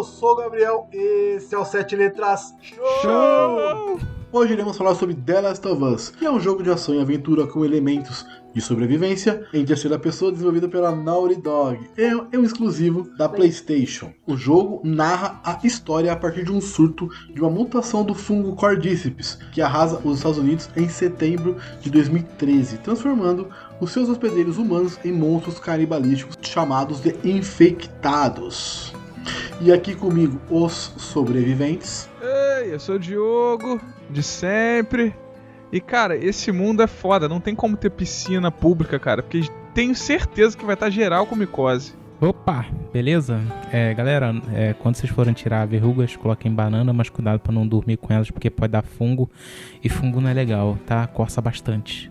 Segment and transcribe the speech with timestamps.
[0.00, 2.84] Eu sou o Gabriel, esse é o Sete Letras Show!
[3.02, 4.00] Show!
[4.32, 7.00] Hoje iremos falar sobre The Last of Us, que é um jogo de ação e
[7.02, 8.24] aventura com elementos
[8.54, 11.78] de sobrevivência em terceira pessoa desenvolvido pela Naughty Dog.
[11.98, 14.10] É, é um exclusivo da PlayStation.
[14.26, 18.56] O jogo narra a história a partir de um surto de uma mutação do fungo
[18.56, 24.98] Cordyceps, que arrasa os Estados Unidos em setembro de 2013, transformando os seus hospedeiros humanos
[25.04, 28.94] em monstros canibalísticos chamados de infectados.
[29.60, 32.08] E aqui comigo os sobreviventes.
[32.22, 35.14] Ei, eu sou o Diogo, de sempre.
[35.70, 39.42] E cara, esse mundo é foda, não tem como ter piscina pública, cara, porque
[39.74, 41.92] tenho certeza que vai estar geral com micose.
[42.20, 43.40] Opa, beleza?
[43.70, 47.98] É, galera, é, quando vocês forem tirar verrugas, coloquem banana, mas cuidado para não dormir
[47.98, 49.30] com elas, porque pode dar fungo.
[49.82, 51.06] E fungo não é legal, tá?
[51.06, 52.10] Coça bastante.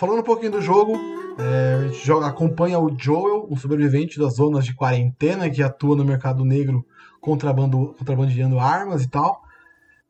[0.00, 0.98] Falando um pouquinho do jogo,
[1.38, 5.94] é, a gente joga, acompanha o Joel, um sobrevivente das zonas de quarentena que atua
[5.94, 6.86] no mercado negro
[7.20, 9.42] contrabando, contrabandeando armas e tal.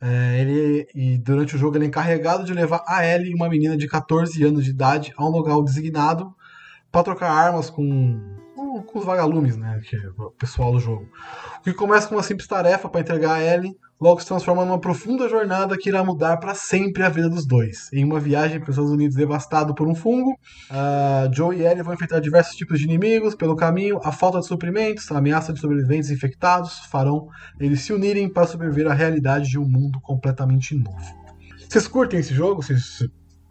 [0.01, 3.77] É, ele, e durante o jogo ele é encarregado de levar a Ellie, uma menina
[3.77, 6.33] de 14 anos de idade, a um lugar designado
[6.93, 8.17] para trocar armas com,
[8.61, 11.09] com, com, os vagalumes, né, que é o pessoal do jogo.
[11.61, 14.79] O que começa com uma simples tarefa para entregar a Ellie logo se transforma numa
[14.79, 17.91] profunda jornada que irá mudar para sempre a vida dos dois.
[17.93, 20.33] Em uma viagem para os Estados Unidos devastado por um fungo,
[20.71, 23.99] uh, Joe e Ellie vão enfrentar diversos tipos de inimigos pelo caminho.
[24.03, 27.29] A falta de suprimentos, a ameaça de sobreviventes infectados farão
[27.59, 31.21] eles se unirem para sobreviver à realidade de um mundo completamente novo.
[31.69, 32.63] Vocês curtem esse jogo?
[32.63, 33.07] Vocês,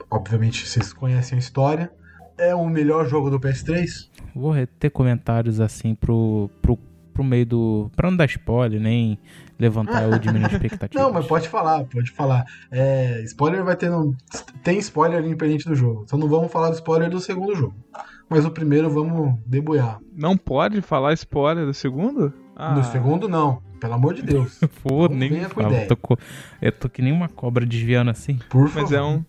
[0.10, 1.92] obviamente, vocês conhecem a história.
[2.40, 4.10] É o melhor jogo do PS3?
[4.34, 6.78] Vou ter comentários assim pro, pro,
[7.14, 7.92] pro meio do.
[7.96, 9.20] Pra não dar spoiler, nem
[9.60, 11.06] levantar ou diminuir expectativas.
[11.06, 12.46] Não, mas pode falar, pode falar.
[12.72, 13.90] É, spoiler vai ter.
[13.90, 14.16] Não,
[14.64, 16.04] tem spoiler independente do jogo.
[16.06, 17.76] Então não vamos falar do spoiler do segundo jogo.
[18.30, 20.00] Mas o primeiro vamos deboiar.
[20.16, 22.32] Não pode falar spoiler do segundo?
[22.56, 22.76] Ah.
[22.76, 23.62] No segundo, não.
[23.80, 24.60] Pelo amor de Deus.
[24.84, 25.74] Pô, nem me fala.
[25.74, 26.18] Eu tô,
[26.62, 28.38] eu tô que nem uma cobra desviando assim.
[28.50, 28.82] Por favor.
[28.84, 29.24] Mas é um,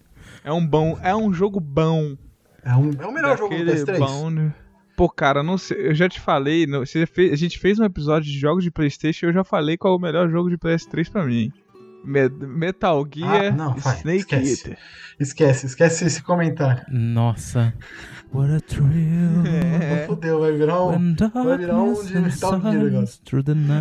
[0.44, 0.98] é um bom.
[1.02, 2.16] É um jogo bom.
[2.64, 3.98] É, um, é o melhor jogo do PS3.
[3.98, 4.54] Bom, né?
[4.96, 8.30] Pô, cara, não sei, eu já te falei, você fez, a gente fez um episódio
[8.30, 11.10] de jogos de PlayStation e eu já falei qual é o melhor jogo de PS3
[11.10, 11.50] para mim.
[12.04, 14.68] Me Metal Gear ah, não, vai, Snake esquece.
[14.68, 14.78] Eater.
[15.18, 16.82] Esquece, esquece esse comentário.
[16.90, 17.74] Nossa.
[18.32, 19.42] What a thrill.
[19.46, 20.06] É.
[20.06, 23.04] Fudeu, vai virar um, vai virar um de Metal Gear agora.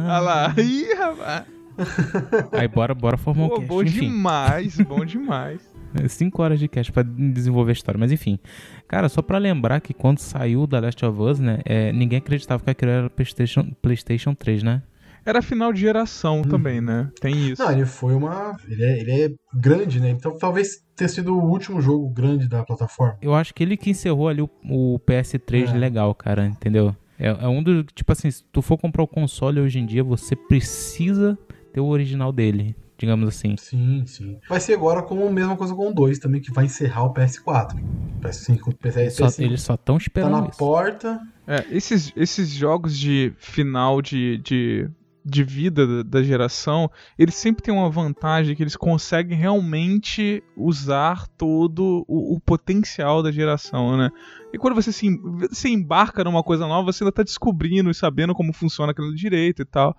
[0.05, 0.55] Olha lá.
[0.57, 1.45] Ih, rapaz.
[2.51, 3.67] Aí bora, bora formar um Pô, cast.
[3.67, 3.99] Bom enfim.
[3.99, 5.61] demais, bom demais.
[6.07, 8.39] 5 horas de cast pra desenvolver a história, mas enfim.
[8.87, 12.63] Cara, só pra lembrar que quando saiu da Last of Us, né, é, ninguém acreditava
[12.63, 14.83] que aquilo era PlayStation, PlayStation 3, né?
[15.25, 16.43] Era final de geração hum.
[16.43, 17.09] também, né?
[17.19, 17.61] Tem isso.
[17.61, 18.55] Não, ele foi uma.
[18.67, 20.09] Ele é, ele é grande, né?
[20.09, 23.17] Então talvez tenha sido o último jogo grande da plataforma.
[23.21, 25.77] Eu acho que ele que encerrou ali o, o PS3 é.
[25.77, 26.95] legal, cara, entendeu?
[27.17, 27.85] É, é um dos.
[27.93, 31.37] Tipo assim, se tu for comprar o console hoje em dia, você precisa
[31.73, 33.55] ter o original dele digamos assim.
[33.57, 34.37] Sim, sim.
[34.47, 37.13] Vai ser agora como a mesma coisa com o 2 também, que vai encerrar o
[37.13, 37.75] PS4.
[38.21, 39.31] PS5, PS5.
[39.31, 40.57] Só, eles só estão esperando Tá na isso.
[40.57, 41.21] porta.
[41.47, 44.89] É, esses, esses jogos de final de, de,
[45.23, 51.25] de vida da, da, geração, eles sempre têm uma vantagem que eles conseguem realmente usar
[51.29, 54.11] todo o, o potencial da geração, né?
[54.53, 55.07] E quando você se,
[55.51, 59.61] se embarca numa coisa nova, você ainda tá descobrindo e sabendo como funciona aquilo direito
[59.61, 59.95] e tal.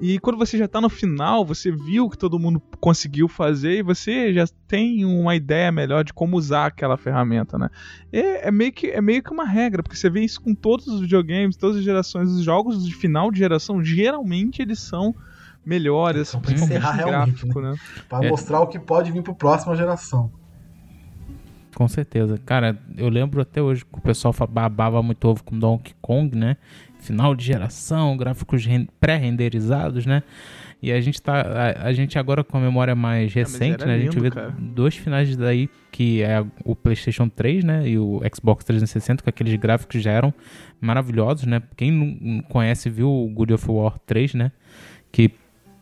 [0.00, 3.82] E quando você já tá no final, você viu que todo mundo conseguiu fazer e
[3.82, 7.68] você já tem uma ideia melhor de como usar aquela ferramenta, né?
[8.10, 10.86] É, é, meio, que, é meio que uma regra, porque você vê isso com todos
[10.86, 15.14] os videogames, todas as gerações, os jogos de final de geração, geralmente eles são
[15.64, 17.72] melhores, são pra encerrar realmente, gráfico, né?
[17.72, 17.76] né?
[18.08, 18.30] Pra é.
[18.30, 20.32] mostrar o que pode vir pro próxima geração.
[21.74, 22.38] Com certeza.
[22.44, 26.56] Cara, eu lembro até hoje que o pessoal babava muito ovo com Donkey Kong, né?
[27.00, 28.66] Final de geração, gráficos
[29.00, 30.22] pré-renderizados, né?
[30.82, 31.42] E a gente tá.
[31.42, 33.94] A, a, gente agora com a memória mais ah, recente, né?
[33.96, 34.54] A gente vê cara.
[34.58, 37.88] dois finais daí, que é o PlayStation 3, né?
[37.88, 40.32] E o Xbox 360, com aqueles gráficos já eram
[40.80, 41.62] maravilhosos, né?
[41.76, 44.52] Quem não conhece viu o God of War 3, né?
[45.12, 45.30] Que,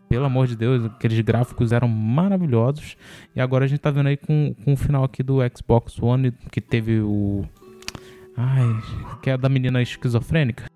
[0.09, 2.97] pelo amor de Deus, aqueles gráficos eram maravilhosos.
[3.37, 6.33] E agora a gente tá vendo aí com, com o final aqui do Xbox One,
[6.51, 7.45] que teve o
[8.41, 8.69] Ai,
[9.21, 10.71] que é da menina esquizofrênica?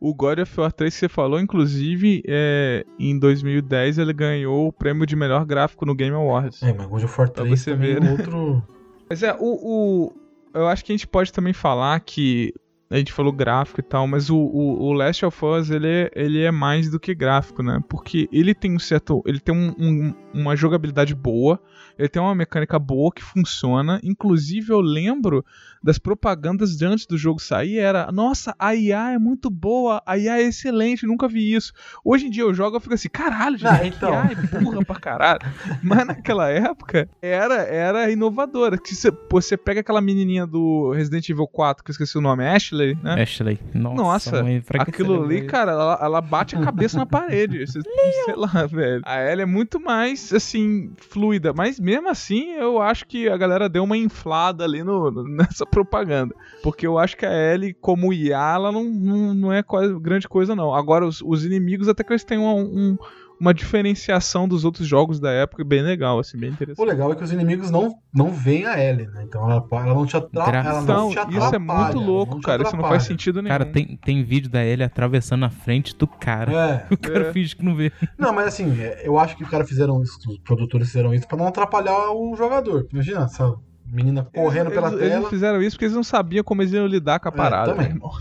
[0.00, 4.72] O God of War 3 que você falou, inclusive, é, em 2010 ele ganhou o
[4.72, 6.62] prêmio de melhor gráfico no Game Awards.
[6.62, 8.10] É, mas God of War 3 você também ver, é né?
[8.12, 8.62] outro...
[9.08, 10.12] Mas é, o, o-
[10.54, 12.52] Eu acho que a gente pode também falar que.
[12.88, 16.10] A gente falou gráfico e tal, mas o, o, o Last of Us ele é,
[16.14, 17.80] ele é mais do que gráfico, né?
[17.88, 19.22] Porque ele tem um certo.
[19.26, 21.60] Ele tem um- um- uma jogabilidade boa,
[21.98, 24.00] ele tem uma mecânica boa que funciona.
[24.02, 25.44] Inclusive, eu lembro
[25.82, 30.18] das propagandas de antes do jogo sair: era, nossa, a IA é muito boa, a
[30.18, 31.72] IA é excelente, nunca vi isso.
[32.04, 34.10] Hoje em dia eu jogo e fico assim, caralho, gente, Ah, então.
[34.10, 35.40] IA é burra pra caralho.
[35.82, 38.76] Mas naquela época era, era inovadora.
[38.78, 42.20] Que você, pô, você pega aquela menininha do Resident Evil 4, que eu esqueci o
[42.20, 43.22] nome, Ashley, né?
[43.22, 43.58] Ashley.
[43.74, 47.64] Nossa, Nossa, mãe, Aquilo ali, lembra cara, ela, ela bate a cabeça na parede.
[47.66, 49.02] Sei lá, velho.
[49.04, 51.52] A Ellie é muito mais, assim, fluida.
[51.52, 56.34] Mas mesmo assim, eu acho que a galera deu uma inflada ali no, nessa propaganda.
[56.60, 59.62] Porque eu acho que a Ellie, como IA, ela não, não, não é
[60.00, 60.74] grande coisa, não.
[60.74, 62.98] Agora, os, os inimigos, até que eles têm um- um-
[63.40, 66.86] uma diferenciação dos outros jogos da época bem legal, assim, bem O interessante.
[66.88, 69.22] legal é que os inimigos não, não veem a Ellie, né?
[69.24, 70.56] Então ela, ela não te atrapalha.
[70.68, 72.62] Ela Então, não te isso é atrapalha, muito louco, cara.
[72.62, 72.88] Isso não atrapalha.
[73.00, 73.52] faz sentido nenhum.
[73.52, 76.52] Cara, tem, tem vídeo da Ellie atravessando a frente do cara.
[76.52, 76.86] É.
[76.94, 77.32] O cara É.
[77.32, 77.92] finge que não vê.
[78.18, 81.26] Não, mas assim, é, eu acho que os caras fizeram isso, os produtores fizeram isso
[81.28, 82.86] pra não atrapalhar o jogador.
[82.92, 83.54] Imagina essa
[83.90, 85.14] menina correndo eles, pela eles, tela.
[85.20, 87.72] Eles fizeram isso porque eles não sabiam como eles iam lidar com a É, parada.
[87.72, 87.88] também.
[87.88, 88.12] meu irmão.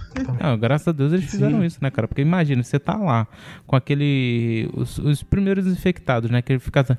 [0.41, 1.65] Não, graças a Deus eles fizeram Sim.
[1.65, 2.07] isso, né, cara?
[2.07, 3.27] Porque imagina, você tá lá
[3.65, 4.69] com aquele.
[4.73, 6.41] Os, os primeiros infectados, né?
[6.41, 6.81] Que ele fica.
[6.81, 6.95] assim,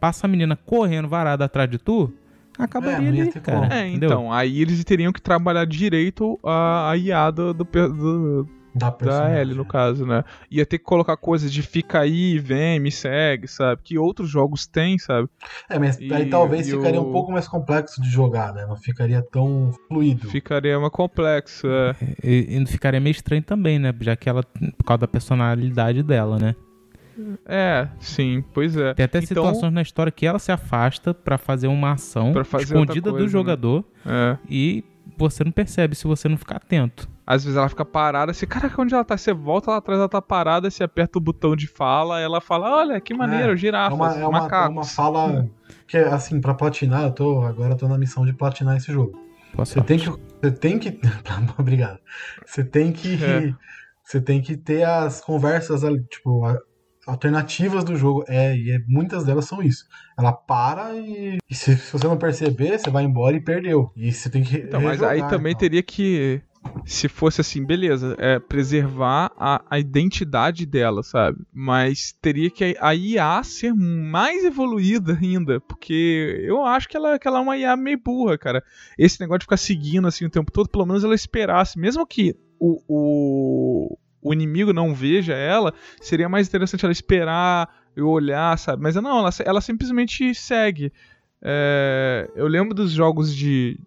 [0.00, 2.12] Passa a menina correndo varada atrás de tu,
[2.58, 3.74] acabaria É, ali, cara.
[3.74, 4.10] É, entendeu?
[4.10, 9.40] então, aí eles teriam que trabalhar direito a, a IA do, do, do- Da, da.
[9.40, 10.24] Ellie, no caso, né?
[10.50, 13.80] Ia ter que colocar coisas de fica aí, vem, me segue, sabe?
[13.84, 15.28] Que outros jogos têm, sabe?
[15.70, 18.66] É, mas E- aí talvez ficaria o- um pouco mais complexo de jogar, né?
[18.66, 20.28] Não ficaria tão fluido.
[20.28, 21.94] Ficaria mais complexo, é.
[22.22, 23.94] E, e ficaria meio estranho também, né?
[24.00, 24.42] Já que ela.
[24.42, 26.54] Por causa da personalidade dela, né?
[27.46, 28.92] É, sim, pois é.
[28.94, 32.44] Tem até Então- situações na história que ela se afasta pra fazer uma ação Pra
[32.44, 34.36] fazer escondida outra do coisa, jogador É.
[34.50, 34.82] e
[35.16, 37.08] você não percebe se você não ficar atento.
[37.26, 39.16] Às vezes ela fica parada, assim, caraca, onde ela tá?
[39.16, 42.70] Você volta lá atrás, ela tá parada, você aperta o botão de fala, ela fala,
[42.70, 45.48] olha, que maneiro, É, girafas, É uma, é uma, é uma fala
[45.88, 48.92] que é assim, pra platinar, eu tô, agora eu tô na missão de platinar esse
[48.92, 49.18] jogo.
[49.56, 50.08] Você tem que.
[50.10, 51.00] Você tem que.
[51.56, 51.98] Obrigado.
[52.44, 53.14] Você tem que.
[53.24, 53.54] É.
[54.02, 56.58] Você tem que ter as conversas ali, tipo, a-
[57.06, 58.24] alternativas do jogo.
[58.28, 59.84] É, e é- muitas delas são isso.
[60.18, 63.92] Ela para e, e se, se você não perceber, você vai embora e perdeu.
[63.96, 64.56] E você tem que.
[64.56, 65.60] Então, mas aí também então.
[65.60, 66.42] teria que,
[66.84, 71.38] se fosse assim, beleza, é preservar a, a identidade dela, sabe?
[71.52, 77.26] Mas teria que a IA ser mais evoluída ainda, porque eu acho que ela, que
[77.26, 78.62] ela é uma IA meio burra, cara.
[78.98, 82.36] Esse negócio de ficar seguindo assim o tempo todo, pelo menos ela esperasse, mesmo que
[82.58, 88.82] o, o, o inimigo não veja ela, seria mais interessante ela esperar eu olhar, sabe?
[88.82, 90.92] Mas não, ela, ela simplesmente segue.
[91.40, 93.78] É, eu lembro dos jogos de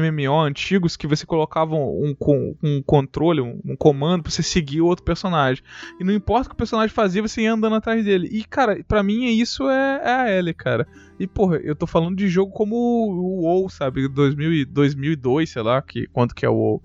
[0.00, 4.80] MMO antigos que você colocava um, com- um controle, um, um comando pra você seguir
[4.80, 5.62] o outro personagem.
[6.00, 8.28] E não importa o que o personagem fazia, você ia andando atrás dele.
[8.30, 10.86] E, cara, pra mim isso é, é a Ellie, cara.
[11.18, 14.08] E, porra, eu tô falando de jogo como o WoW, sabe?
[14.08, 16.82] 2000, e- 2002, sei lá, que, quanto que é o WoW.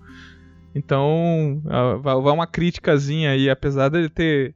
[0.74, 4.54] Então, vai vai uma criticazinha aí, apesar dele ter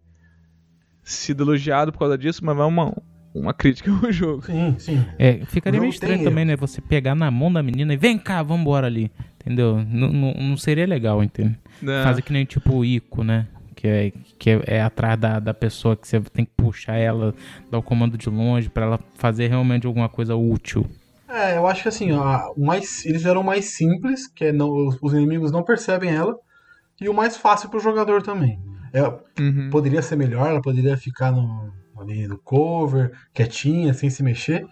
[1.02, 2.94] sido elogiado por causa disso, mas vai uma,
[3.34, 4.44] uma crítica ao jogo.
[4.46, 5.04] Sim, sim.
[5.18, 6.56] É, ficaria meio estranho também, né?
[6.56, 9.10] Você pegar na mão da menina e vem cá, vambora ali.
[9.40, 9.78] Entendeu?
[9.80, 11.58] N- n- Não seria legal, entende?
[12.02, 13.46] Fazer que nem tipo o Ico, né?
[13.74, 17.34] Que é, que é, é atrás da, da pessoa que você tem que puxar ela,
[17.70, 20.86] dar o comando de longe pra ela fazer realmente alguma coisa útil.
[21.28, 24.96] É, eu acho que assim, ó, mais, eles eram mais simples, que é não, os,
[25.02, 26.34] os inimigos não percebem ela,
[27.00, 28.58] e o mais fácil pro jogador também.
[28.92, 29.02] É,
[29.42, 29.68] Uhum.
[29.70, 31.72] poderia ser melhor, ela poderia ficar no,
[32.04, 34.66] ali no cover, quietinha, sem se mexer.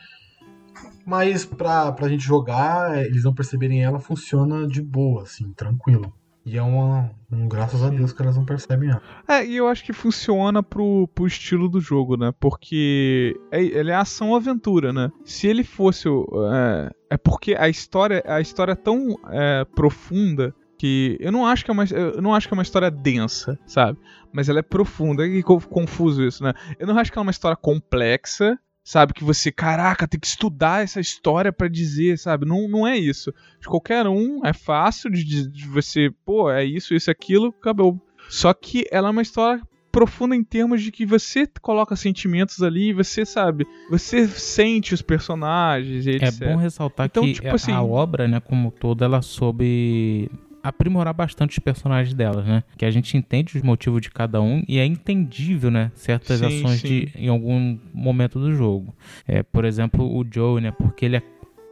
[1.04, 6.12] Mas pra, pra gente jogar, eles não perceberem ela, funciona de boa, assim, tranquilo.
[6.44, 9.02] E é uma, um graças a Deus que elas não percebem ela.
[9.28, 12.32] É, e eu acho que funciona pro, pro estilo do jogo, né?
[12.40, 15.10] Porque é, ele é ação-aventura, né?
[15.24, 16.08] Se ele fosse.
[16.08, 21.64] É, é porque a história, a história é tão é, profunda que eu não acho
[21.64, 24.00] que é uma eu não acho que é uma história densa, sabe?
[24.32, 26.52] Mas ela é profunda, e co- confuso isso, né?
[26.78, 29.12] Eu não acho que ela é uma história complexa, sabe?
[29.12, 32.46] Que você, caraca, tem que estudar essa história pra dizer, sabe?
[32.46, 33.32] Não, não é isso.
[33.60, 38.00] De qualquer um, é fácil de, de- de você, pô, é isso, isso, aquilo, acabou.
[38.28, 39.62] Só que ela é uma história
[39.92, 46.06] profunda em termos de que você coloca sentimentos ali, você sabe, você sente os personagens,
[46.06, 46.22] etc.
[46.42, 50.30] É bom ressaltar Então, que tipo a- assim- a obra, né, como toda, ela soube
[50.62, 52.62] aprimorar bastante os personagens delas, né?
[52.76, 55.90] Que a gente entende os motivos de cada um e é entendível, né?
[55.94, 56.88] Certas Sim, ações sim.
[56.88, 58.94] de em algum momento do jogo.
[59.26, 60.70] É, por exemplo, o Joe, né?
[60.70, 61.22] Porque ele é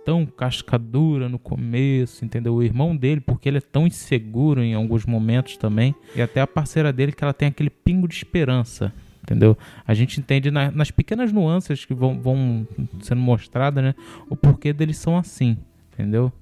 [0.04, 2.54] tão cascadura no começo, entendeu?
[2.54, 5.94] O irmão dele, porque ele é tão inseguro em alguns momentos também.
[6.16, 8.92] E até a parceira dele, que ela tem aquele pingo de esperança.
[9.23, 9.56] Entendeu?
[9.87, 12.66] A gente entende na- nas pequenas nuances que vão, vão
[13.00, 13.94] sendo mostradas, né?
[14.28, 15.56] O porquê deles são assim,
[15.92, 16.32] entendeu?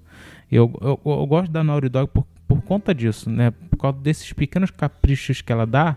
[0.51, 3.51] Eu, eu, eu gosto da Naughty Dog por, por conta disso, né?
[3.51, 5.97] Por causa desses pequenos caprichos que ela dá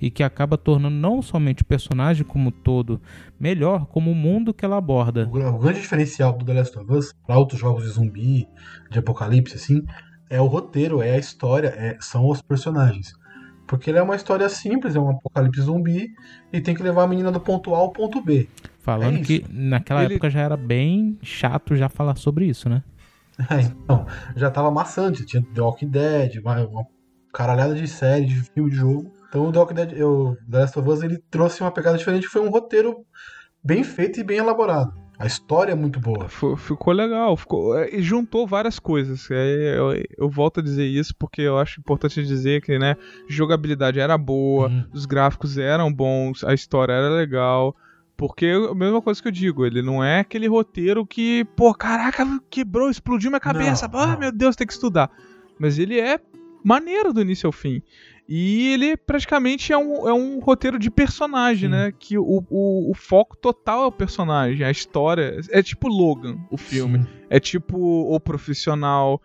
[0.00, 3.00] e que acaba tornando não somente o personagem como um todo
[3.38, 5.26] melhor, como o mundo que ela aborda.
[5.28, 8.46] O, gra- o grande diferencial do The Last of Us para outros jogos de zumbi,
[8.90, 9.82] de apocalipse, assim,
[10.28, 13.12] é o roteiro, é a história, é- são os personagens.
[13.66, 16.08] Porque ele é uma história simples, é um apocalipse zumbi
[16.52, 18.48] e tem que levar a menina do ponto A ao ponto B.
[18.80, 22.82] Falando É que naquela Ele- época já era bem chato já falar sobre isso, né?
[23.50, 26.86] É, então, já tava maçante, tinha The Walking Dead, uma, uma
[27.32, 29.12] caralhada de série, de filme, de jogo.
[29.28, 32.26] Então o The Walking Dead, o The Last of Us, ele trouxe uma pegada diferente,
[32.26, 32.96] foi um roteiro
[33.64, 34.92] bem feito e bem elaborado.
[35.18, 36.26] A história é muito boa.
[36.28, 39.30] Ficou legal, ficou, é, e juntou várias coisas.
[39.30, 42.96] É, eu, eu volto a dizer isso porque eu acho importante dizer que, né,
[43.28, 44.84] jogabilidade era boa, Uhum.
[44.92, 47.76] os gráficos eram bons, a história era legal.
[48.16, 52.24] Porque a mesma coisa que eu digo, ele não é aquele roteiro que, pô, caraca,
[52.50, 54.18] quebrou, explodiu minha cabeça, Não, ah, não.
[54.18, 55.10] meu Deus, tem que estudar.
[55.58, 56.20] Mas ele é
[56.64, 57.82] maneiro do início ao fim.
[58.28, 61.74] E ele praticamente é um, é um roteiro de personagem, Sim.
[61.74, 61.92] né?
[61.98, 65.40] Que o, o, o foco total é o personagem, a história.
[65.50, 67.00] É tipo Logan, o filme.
[67.00, 67.06] Sim.
[67.28, 69.20] É tipo O Profissional.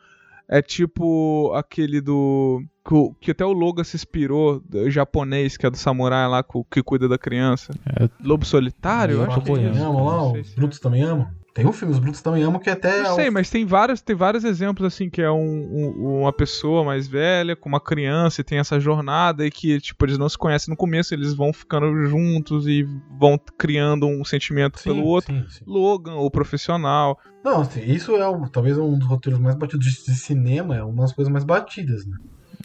[0.50, 2.64] É tipo aquele do.
[2.88, 6.44] Que, o- que até o Logan se inspirou, do japonês, que é do samurai lá,
[6.72, 7.74] que cuida da criança.
[8.00, 8.10] É.
[8.24, 9.16] Lobo Solitário?
[9.16, 10.56] Eu Os acho que é amam lá, os é.
[10.56, 11.28] Brutos também amam.
[11.54, 13.02] Tem um filme, os Brutos também amam, que até.
[13.02, 16.20] Não é sei, um- mas tem vários, tem vários exemplos assim que é um, um-
[16.22, 20.18] uma pessoa mais velha com uma criança e tem essa jornada e que tipo eles
[20.20, 22.88] não se conhecem no começo, eles vão ficando juntos e
[23.20, 25.34] vão criando um sentimento Sim, pelo outro.
[25.34, 25.64] sim, sim.
[25.68, 27.18] Logan, o profissional.
[27.44, 31.02] Não, assim, isso é talvez um dos roteiros mais batidos de de cinema, é uma
[31.02, 32.16] das coisas mais batidas, né?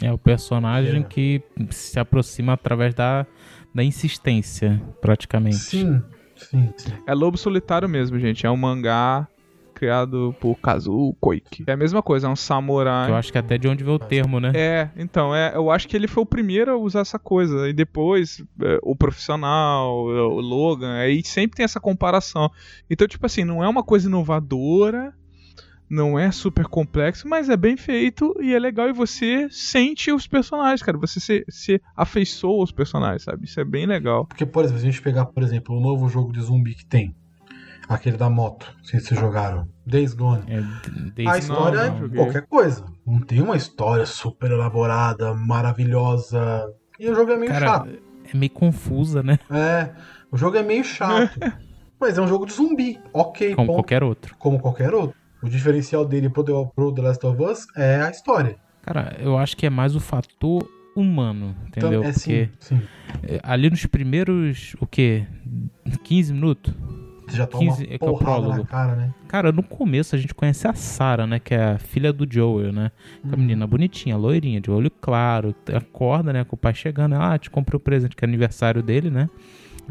[0.00, 1.04] É o personagem É.
[1.04, 3.26] que se aproxima através da,
[3.74, 5.56] da insistência, praticamente.
[5.56, 6.02] Sim,
[6.36, 6.92] sim, sim.
[7.06, 8.46] É Lobo Solitário mesmo, gente.
[8.46, 9.26] É um mangá
[9.74, 11.64] criado por Kazuo Koike.
[11.66, 13.10] É a mesma coisa, é um samurai.
[13.10, 14.52] Eu acho que até de onde veio o termo, né?
[14.54, 17.68] É, então, é, eu acho que ele foi o primeiro a usar essa coisa.
[17.68, 22.48] E depois, é, o profissional, é, o Logan, aí sempre tem essa comparação.
[22.88, 25.12] Então, tipo assim, não é uma coisa inovadora,
[25.92, 30.26] não é super complexo, mas é bem feito e é legal e você sente os
[30.26, 30.96] personagens, cara.
[30.98, 33.44] Você se, se afeiçoa aos personagens, sabe?
[33.44, 34.24] Isso é bem legal.
[34.26, 36.86] Porque, por exemplo, se a gente pegar, por exemplo, o novo jogo de zumbi que
[36.86, 37.14] tem,
[37.88, 40.44] aquele da moto, não se vocês jogaram, Days Gone.
[40.48, 40.62] É,
[41.14, 42.24] desde- A história não é joguei.
[42.24, 42.84] qualquer coisa.
[43.06, 46.64] Não tem uma história super elaborada, maravilhosa.
[46.98, 47.88] E o jogo é meio Cara, chato.
[48.32, 49.38] é meio confusa, né?
[49.50, 49.90] É,
[50.30, 51.38] o jogo é meio chato.
[52.00, 52.98] mas é um jogo de zumbi.
[53.12, 53.76] Ok, Como ponto.
[53.76, 54.34] qualquer outro.
[54.38, 55.16] como qualquer outro.
[55.42, 58.56] O diferencial dele pro The, pro The Last of Us é a história.
[58.82, 62.00] Cara, eu acho que é mais o fator humano, entendeu?
[62.00, 62.82] Então, é Porque sim, sim.
[63.22, 65.26] é, ali nos primeiros, o quê?
[66.04, 66.74] 15 minutos?
[67.26, 69.14] Você já toma 15 uma é é o porrada na cara, né?
[69.26, 71.38] Cara, no começo a gente conhece a Sarah, né?
[71.38, 72.90] Que é a filha do Joel, né?
[73.24, 75.54] É a menina bonitinha, loirinha, de olho claro.
[75.74, 76.44] Acorda, né?
[76.44, 77.14] Com o pai chegando.
[77.14, 79.30] Ah, te comprei o presente, que é aniversário dele, né?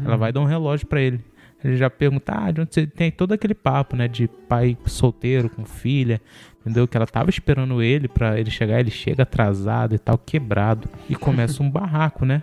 [0.04, 1.20] Ela vai dar um relógio pra ele.
[1.64, 4.08] Ele já pergunta, ah, de onde você tem todo aquele papo, né?
[4.08, 6.20] De pai solteiro com filha,
[6.60, 6.88] entendeu?
[6.88, 10.88] Que ela tava esperando ele pra ele chegar, ele chega atrasado e tal, quebrado.
[11.08, 12.42] E começa um barraco, né?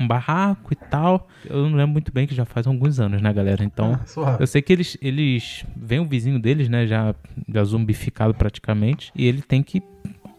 [0.00, 1.28] Um barraco e tal.
[1.48, 3.62] Eu não lembro muito bem que já faz alguns anos, né, galera?
[3.64, 7.14] Então, Ah, eu sei que eles, eles vem o vizinho deles, né, já,
[7.48, 9.82] já zumbificado praticamente, e ele tem que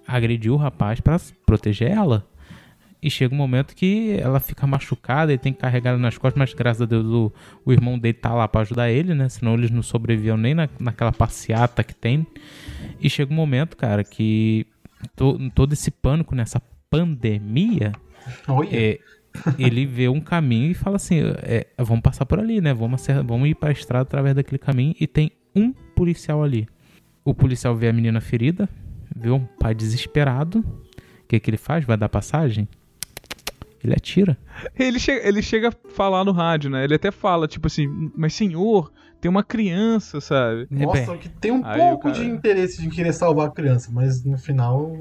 [0.08, 2.26] agredir o rapaz pra proteger ela.
[3.04, 6.40] E chega um momento que ela fica machucada, ele tem que carregar ela nas costas,
[6.40, 7.34] mas graças a Deus o,
[7.66, 9.28] o irmão dele tá lá pra ajudar ele, né?
[9.28, 12.26] Senão eles não sobreviviam nem na, naquela passeata que tem.
[13.02, 14.66] E chega um momento, cara, que
[15.16, 17.92] to- todo esse pânico nessa pandemia,
[18.72, 19.00] é,
[19.60, 22.74] ele vê um caminho e fala assim: é, vamos passar por ali, né?
[22.74, 24.96] Vamos, vamos ir pra estrada através daquele caminho.
[25.00, 26.68] E tem um policial ali.
[27.26, 28.70] O policial vê a menina ferida,
[29.16, 30.60] vê um pai desesperado.
[30.60, 31.84] O que, que ele faz?
[31.84, 32.68] Vai dar passagem?
[33.84, 34.38] Ele atira.
[34.80, 36.84] Ele chega, ele chega a falar no rádio, né?
[36.84, 40.68] Ele até fala, tipo assim, mas senhor, tem uma criança, sabe?
[40.72, 44.24] mostra que tem um Aí pouco cara- de interesse de querer salvar a criança, mas
[44.24, 44.96] no final.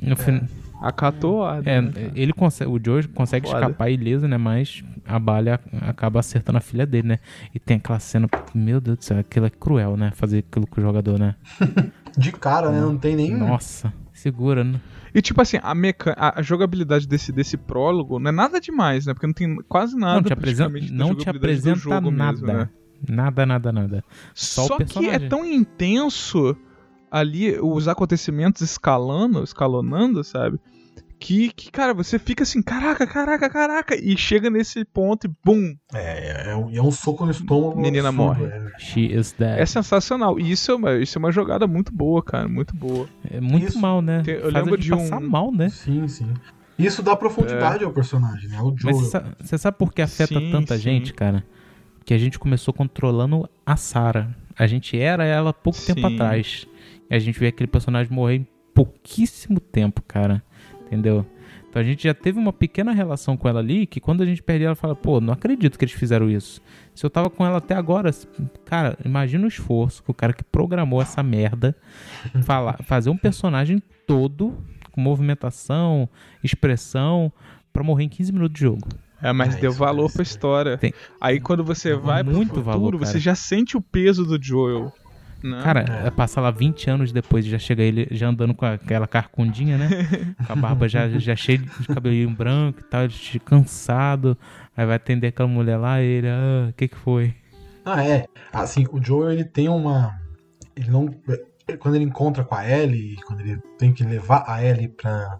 [0.00, 0.40] No fin-
[0.80, 1.72] Acatou a ordem.
[1.72, 1.92] É, né?
[2.14, 3.60] ele consegue, o Joe consegue Foda.
[3.60, 4.36] escapar ileso, né?
[4.36, 7.18] Mas a bala acaba acertando a filha dele, né?
[7.54, 10.10] E tem aquela cena, meu Deus do céu, aquilo é cruel, né?
[10.14, 11.34] Fazer aquilo com o jogador, né?
[12.16, 12.78] De cara, né?
[12.80, 13.34] Não tem nem.
[13.34, 14.78] Nossa, segura, né?
[15.16, 16.14] E tipo assim, a, meca...
[16.14, 19.14] a jogabilidade desse, desse prólogo não é nada demais, né?
[19.14, 22.10] Porque não tem quase nada não te apresenta, não te apresenta nada.
[22.10, 22.68] mesmo, né?
[23.08, 24.04] Nada, nada, nada.
[24.34, 26.54] Só Só que é tão intenso
[27.10, 30.60] ali os acontecimentos escalando, escalonando, sabe?
[31.18, 35.74] Que, que, cara, você fica assim, caraca, caraca, caraca, e chega nesse ponto e bum,
[35.94, 37.80] É, é, um- é um soco no estômago.
[37.80, 38.44] Menina absurdo, morre.
[38.52, 38.78] é.
[38.78, 39.58] She is dead.
[39.58, 40.38] é sensacional.
[40.38, 43.08] E isso é uma, isso é uma jogada muito boa, cara, muito boa.
[43.30, 43.80] É muito Isso.
[43.80, 44.22] mal, né?
[44.22, 45.70] Tem- eu Faz lembro a gente de passar um- mal, né?
[45.70, 46.32] Sim, sim.
[46.78, 48.60] Isso dá profundidade ao personagem, né?
[48.60, 48.94] O Mas Joel.
[48.96, 50.82] você sa- você sabe por que afeta Sim, tanta sim.
[50.82, 51.42] gente, cara?
[52.04, 54.28] Que a gente começou controlando a Sarah.
[54.58, 56.14] A gente era ela pouco tempo Sim.
[56.14, 56.66] atrás.
[57.10, 60.42] E a gente vê aquele personagem morrer em pouquíssimo tempo, cara.
[60.86, 61.26] Entendeu?
[61.68, 64.42] Então a gente já teve uma pequena relação com ela ali, que quando a gente
[64.42, 66.62] perde ela, fala, pô, não acredito que eles fizeram isso.
[66.94, 68.10] Se eu tava com ela até agora,
[68.64, 71.76] cara, imagina o esforço que o cara que programou essa merda
[72.44, 74.56] falar, fazer um personagem todo
[74.92, 76.08] com movimentação,
[76.42, 77.30] expressão,
[77.72, 78.88] pra morrer em 15 minutos de jogo.
[79.22, 80.78] É, mas É, deu valor pra história.
[80.78, 84.42] Tem- Aí quando você vai pro muito futuro, valor, você já sente o peso do
[84.42, 84.92] Joel.
[85.42, 85.60] Né?
[85.62, 86.06] Cara, É.
[86.08, 86.10] é.
[86.10, 89.88] passar lá 20 anos depois e já chega ele já andando com aquela carcundinha, né?
[90.46, 93.14] com a barba já, já cheia de cabelinho branco e tal, ele
[93.44, 94.36] cansado.
[94.76, 97.34] Aí vai atender aquela mulher lá e ele, ah, o que que foi?
[97.84, 98.26] Ah, é.
[98.52, 100.18] Assim, o Joel, ele tem uma.
[100.74, 101.08] Ele não.
[101.78, 105.38] Quando ele encontra com a Ellie, quando ele tem que levar a Ellie pra,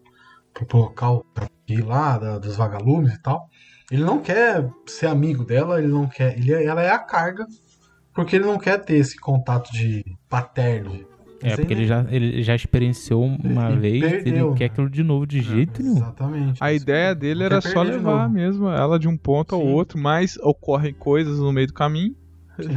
[0.55, 3.49] pro local pra ir lá, da- dos vagalumes e tal,
[3.91, 6.37] ele não quer ser amigo dela, ele não quer.
[6.39, 7.47] Ele, ela é a carga,
[8.17, 11.05] porque ele não quer ter esse contato de paterno.
[11.43, 14.71] É, porque ele já, ele já experienciou uma Ele vez, perdeu, ele não quer né?
[14.73, 15.97] aquilo de novo de jeito nenhum.
[15.99, 16.65] Exatamente.
[16.65, 19.69] A ideia dele era só levar mesmo ela de um ponto ao Sim.
[19.69, 22.17] outro, mas ocorrem coisas no meio do caminho.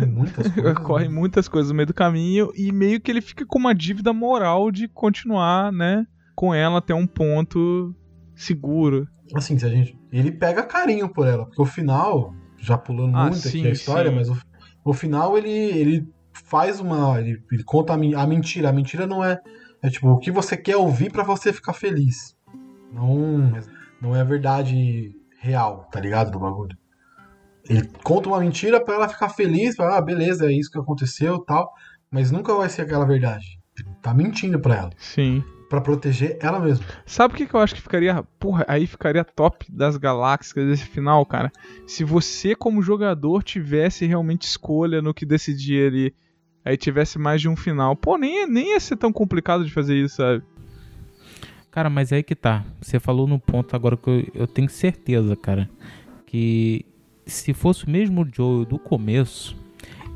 [0.07, 0.77] Muitas coisas.
[0.77, 1.15] Ocorrem né?
[1.15, 4.69] muitas coisas no meio do caminho e meio que ele fica com uma dívida moral
[4.71, 7.95] de continuar, né, com ela até um ponto
[8.35, 9.07] seguro.
[9.33, 9.97] Assim, se a gente.
[10.11, 13.71] Ele pega carinho por ela, porque o final, já pulando Ah, muito sim, aqui a
[13.71, 14.17] história, sim.
[14.17, 14.37] mas o,
[14.83, 17.19] o final ele, ele faz uma.
[17.19, 18.69] Ele, ele conta a, a mentira.
[18.69, 19.39] A mentira não é.
[19.81, 22.35] É tipo, o que você quer ouvir pra você ficar feliz.
[22.91, 23.53] Não,
[24.01, 26.31] não é a verdade real, tá ligado?
[26.31, 26.77] Do bagulho.
[27.69, 31.39] Ele conta uma mentira pra ela ficar feliz, pra, ah, beleza, é isso que aconteceu
[31.39, 31.71] tal.
[32.09, 33.59] Mas nunca vai ser aquela verdade.
[34.01, 34.89] Tá mentindo pra ela.
[34.97, 35.43] Sim.
[35.69, 36.83] Pra proteger ela mesma.
[37.05, 38.23] Sabe o que, que eu acho que ficaria.
[38.39, 41.51] Porra, aí ficaria top das galáxias desse final, cara.
[41.85, 46.15] Se você, como jogador, tivesse realmente escolha no que decidir ali.
[46.65, 47.95] Aí tivesse mais de um final.
[47.95, 50.43] Pô, nem, nem ia ser tão complicado de fazer isso, sabe?
[51.71, 52.65] Cara, mas aí que tá.
[52.81, 55.69] Você falou no ponto agora que eu, eu tenho certeza, cara,
[56.25, 56.83] que
[57.25, 59.55] se fosse o mesmo Joel do começo,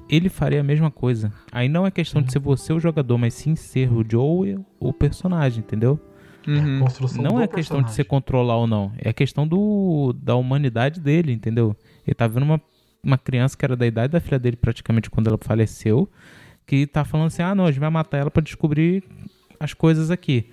[0.09, 1.31] ele faria a mesma coisa.
[1.51, 4.93] Aí não é questão de ser você o jogador, mas sim ser o Joel o
[4.93, 5.99] personagem, entendeu?
[6.47, 6.79] Uhum.
[6.79, 7.95] Construção não do é questão de personagem.
[7.95, 8.91] você controlar ou não.
[8.97, 11.75] É questão do, da humanidade dele, entendeu?
[12.05, 12.61] Ele tá vendo uma,
[13.03, 16.09] uma criança que era da idade da filha dele praticamente quando ela faleceu,
[16.67, 19.03] que tá falando assim, ah não, a gente vai matar ela pra descobrir
[19.59, 20.49] as coisas aqui.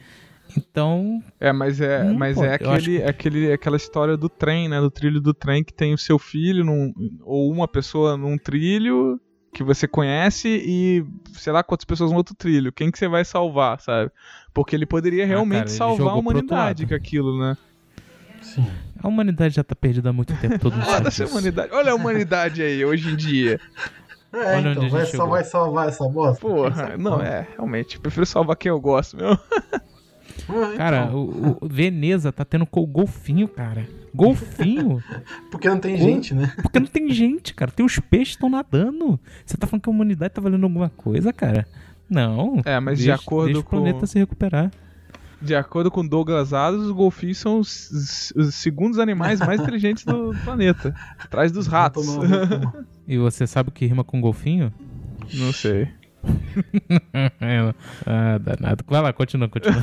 [0.57, 4.29] Então, É, mas é, Hum, mas pô, é eu acho aquele, aquele, aquela história do
[4.29, 4.81] trem, né?
[4.81, 9.21] Do trilho do trem que tem o seu filho num, ou uma pessoa num trilho
[9.53, 12.73] que você conhece e sei lá quantas pessoas no outro trilho.
[12.73, 14.11] Quem que você vai salvar, sabe?
[14.55, 17.57] Porque ele poderia realmente Ah, cara, ele salvar a humanidade com aquilo, né?
[18.41, 18.67] Sim.
[19.03, 21.27] a humanidade já tá perdida há muito tempo, todo mundo sabe Olha disso.
[21.27, 21.73] humanidade.
[21.73, 23.61] Olha a humanidade aí, hoje em dia.
[24.33, 26.41] É, Olha onde a então, gente vai, só vai salvar essa bosta?
[26.41, 27.97] Porra, não, é, realmente.
[27.97, 29.37] eu Prefiro salvar quem eu gosto, meu.
[30.49, 33.87] Ah, Cara, então, o, o Veneza tá tendo golfinho, cara.
[34.15, 35.03] Golfinho?
[35.51, 36.53] porque não tem gente, né?
[36.63, 37.71] Porque não tem gente, cara.
[37.71, 39.19] Tem os peixes que estão nadando.
[39.47, 41.67] Você tá falando que a humanidade tá valendo alguma coisa, cara?
[42.09, 42.61] Não.
[42.65, 44.71] É, mas de Deixa- acordo deixa o com- planeta se recuperar.
[45.43, 50.35] De acordo com Douglas Adams, os golfinhos são os, os segundos animais mais inteligentes do
[50.45, 50.95] planeta.
[51.19, 52.07] Atrás dos ratos.
[53.09, 54.71] E você sabe o que rima com golfinho?
[55.33, 55.89] Não sei.
[57.41, 57.73] É,
[58.07, 58.85] ah, danado.
[58.87, 59.83] Vai lá, continua, continua.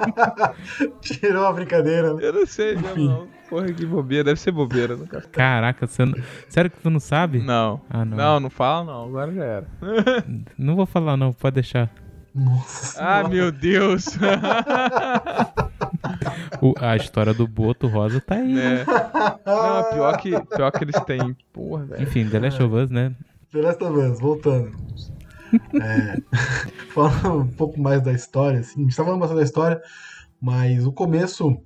[1.00, 2.20] Tirou a brincadeira, né?
[2.24, 3.08] Eu não sei, Enfim.
[3.08, 3.26] não.
[3.48, 4.24] Porra, que bobeira.
[4.24, 4.96] Deve ser bobeira.
[4.96, 5.20] Nunca...
[5.32, 6.14] Caraca, você não...
[6.48, 7.38] sério que tu não sabe?
[7.40, 7.80] Não.
[7.88, 8.16] Ah, não.
[8.16, 9.04] Não, não fala não.
[9.06, 9.66] Agora já era.
[10.58, 11.32] Não vou falar, não.
[11.32, 11.88] Pode deixar.
[12.34, 13.28] Nossa Ah, senhora.
[13.28, 14.06] meu Deus.
[16.60, 18.52] O- a história do Boto Rosa tá aí.
[18.52, 18.84] né?
[19.46, 21.34] Não, pior que, pior que eles têm.
[21.52, 22.02] Porra, velho.
[22.02, 23.12] Enfim, The Last of Us, né?
[23.52, 24.72] The Last of Us, voltando.
[25.80, 26.20] É,
[26.92, 29.80] falando um pouco mais da história, assim, a gente tá falando bastante da história,
[30.40, 31.56] Mas o começo,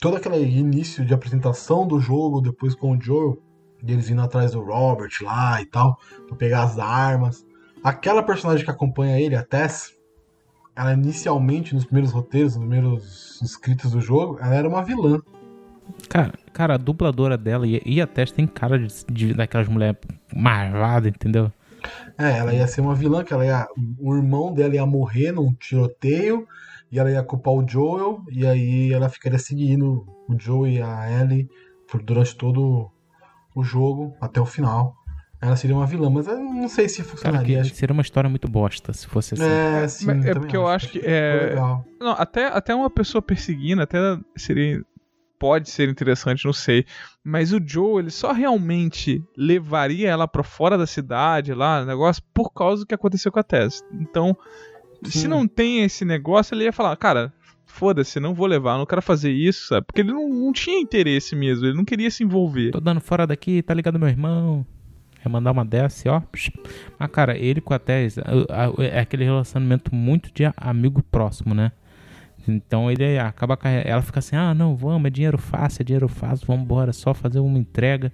[0.00, 3.38] todo aquele início de apresentação do jogo, depois com o Joel,
[3.82, 5.96] deles indo atrás do Robert lá e tal,
[6.26, 7.46] pra pegar as armas.
[7.82, 9.92] Aquela personagem que acompanha ele, a Tess,
[10.74, 15.20] ela inicialmente, nos primeiros roteiros, nos primeiros escritos do jogo, ela era uma vilã.
[16.08, 19.96] Cara, cara, a dubladora dela e, e a Tess tem cara de, de- daquelas mulheres
[20.34, 21.50] marvadas, entendeu?
[22.18, 23.66] É, ela ia ser uma vilã, que ela ia,
[23.98, 26.46] o irmão dela ia morrer num tiroteio,
[26.90, 31.20] e ela ia culpar o Joel, e aí ela ficaria seguindo o Joel e a
[31.20, 31.48] Ellie
[31.90, 32.90] por, durante todo
[33.54, 34.94] o jogo, até o final.
[35.40, 37.46] Ela seria uma vilã, mas eu não sei se Cara, funcionaria.
[37.56, 39.44] que acho que- seria uma história muito bosta se fosse assim.
[39.44, 41.54] É, sim, Mas é porque eu acho que é-.
[42.00, 43.98] Não, até, até uma pessoa perseguindo, até
[44.36, 44.82] seria.
[45.38, 46.84] Pode ser interessante, não sei.
[47.22, 52.52] Mas o Joe, ele só realmente levaria ela pra fora da cidade, lá, negócio, por
[52.52, 53.84] causa do que aconteceu com a Tess.
[53.92, 54.36] Então,
[55.04, 55.28] se Sim.
[55.28, 57.32] não tem esse negócio, ele ia falar, cara,
[57.66, 59.86] foda-se, não vou levar, não quero fazer isso, sabe?
[59.86, 62.72] Porque ele não, não tinha interesse mesmo, ele não queria se envolver.
[62.72, 64.66] Tô dando fora daqui, tá ligado, meu irmão?
[65.24, 66.22] É mandar uma dessa, ó.
[66.98, 68.16] Mas, cara, ele com a Tess
[68.78, 71.72] é aquele relacionamento muito de amigo próximo, né?
[72.48, 73.58] Então ele acaba.
[73.84, 77.12] Ela fica assim: ah, não, vamos, é dinheiro fácil, é dinheiro fácil, vamos embora, só
[77.14, 78.12] fazer uma entrega.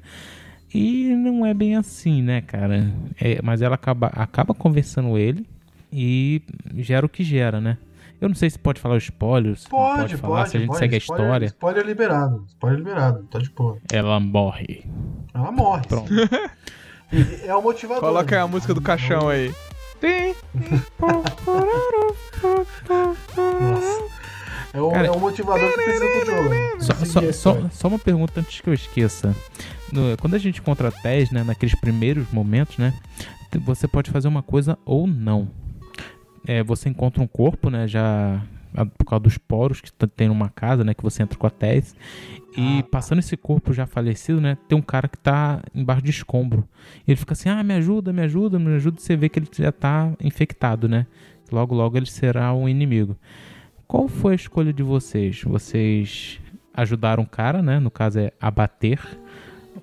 [0.75, 2.93] E não é bem assim, né, cara?
[3.21, 5.47] É, mas ela acaba, acaba conversando ele
[5.93, 6.43] e
[6.79, 7.79] gera o que gera, né?
[8.21, 9.67] Eu não sei se pode falar os spoilers.
[9.69, 10.79] Pode, pode pode, falar, se a gente pode.
[10.81, 11.47] segue a Spoiler- história.
[11.47, 12.45] Spoiler liberado.
[12.49, 13.79] Spoiler liberado, tá de boa.
[13.93, 14.85] Ela morre.
[15.33, 15.83] Ela morre.
[15.87, 16.13] Pronto.
[17.45, 18.01] É o motivador.
[18.03, 18.51] Coloca aí a né?
[18.51, 19.55] música do caixão aí.
[20.01, 20.35] Tem.
[23.61, 24.14] Nossa.
[24.75, 26.49] É o, Cara- é o motivador que precisa do jogo.
[26.49, 26.57] né?
[26.81, 29.35] Só, só- só- só uma pergunta antes que eu esqueça.
[29.93, 32.93] No- quando a gente encontra a Tess, né, naqueles primeiros momentos, né,
[33.61, 35.49] você pode fazer uma coisa ou não.
[36.47, 38.43] É, você encontra um corpo, né, já
[38.99, 41.95] por causa dos poros que tem numa casa, né, que você entra com a Tess.
[42.57, 42.83] E Ah.
[42.91, 46.69] passando esse corpo já falecido, né, tem um cara que tá embaixo de escombro.
[47.07, 49.01] Ele fica assim: "Ah, me ajuda, me ajuda, me ajuda".
[49.01, 51.07] Você vê que ele já tá infectado, né?
[51.53, 53.17] Logo logo ele será um inimigo.
[53.87, 55.43] Qual foi a escolha de vocês?
[55.43, 56.41] Vocês
[56.73, 57.79] ajudaram o cara, né?
[57.79, 58.99] No caso é abater.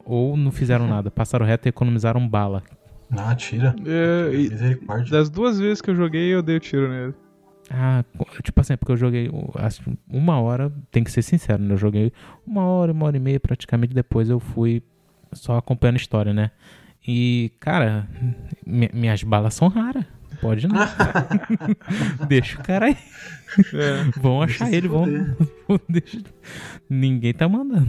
[0.06, 1.12] Ou não fizeram nada?
[1.12, 2.64] Passaram reto e economizaram bala.
[3.12, 3.76] Ah, tira.
[3.86, 5.12] É, e Misericórdia.
[5.12, 7.14] das duas vezes que eu joguei, eu dei o tiro nele.
[7.70, 8.04] Ah,
[8.44, 11.74] tipo assim, porque eu joguei acho, uma hora, tem que ser sincero, né?
[11.74, 12.12] Eu joguei
[12.46, 14.82] uma hora, uma hora e meia praticamente, depois eu fui
[15.32, 16.52] só acompanhando a história, né?
[17.08, 18.08] E, cara,
[18.66, 20.06] mi- minhas balas são raras.
[20.42, 20.76] Pode não.
[22.28, 22.98] Deixa o cara aí.
[23.74, 24.20] É.
[24.20, 25.06] Vão achar ele, vão.
[25.88, 26.20] Deixa-
[26.90, 27.88] Ninguém tá mandando.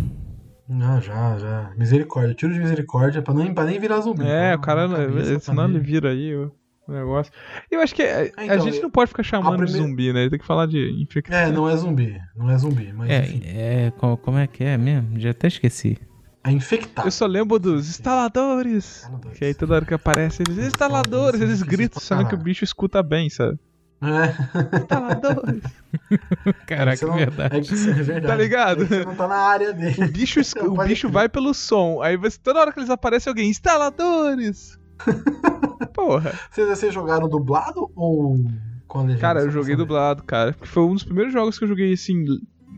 [0.69, 1.73] Não, já, já.
[1.77, 2.35] Misericórdia.
[2.35, 4.25] Tiro de misericórdia pra, nem pra nem virar zumbi.
[4.27, 6.51] É, o cara, cabeça, senão ele vira aí o
[6.89, 7.33] negócio.
[7.71, 10.29] Eu acho que é- a então, gente não pode ficar chamando de primeira- zumbi, né?
[10.31, 11.37] Tem que falar de infecção.
[11.37, 12.19] É, não é zumbi.
[12.37, 13.43] Não é zumbi, mas enfim.
[13.45, 15.19] É, é, co- como é que é mesmo?
[15.19, 15.99] Já até esqueci.
[16.45, 17.07] É infectado.
[17.07, 19.03] Eu só lembro dos instaladores.
[19.05, 19.39] Instaladores.
[19.39, 23.03] Que aí toda hora que aparece eles, instaladores, eles gritam, sabendo que o bicho escuta
[23.03, 23.59] bem, sabe?
[24.03, 24.77] É.
[24.79, 25.63] Instaladores.
[26.67, 27.55] Caraca, Você é não- verdade.
[27.55, 28.27] É, é verdade.
[28.27, 28.83] Tá ligado?
[28.83, 30.05] É você não tá na área dele.
[30.05, 32.03] O bicho, Não, o bicho vai pelo som.
[32.03, 34.77] Aí você, toda hora que eles aparecem, alguém, instaladores.
[35.95, 36.33] Porra.
[36.51, 38.45] Vocês, vocês jogaram dublado ou
[38.89, 39.17] a?
[39.21, 40.53] Cara, eu joguei dublado, cara.
[40.53, 42.25] Porque foi um dos primeiros jogos que eu joguei, assim,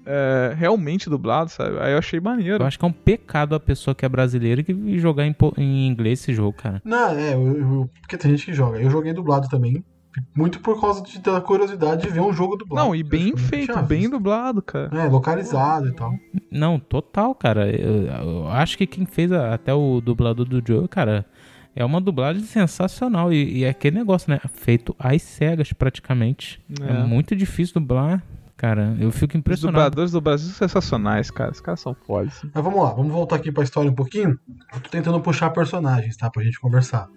[0.06, 1.78] é, realmente dublado, sabe?
[1.80, 2.62] Aí eu achei maneiro.
[2.62, 5.86] Eu acho que é um pecado a pessoa que é brasileira que jogar em, em
[5.88, 6.80] inglês esse jogo, cara.
[6.84, 8.78] Não, é, eu, eu- porque tem gente que joga.
[8.80, 9.84] Eu joguei dublado também.
[10.32, 12.86] Muito por causa de, da curiosidade de ver um jogo dublado.
[12.86, 14.88] Não, e bem Eu feito, bem dublado, cara.
[14.96, 16.14] É, localizado e tal.
[16.52, 17.68] Não, total, cara.
[17.68, 21.26] Eu, eu acho que quem fez a- até o dublador do Joe, cara,
[21.74, 23.32] é uma dublagem sensacional.
[23.32, 24.38] E, e é aquele negócio, né?
[24.52, 26.60] Feito às cegas, praticamente.
[26.80, 26.90] É.
[26.92, 27.02] É.
[27.04, 28.22] muito difícil dublar.
[28.56, 29.76] Cara, eu fico Os impressionado.
[29.78, 31.50] dubladores do Brasil são sensacionais, cara.
[31.50, 32.40] Os caras são fodas.
[32.54, 34.38] Mas vamos lá, vamos voltar aqui pra história um pouquinho.
[34.72, 36.30] Eu tô tentando puxar personagens, tá?
[36.30, 37.08] Pra gente conversar.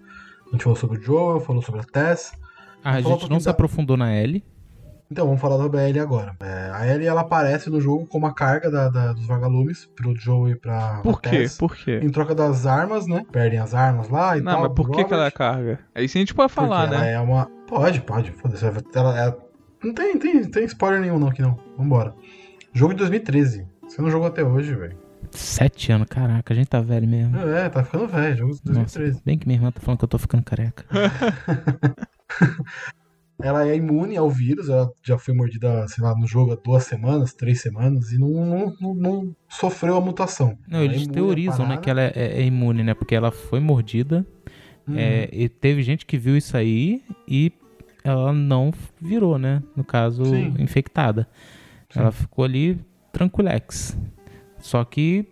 [0.48, 2.32] A gente falou sobre o Joel, falou sobre a Tess.
[2.82, 4.44] Ah, a gente não se da- aprofundou na L.
[5.10, 6.36] Então, vamos falar da Ellie agora.
[6.40, 10.14] É, a Ellie, ela aparece no jogo como a carga da, da- dos vagalumes pro
[10.14, 11.30] Joel e pra Por quê?
[11.30, 11.56] Tess.
[11.56, 11.98] Por quê?
[12.02, 13.24] Em troca das armas, né?
[13.32, 14.62] Perdem as armas lá e Não, tal.
[14.64, 15.32] mas por que, que ela é Robert.
[15.38, 15.78] carga?
[15.94, 17.12] Aí sim a gente pode Porque falar, ela né?
[17.12, 17.46] é uma.
[17.66, 18.32] Pode, pode.
[18.32, 18.64] Foda-se.
[18.94, 19.36] Ela é...
[19.82, 21.58] Não tem, tem, tem spoiler nenhum, não, aqui não.
[21.76, 22.14] Vambora.
[22.72, 23.66] Jogo de 2013.
[23.82, 24.96] Você não jogou até hoje, velho.
[25.30, 27.36] Sete anos, caraca, a gente tá velho mesmo.
[27.38, 28.36] É, tá ficando velho.
[28.36, 29.22] Jogo de Nossa, 2013.
[29.24, 30.84] bem que minha irmã tá falando que eu tô ficando careca.
[33.40, 36.82] Ela é imune ao vírus, ela já foi mordida, sei lá, no jogo há duas
[36.82, 40.58] semanas, três semanas, e não, não, não- não sofreu a mutação.
[40.66, 42.94] Não, Ela é eles à teorizam, né, que ela é, é- é imune, né?
[42.94, 44.26] Porque ela foi mordida.
[44.88, 44.94] Hum.
[44.96, 47.52] é, e teve gente que viu isso aí e
[48.10, 49.62] ela não virou, né?
[49.76, 50.54] No caso, Sim.
[50.58, 51.28] infectada.
[51.94, 52.78] Ela ficou ali
[53.12, 53.96] tranquilex.
[54.58, 55.26] Só que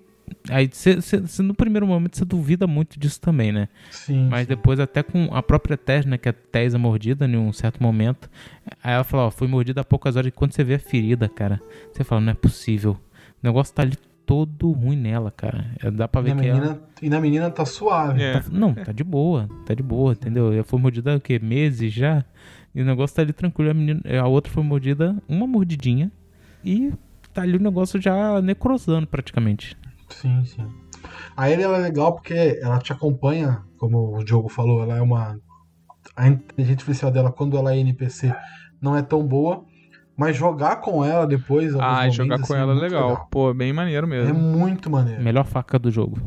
[0.51, 3.69] aí cê, cê- cê- no primeiro momento você duvida muito disso também, né?
[3.91, 4.29] Sim.
[4.29, 4.49] Mas sim.
[4.49, 7.83] depois até com a própria Tess, né, que a Tess é mordida em um certo
[7.83, 8.29] momento.
[8.83, 11.29] Aí ela falou, ó, fui mordida há poucas horas e quando você vê a ferida,
[11.29, 11.61] cara,
[11.93, 12.93] você fala, não é possível.
[12.93, 15.67] O negócio tá ali todo ruim nela, cara.
[15.81, 16.59] É, Dá pra ver que ela...
[16.61, 18.21] menina, e na menina tá suave.
[18.21, 18.41] É.
[18.41, 20.53] Tá- não, tá de boa, tá de boa, entendeu?
[20.53, 21.39] Ela foi mordida o quê?
[21.39, 22.25] Meses já?
[22.77, 23.71] E o negócio tá ali tranquilo.
[23.71, 26.13] A, menina, a outra foi mordida, uma mordidinha,
[26.63, 26.93] e
[27.33, 29.75] tá ali o negócio já necrosando praticamente.
[30.11, 30.69] Sim, sim.
[31.35, 35.01] A Ellie ela é legal porque ela te acompanha, como o Diogo falou, ela é
[35.01, 35.41] uma.
[36.15, 38.35] A inteligência artificial dela, quando ela é NPC,
[38.79, 39.65] não é tão boa.
[40.15, 41.75] Mas jogar com ela depois.
[41.77, 43.29] Ah, jogar momentos, com assim, ela é muito legal.
[43.31, 44.35] Pô, bem maneiro É mesmo.
[44.39, 45.23] muito maneiro.
[45.23, 46.19] Melhor faca do jogo.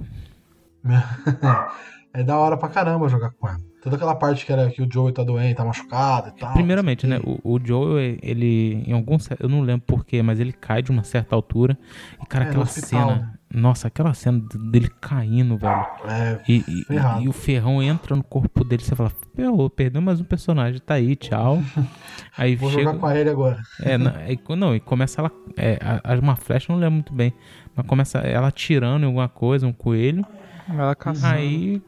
[2.13, 3.68] é da hora pra caramba jogar com ela.
[3.81, 6.53] Toda aquela parte que era que o Joey tá doente, tá machucado e tal.
[6.53, 7.19] Primeiramente, né?
[7.23, 7.39] o.
[7.43, 9.17] O, Joel, ele, em algum.
[9.39, 11.77] Eu não lembro porquê, mas ele cai de uma certa altura.
[12.21, 13.15] E, cara, É, aquela hospital, cena.
[13.21, 13.33] né?
[13.51, 15.85] Nossa, aquela cena dele caindo, velho.
[16.05, 17.23] É, E, e- Ferrado.
[17.23, 18.83] e o ferrão entra no corpo dele.
[18.83, 21.59] Você fala, Pô, perdeu mais um personagem, tá aí, tchau.
[22.37, 22.83] Aí vou chega.
[22.83, 23.59] jogar com a Ellie agora.
[23.81, 25.31] É, não, é, não, e começa ela.
[25.57, 27.33] É, a- a- uma flecha, eu não lembro muito bem.
[27.75, 30.25] Mas começa ela atirando em alguma coisa, um coelho.
[30.69, 31.33] Ela caçando.
[31.33, 31.81] Aí,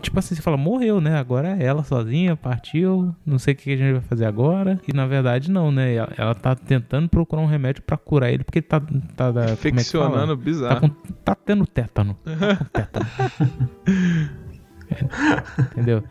[0.00, 1.18] tipo assim, você fala, morreu, né?
[1.18, 4.80] Agora é ela sozinha, partiu, não sei o que a gente vai fazer agora.
[4.86, 5.94] E na verdade, não, né?
[5.94, 8.80] Ela, ela tá tentando procurar um remédio pra curar ele, porque ele tá.
[9.16, 9.68] tá é que?
[9.68, 10.80] Infeccionando Tá, bizarro.
[10.80, 10.88] com,
[11.24, 12.16] tá tendo tétano.
[12.24, 13.06] Tá com tétano.
[14.90, 16.04] É, entendeu?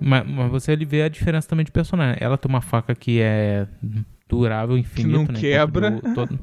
[0.00, 2.16] Mas, mas você ele vê a diferença também de personagem.
[2.20, 3.66] Ela tem uma faca que é
[4.28, 5.40] durável, infinito, não né?
[5.40, 6.00] quebra.
[6.14, 6.38] todo-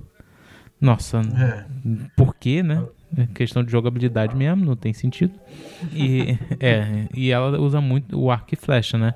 [0.80, 1.66] Nossa, É.
[2.16, 2.84] por quê, né?
[3.18, 5.40] É questão de jogabilidade mesmo, não tem sentido.
[5.94, 9.14] E, é, e ela usa muito o arco e flecha, né?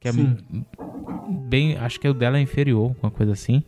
[0.00, 0.36] Que é Sim.
[1.48, 1.76] bem.
[1.76, 3.62] Acho que o dela é inferior, uma coisa assim.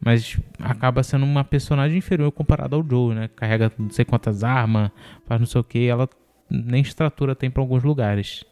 [0.00, 3.28] Mas acaba sendo uma personagem inferior comparada ao Joe, né?
[3.34, 4.90] Carrega não sei quantas armas,
[5.26, 5.86] faz não sei o que.
[5.86, 6.08] Ela
[6.50, 8.44] nem estrutura tem pra alguns lugares.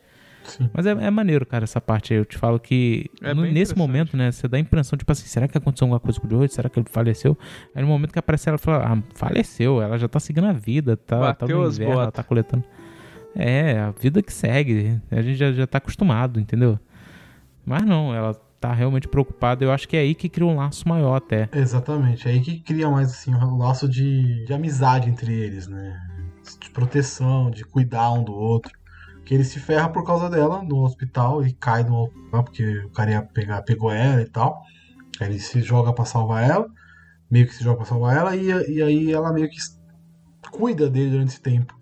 [0.45, 0.69] Sim.
[0.73, 2.19] Mas é, é maneiro, cara, essa parte aí.
[2.19, 5.27] Eu te falo que É no- nesse momento, né, você dá a impressão, tipo assim,
[5.27, 6.49] será que aconteceu alguma coisa com o Joe?
[6.49, 7.39] Será que ele faleceu?
[7.75, 10.97] Aí no momento que aparece ela, fala, ah, faleceu, ela já tá seguindo a vida,
[10.97, 12.65] tá, tá Bateu no as inverno, ela tá coletando.
[13.35, 15.01] É, a vida que segue.
[15.11, 16.79] A gente já, já tá acostumado, entendeu?
[17.65, 19.65] Mas não, ela tá realmente preocupada.
[19.65, 21.49] Eu acho que é aí que cria um laço maior até.
[21.53, 22.29] Exatamente.
[22.29, 25.99] É aí que cria mais assim um laço de, de amizade entre eles, né?
[26.61, 28.73] De proteção, de cuidar um do outro.
[29.25, 32.91] Que ele se ferra por causa dela no hospital, ele cai no hospital porque o
[32.91, 34.61] cara ia pegar, pegou ela e tal.
[35.21, 36.67] Aí ele se joga pra salvar ela,
[37.31, 39.57] meio que se joga pra salvar ela, e, e aí ela meio que
[40.51, 41.75] cuida dele durante esse tempo.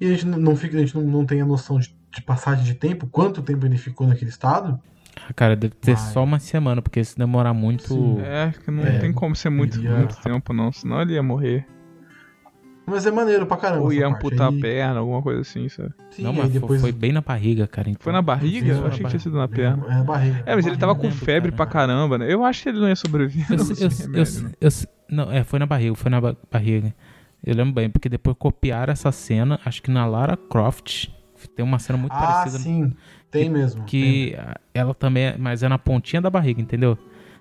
[0.00, 2.22] E a gente não- não fica, a gente não, não tem a noção de, de
[2.22, 4.78] passagem de tempo, quanto tempo ele ficou naquele estado.
[5.28, 7.88] Ah, Cara, deve ter Mas- só uma semana, porque se demorar muito.
[7.94, 8.20] Sim.
[8.20, 10.70] É, que não É, tem como ser muito, iria- muito tempo, não.
[10.70, 11.66] Senão ele ia morrer.
[12.86, 13.82] Mas é maneiro pra caramba.
[13.82, 15.92] Ou ia amputar Aí- a perna, alguma coisa assim, sabe?
[16.10, 17.90] Sim, não, mas depois foi bem na barriga, cara.
[17.90, 18.00] Então.
[18.02, 18.72] Foi na barriga?
[18.74, 19.84] Sim, Eu achei que tinha sido na perna.
[19.86, 20.42] É na barriga.
[20.46, 21.56] É, mas ele tava com lembro, febre cara.
[21.56, 22.32] pra caramba, né?
[22.32, 23.58] Eu acho que ele não ia sobreviver.
[23.58, 24.50] Eu, sem eu, remédio, eu, não.
[24.60, 24.70] eu,
[25.26, 26.94] não, é, foi na barriga, foi na ba- barriga.
[27.44, 31.08] Eu lembro bem, porque depois copiaram essa cena, acho que na Lara Croft.
[31.54, 32.58] Tem uma cena muito Ah, parecida.
[32.62, 32.92] sim.
[33.30, 33.84] Tem mesmo.
[33.84, 36.96] Que ah, ela também, é- mas é na pontinha da barriga, entendeu?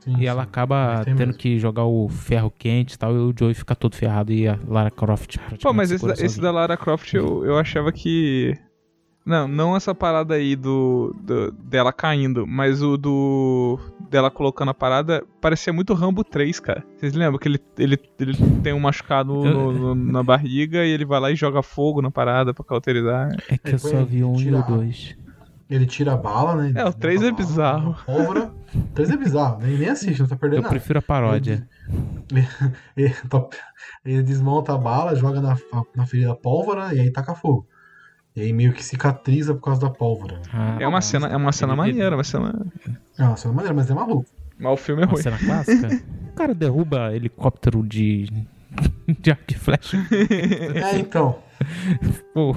[0.06, 0.48] Sim, E ela sim.
[0.50, 1.34] acaba tendo mesmo.
[1.34, 4.58] que jogar o ferro quente e tal, e o Joey fica todo ferrado e a
[4.68, 8.54] Lara Croft praticamente Pô, mas esse, da- esse da Lara Croft eu, eu achava que.
[9.26, 13.80] Não, não essa parada aí do, do- dela caindo, mas o do.
[14.08, 16.84] dela colocando a parada parecia muito Rambo 3, cara.
[16.96, 21.06] Vocês lembram que ele, ele, ele tem um machucado no- no- na barriga e ele
[21.06, 23.36] vai lá e joga fogo na parada pra cauterizar?
[23.50, 25.18] É que eu só vi o 1 e o 2.
[25.70, 26.74] Ele tira a bala, né?
[26.76, 27.96] É, o três Bota é a bala, bizarro.
[28.06, 28.52] Pólvora.
[28.76, 29.62] O 3 é bizarro.
[29.62, 30.74] Nem, nem assiste, não tá perdendo Eu nada.
[30.76, 31.68] prefiro a paródia.
[32.96, 33.48] Ele, tá-
[34.04, 35.58] ele desmonta a bala, joga na,
[35.96, 37.68] na ferida a pólvora e aí taca fogo.
[38.36, 40.42] E aí meio que cicatriza por causa da pólvora.
[40.54, 42.66] Ah, É uma cena, é uma cena Ele- ele- maneira, uma cena.
[43.18, 44.26] É uma cena maneira, mas é maluco.
[44.60, 45.22] Mas o filme é Uma ruim.
[45.24, 45.88] cena clássica.
[46.32, 48.26] O cara derruba helicóptero de.
[49.22, 49.98] de arco e flecha.
[50.76, 51.40] É, então.
[52.34, 52.54] Pô,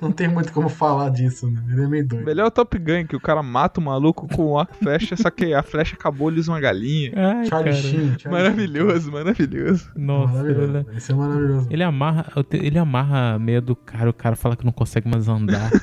[0.00, 1.62] Não tem muito como falar disso, né?
[1.70, 2.24] Ele é meio doido.
[2.24, 5.30] Melhor Top Gun, que o cara mata o maluco com o arco e flecha, só
[5.30, 7.12] que a flecha acabou, ele usa uma galinha.
[7.14, 7.72] ai, Charlie cara.
[7.82, 8.18] Sheen.
[8.18, 9.90] Charlie Maravilhoso, maravilhoso.
[9.96, 10.76] Nossa, Maravilhoso.
[10.88, 11.68] ele, Esse é maravilhoso.
[11.70, 15.70] ele amarra, ele amarra meio do cara, o cara fala que não consegue mais andar.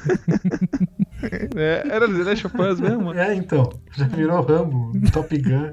[1.55, 3.11] É, era The Last of Us mesmo?
[3.11, 3.67] É, então.
[3.95, 5.71] Já virou Rambo, Top Gun.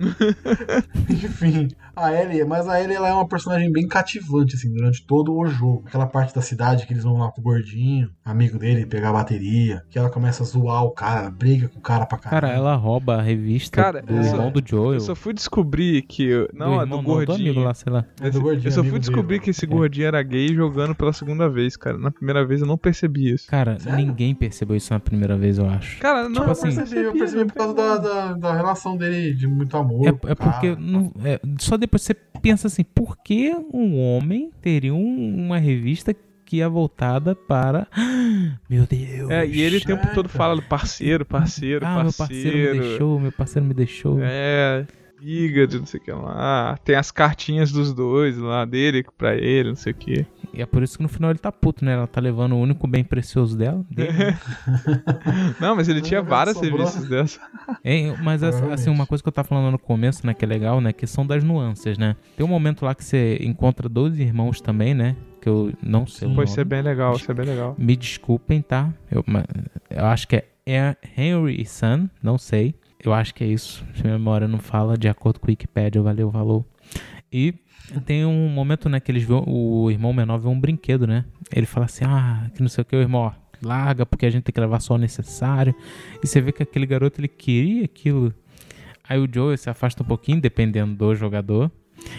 [1.09, 5.35] Enfim, a Ellie, mas a Ellie ela é uma personagem bem cativante, assim, durante todo
[5.37, 5.85] o jogo.
[5.87, 9.83] Aquela parte da cidade que eles vão lá pro gordinho, amigo dele, pegar a bateria,
[9.91, 12.41] que ela começa a zoar o cara, briga com o cara pra caralho.
[12.43, 14.95] Cara, ela rouba a revista Cara, do eu só- irmão do Joel.
[14.95, 16.31] Eu só fui descobrir que.
[16.53, 17.51] Não, do é irmão, do não, gordinho.
[17.51, 18.05] amigo lá, sei lá.
[18.21, 19.41] É do gordinho, eu só fui descobrir dele.
[19.41, 21.97] que esse gordinho era gay jogando pela segunda vez, cara.
[21.99, 23.47] Na primeira vez eu não percebi isso.
[23.49, 23.99] Cara, Sério?
[24.07, 25.99] ninguém percebeu isso na primeira vez, eu acho.
[26.01, 29.47] Cara, não, eu assim, percebi, eu percebi por causa da, da, da relação dele de
[29.47, 30.07] muito amor.
[30.07, 30.77] É, é porque cara.
[30.81, 36.15] não- é, só depois você pensa assim, por que um homem teria um- uma revista
[36.45, 37.87] que é voltada para.
[38.69, 39.31] Meu Deus!
[39.31, 43.21] É, e ele o tempo todo fala do parceiro, parceiro, ah, meu parceiro me deixou,
[43.21, 44.19] meu parceiro me deixou.
[44.23, 44.87] É,
[45.21, 46.77] liga de não sei o que lá.
[46.85, 50.27] Tem as cartinhas dos dois lá, dele pra ele, não sei o que.
[50.57, 51.93] E é por isso que no final ele tá puto, né?
[51.95, 53.85] Ela tá levando o único bem precioso dela.
[53.91, 54.39] dele, né?
[55.61, 56.45] Não, mas ele tinha sobrou.
[56.45, 57.41] revistas dessa.
[57.83, 58.89] É, mas assim, Provavelmente.
[58.91, 61.27] uma coisa que eu tava falando no começo, né, que é legal, né, que são
[61.27, 62.17] das nuances, né?
[62.37, 65.17] Tem um momento lá que você encontra dois irmãos também, né?
[65.41, 67.75] Que eu não sei Pô, isso é bem legal, isso é bem legal.
[67.79, 68.91] Me desculpem, tá?
[69.11, 69.25] Eu,
[69.91, 72.75] eu acho que é- é Henry e Son, não sei.
[73.05, 73.85] Eu acho que é isso.
[73.95, 76.65] Se minha memória não fala, de acordo com o Wikipedia, valeu, valor.
[77.31, 77.53] E
[78.05, 81.25] tem um momento, né, que eles vê, o irmão menor vê um brinquedo, né?
[81.55, 84.31] Ele fala assim, ah, que não sei o que, o irmão, ó, larga, porque a
[84.31, 85.75] gente tem que levar só o necessário.
[86.23, 88.33] E você vê que aquele garoto, ele queria aquilo.
[89.09, 91.71] Aí o Joe se afasta um pouquinho, dependendo do jogador.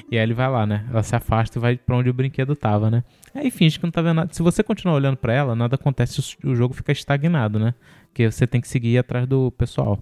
[0.09, 0.85] E aí ele vai lá, né?
[0.89, 3.03] Ela se afasta e vai pra onde o brinquedo tava, né?
[3.33, 4.33] Aí finge que não tá vendo nada.
[4.33, 7.73] Se você continuar olhando pra ela, nada acontece, o jogo fica estagnado, né?
[8.07, 10.01] Porque você tem que seguir atrás do pessoal.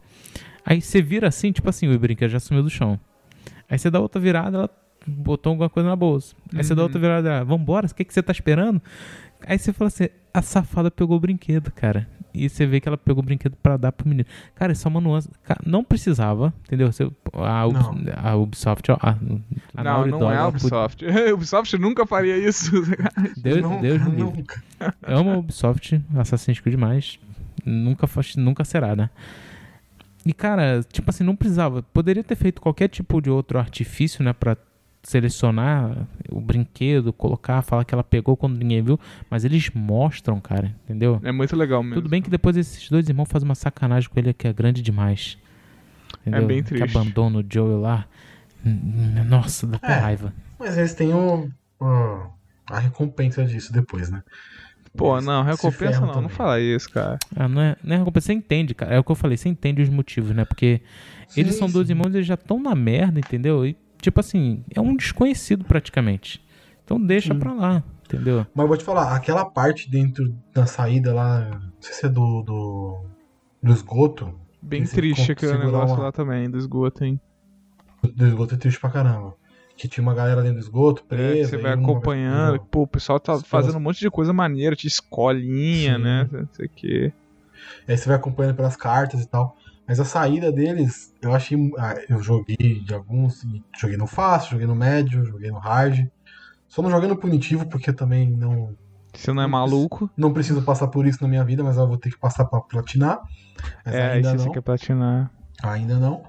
[0.65, 2.99] Aí você vira assim, tipo assim, o brinquedo já sumiu do chão.
[3.69, 4.69] Aí você dá outra virada, ela
[5.07, 6.35] botou alguma coisa na bolsa.
[6.53, 8.81] Aí você dá outra virada, ela, vambora, o que, que você tá esperando?
[9.45, 12.07] Aí você fala assim, a safada pegou o brinquedo, cara.
[12.33, 14.25] E você vê que ela pegou o brinquedo pra dar pro menino.
[14.55, 15.29] Cara, isso é uma nuance.
[15.63, 16.91] Não precisava, entendeu?
[16.91, 17.95] Você, a, Não.
[18.23, 21.05] a Ubisoft, ó, a, a não, Naughty não Dog, é a ela podia- Ubisoft.
[21.29, 22.71] A Ubisoft nunca faria isso.
[23.37, 24.23] Deus, nunca, Deus me livre.
[24.37, 24.63] nunca.
[25.03, 27.19] Amo a Ubisoft, Assassin's Creed demais.
[27.63, 29.11] Nunca, nunca será, né?
[30.25, 31.83] E, cara, tipo assim, não precisava.
[31.83, 34.33] Poderia ter feito qualquer tipo de outro artifício, né?
[34.33, 34.57] Pra
[35.03, 38.99] selecionar o brinquedo, colocar, falar que ela pegou quando ninguém viu.
[39.29, 41.19] Mas eles mostram, cara, entendeu?
[41.23, 41.95] É muito legal mesmo.
[41.95, 44.81] Tudo bem que depois esses dois irmãos fazem uma sacanagem com ele que é grande
[44.81, 45.37] demais.
[46.21, 46.47] Entendeu?
[46.47, 46.97] bem Que triste.
[46.97, 48.05] abandona o Joel lá.
[49.27, 49.93] Nossa, dá É.
[49.99, 50.33] raiva.
[50.57, 52.27] Mas eles têm o, o-
[52.67, 54.23] a recompensa disso depois, né?
[54.95, 56.29] Pô, Eles não, recompensa não, não também.
[56.29, 57.17] fala isso, cara.
[57.35, 58.93] Ah, não é, não é recompensa, você entende, cara.
[58.95, 60.45] É o que eu falei, você entende os motivos, né?
[60.45, 60.81] Porque
[61.35, 61.93] eles Sim, são dois sim.
[61.93, 63.65] irmãos, eles já estão na merda, entendeu?
[63.65, 66.43] E, tipo assim, é um desconhecido praticamente.
[66.83, 67.39] Então deixa Sim.
[67.39, 68.45] pra lá, entendeu?
[68.53, 72.09] Mas eu vou te falar, aquela parte dentro da saída lá, não sei se é
[72.09, 73.05] do, do,
[73.61, 74.37] do esgoto.
[74.61, 77.19] Bem Você triste aquele negócio uma- lá também, do esgoto, hein?
[78.03, 79.33] Do esgoto é triste pra caramba.
[79.75, 81.49] Que tinha uma galera dentro do esgoto, É, presa.
[81.51, 82.59] você e vai uma- acompanhando.
[82.69, 86.03] Pô, o pessoal tá fazendo um monte de coisa maneira, de escolinha, Sim.
[86.03, 86.29] né?
[86.31, 87.11] Não sei o que.
[87.87, 89.55] Aí você vai acompanhando pelas cartas e tal.
[89.87, 91.57] Mas a saída deles, eu achei.
[91.77, 93.45] ah, Eu joguei de alguns.
[93.77, 96.07] Joguei no fácil, joguei no médio, joguei no hard.
[96.67, 98.75] Só não joguei no punitivo, porque eu também não,
[99.13, 100.09] Você não é maluco.
[100.17, 102.61] não preciso passar por isso na minha vida, mas eu vou ter que passar pra
[102.61, 103.19] platinar.
[103.85, 104.39] Mas é, aí ainda não.
[104.39, 105.31] você quer platinar.
[105.61, 106.23] Ainda não.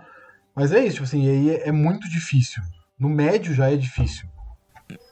[0.55, 2.63] Mas é isso, tipo assim, e aí é, é muito difícil.
[2.99, 4.29] No médio já é difícil.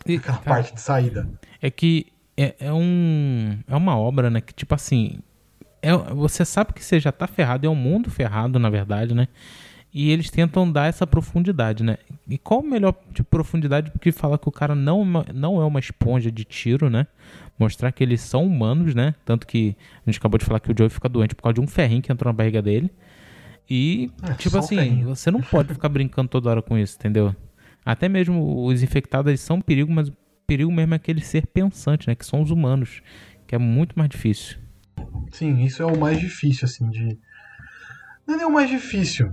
[0.07, 1.29] E, Aquela cara, parte de saída.
[1.61, 3.59] é que é, é um.
[3.67, 4.41] É uma obra, né?
[4.41, 5.21] Que, tipo assim.
[5.83, 9.27] É, você sabe que você já tá ferrado, é um mundo ferrado, na verdade, né?
[9.93, 11.99] E eles tentam dar essa profundidade, né?
[12.27, 15.27] E qual o melhor de profundidade do que falar que o cara não, é uma-
[15.35, 17.07] não é uma esponja de tiro, né?
[17.59, 19.15] Mostrar que eles são humanos, né?
[19.25, 21.61] Tanto que a gente acabou de falar que o Joey fica doente por causa de
[21.61, 22.91] um ferrinho que entrou na barriga dele.
[23.69, 25.07] E, É, tipo assim, ferrinho.
[25.09, 27.35] você não pode ficar brincando toda hora com isso, entendeu?
[27.85, 30.13] Até mesmo os infectados, eles são um perigo, mas o
[30.47, 32.15] perigo mesmo é aquele ser pensante, né?
[32.15, 33.03] Que são os humanos,
[33.47, 34.57] que é muito mais difícil.
[35.33, 37.19] Sim, isso é o mais difícil, assim, de.
[38.27, 39.33] Não é nem o mais difícil,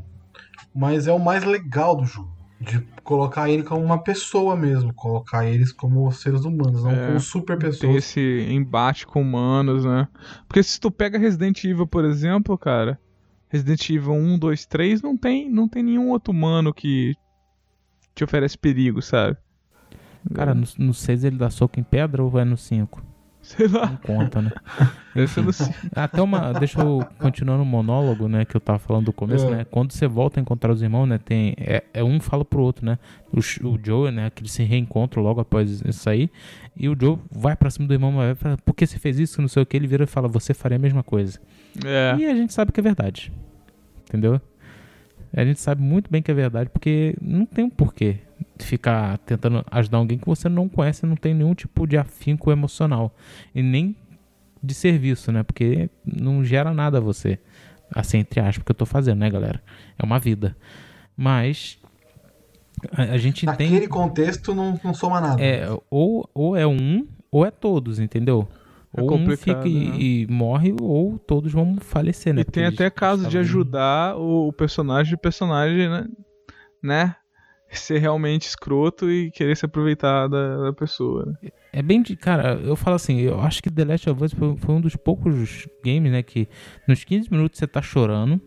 [0.73, 2.37] mas é o mais legal do jogo.
[2.61, 7.19] De colocar ele como uma pessoa mesmo, colocar eles como seres humanos, não É, como
[7.19, 7.95] super Ter pessoas.
[7.95, 10.07] esse embate com humanos, né?
[10.45, 12.99] Porque se tu pega Resident Evil, por exemplo, cara,
[13.47, 17.15] Resident Evil 1, 2, 3, não tem, não tem nenhum outro humano que
[18.13, 19.37] te oferece perigo, sabe?
[20.33, 23.01] Cara, no, no 6 ele dá soco em pedra ou vai no 5?
[23.49, 23.87] Sei lá.
[23.87, 24.51] Não conta, né?
[25.27, 25.49] Cinco.
[25.95, 26.53] Até uma.
[26.53, 28.45] Deixa eu continuar no monólogo, né?
[28.45, 29.49] Que eu tava falando do começo, É.
[29.49, 29.65] né?
[29.65, 31.17] Quando você volta a encontrar os irmãos, né?
[31.17, 31.55] Tem.
[31.57, 32.99] É, é um fala pro outro, né?
[33.33, 34.29] O, o Joe, né?
[34.29, 36.29] Que eles se reencontram logo após isso aí.
[36.77, 39.41] E o Joe vai pra cima do irmão e fala, por que você fez isso?
[39.41, 39.75] Não sei o que.
[39.75, 41.39] Ele vira e fala, você faria a mesma coisa.
[41.83, 42.15] É.
[42.19, 43.31] E a gente sabe que é verdade.
[44.07, 44.39] Entendeu?
[45.35, 48.17] A gente sabe muito bem que é verdade, porque não tem um porquê
[48.65, 53.15] ficar tentando ajudar alguém que você não conhece, não tem nenhum tipo de afinco emocional.
[53.53, 53.95] E nem
[54.61, 55.43] de serviço, né?
[55.43, 57.39] Porque não gera nada a você.
[57.93, 59.61] Assim, entre aspas, que eu tô fazendo, né, galera?
[59.97, 60.55] É uma vida.
[61.15, 61.79] Mas
[62.91, 63.69] a, a gente tem.
[63.69, 65.41] Naquele contexto não, não soma nada.
[65.41, 68.47] É, ou, ou é um, ou é todos, entendeu?
[68.95, 69.97] É ou um fica e, né?
[69.99, 72.41] e morre, ou todos vão falecer, né?
[72.41, 76.05] E tem Porque até caso de estavam- ajudar o, personagem, o personagem, né?
[76.81, 77.15] né?
[77.71, 81.25] Ser realmente escroto e querer se aproveitar da, da pessoa.
[81.25, 81.49] né?
[81.71, 82.15] É bem de.
[82.15, 84.95] Cara, eu falo assim, eu acho que The Last of Us foi, foi um dos
[84.95, 86.23] poucos games, né?
[86.23, 86.47] Que
[86.87, 88.41] nos 15 minutos você tá chorando,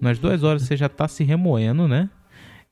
[0.00, 2.10] nas duas horas você já tá se remoendo, né?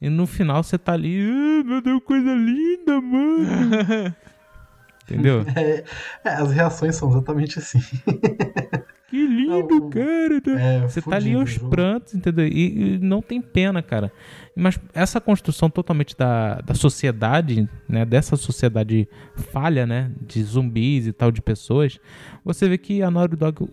[0.01, 4.15] E no final você tá ali, ah, meu Deus, coisa linda, mano.
[5.05, 5.45] Entendeu?
[5.57, 5.85] É,
[6.25, 7.81] as reações são exatamente assim.
[9.13, 10.41] Que lindo, Não, cara.
[10.41, 10.51] tá?
[10.59, 11.69] É, Você tá ali fudido aos o jogo.
[11.69, 12.47] prantos, entendeu?
[12.47, 14.11] E, e não tem pena, cara.
[14.57, 18.07] Mas essa construção totalmente da, da sociedade, né?
[18.07, 19.07] Dessa sociedade
[19.53, 20.11] falha, né?
[20.27, 22.01] De zumbis e tal, de pessoas.
[22.43, 23.69] Você vê que a Naughty Dog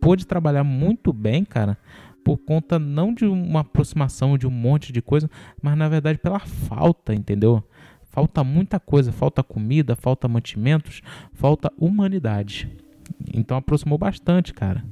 [0.00, 1.78] pôde trabalhar muito bem, cara.
[2.24, 5.30] Por conta não de uma aproximação de um monte de coisa,
[5.62, 7.62] mas na verdade pela falta, entendeu?
[8.10, 11.00] Falta muita coisa, falta comida, falta mantimentos,
[11.32, 12.68] falta humanidade.
[13.34, 14.84] Então aproximou bastante, cara.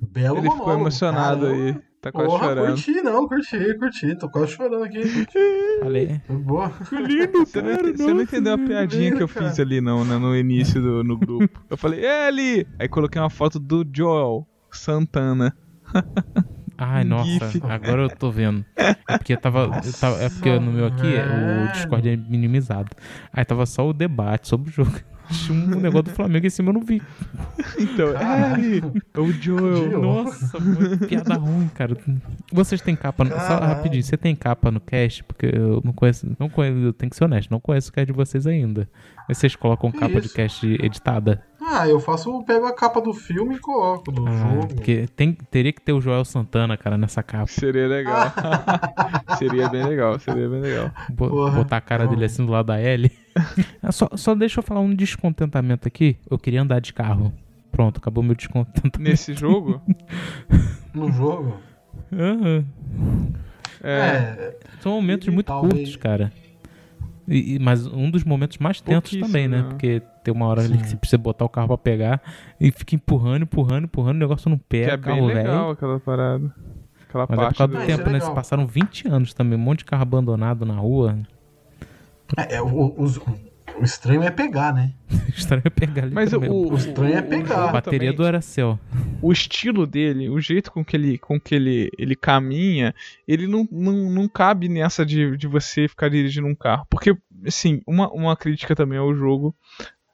[0.00, 1.54] Belo Ele ficou monólogo, emocionado cara.
[1.56, 1.76] aí.
[2.00, 2.66] Tá quase Porra, chorando.
[2.68, 4.16] curti, não, curti, curti.
[4.18, 5.02] Tô quase chorando aqui.
[5.80, 6.18] Falei.
[6.26, 6.72] Foi boa.
[6.92, 9.48] lindo, Você não, ente- você não entendeu a piadinha que eu cara.
[9.50, 11.60] fiz ali não, né, no início do no grupo.
[11.68, 12.66] Eu falei, é ali!
[12.78, 15.54] Aí coloquei uma foto do Joel Santana.
[16.82, 17.60] Ai, nossa, gif.
[17.68, 18.64] agora eu tô vendo.
[18.74, 19.64] É porque tava.
[19.84, 21.72] eu tava- é porque no meu aqui o.
[21.72, 22.88] Discord é minimizado.
[23.30, 24.98] Aí tava só o debate sobre o jogo.
[25.30, 27.00] Tinha um negócio do Flamengo em cima eu não vi.
[27.78, 28.54] Então, é Caralho.
[28.54, 28.82] ali!
[29.14, 29.76] É o Joel.
[29.90, 30.02] Joel.
[30.02, 31.96] Nossa, mano, piada ruim, cara.
[32.52, 33.24] Vocês têm capa.
[33.24, 33.30] No...
[33.30, 35.24] Só rapidinho, você tem capa no cast?
[35.24, 36.26] Porque eu não conheço.
[36.38, 38.86] Não conheço, eu tenho que ser honesto, não conheço o cast de vocês ainda.
[39.26, 40.34] Mas vocês colocam Que capa de isso?
[40.34, 41.42] cast editada?
[41.62, 44.66] Ah, eu faço, eu pego a capa do filme e coloco do Ah, jogo.
[44.74, 47.46] porque tem, teria que ter o Joel Santana, cara, nessa capa.
[47.46, 48.32] Seria legal.
[49.38, 50.90] seria bem legal, seria bem legal.
[51.10, 51.50] Bo- Porra.
[51.52, 53.10] botar a cara dele assim do lado da L.
[53.82, 56.16] Ah, só, só deixa eu falar um descontentamento aqui.
[56.30, 57.32] Eu queria andar de carro.
[57.70, 59.00] Pronto, acabou meu descontentamento.
[59.00, 59.80] Nesse jogo,
[60.92, 61.56] No jogo.
[62.12, 62.64] Aham.
[63.82, 66.32] é, É, São momentos E muito talvez- curtos, cara.
[67.28, 69.58] E, e- mas um dos momentos mais tensos também, né?
[69.62, 69.68] né?
[69.68, 70.90] Porque tem uma hora ali que Sim.
[70.90, 72.20] você precisa botar o carro pra pegar
[72.60, 75.70] e fica empurrando, empurrando, empurrando, o negócio não que pega, é bem carro legal velho.
[75.70, 76.52] aquela parada.
[77.08, 77.78] Aquela Mas é por parte causa do...
[77.80, 78.12] do tempo, é né?
[78.14, 78.28] legal.
[78.28, 81.18] Se passaram 20 anos também, um monte de carro abandonado na rua.
[82.36, 84.92] É, é, o, os- o estranho é pegar, né?
[85.36, 86.50] Estranho é pegar Mas o, também.
[86.50, 87.68] o, O estranho é o- o pegar.
[87.68, 88.78] A bateria do Aracel.
[89.22, 92.94] o estilo dele, o jeito com que ele, com que ele, ele caminha,
[93.26, 96.86] ele não, não, não cabe nessa de, de você ficar dirigindo um carro.
[96.90, 97.16] Porque,
[97.46, 99.54] assim, uma, uma crítica também ao jogo,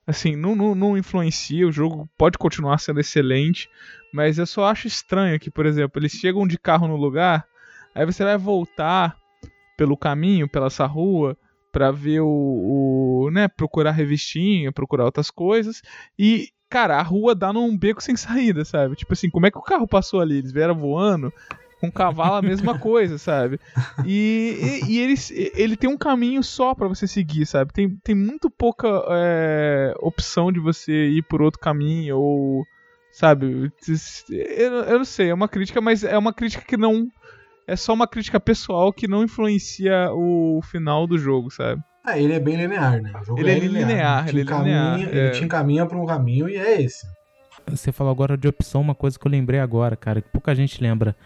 [0.07, 3.69] assim, não, não, não influencia, o jogo pode continuar sendo excelente,
[4.13, 7.45] mas eu só acho estranho que, por exemplo, eles chegam de carro no lugar,
[7.95, 9.17] aí você vai voltar
[9.77, 11.37] pelo caminho, pela essa rua,
[11.77, 12.27] pra ver o,
[13.27, 15.83] o né, procurar revistinha, procurar outras coisas,
[16.19, 18.97] e, cara, a rua dá num beco sem saída, sabe?
[18.97, 20.39] Tipo assim, como é que o carro passou ali?
[20.39, 21.31] Eles vieram voando?
[21.79, 23.61] Com cavalo a mesma coisa, sabe?
[24.07, 25.15] E, e, e ele,
[25.55, 27.75] ele tem um caminho só pra você seguir, sabe?
[27.75, 32.65] Tem, tem muito pouca é, opção de você ir por outro caminho ou.
[33.13, 33.71] Sabe?
[34.31, 37.07] Eu, eu não sei, é uma crítica, mas é uma crítica que não.
[37.67, 41.83] É só uma crítica pessoal que não influencia o final do jogo, sabe?
[42.07, 43.13] É, ele é bem linear, né?
[43.21, 45.31] O jogo Ele é linear, te ele é encaminha- linear, Ele é.
[45.31, 47.05] te encaminha pra um caminho e é esse.
[47.69, 50.81] Você falou agora de opção, uma coisa que eu lembrei agora, cara, que pouca gente
[50.81, 51.17] lembra.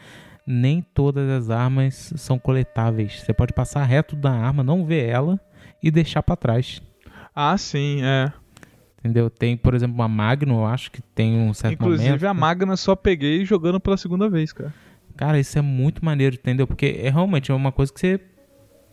[0.47, 3.21] Nem todas as armas são coletáveis.
[3.21, 5.39] Você pode passar reto da arma, não ver ela
[5.83, 6.81] e deixar pra trás.
[7.35, 8.33] Ah, sim, é.
[8.99, 9.29] Entendeu?
[9.29, 12.27] Tem, por exemplo, uma Magnum, eu acho que tem um certo Inclusive momento.
[12.27, 14.73] a Magna só peguei jogando pela segunda vez, cara.
[15.21, 16.67] Cara, isso é muito maneiro, entendeu?
[16.67, 18.19] Porque é realmente é uma coisa que você,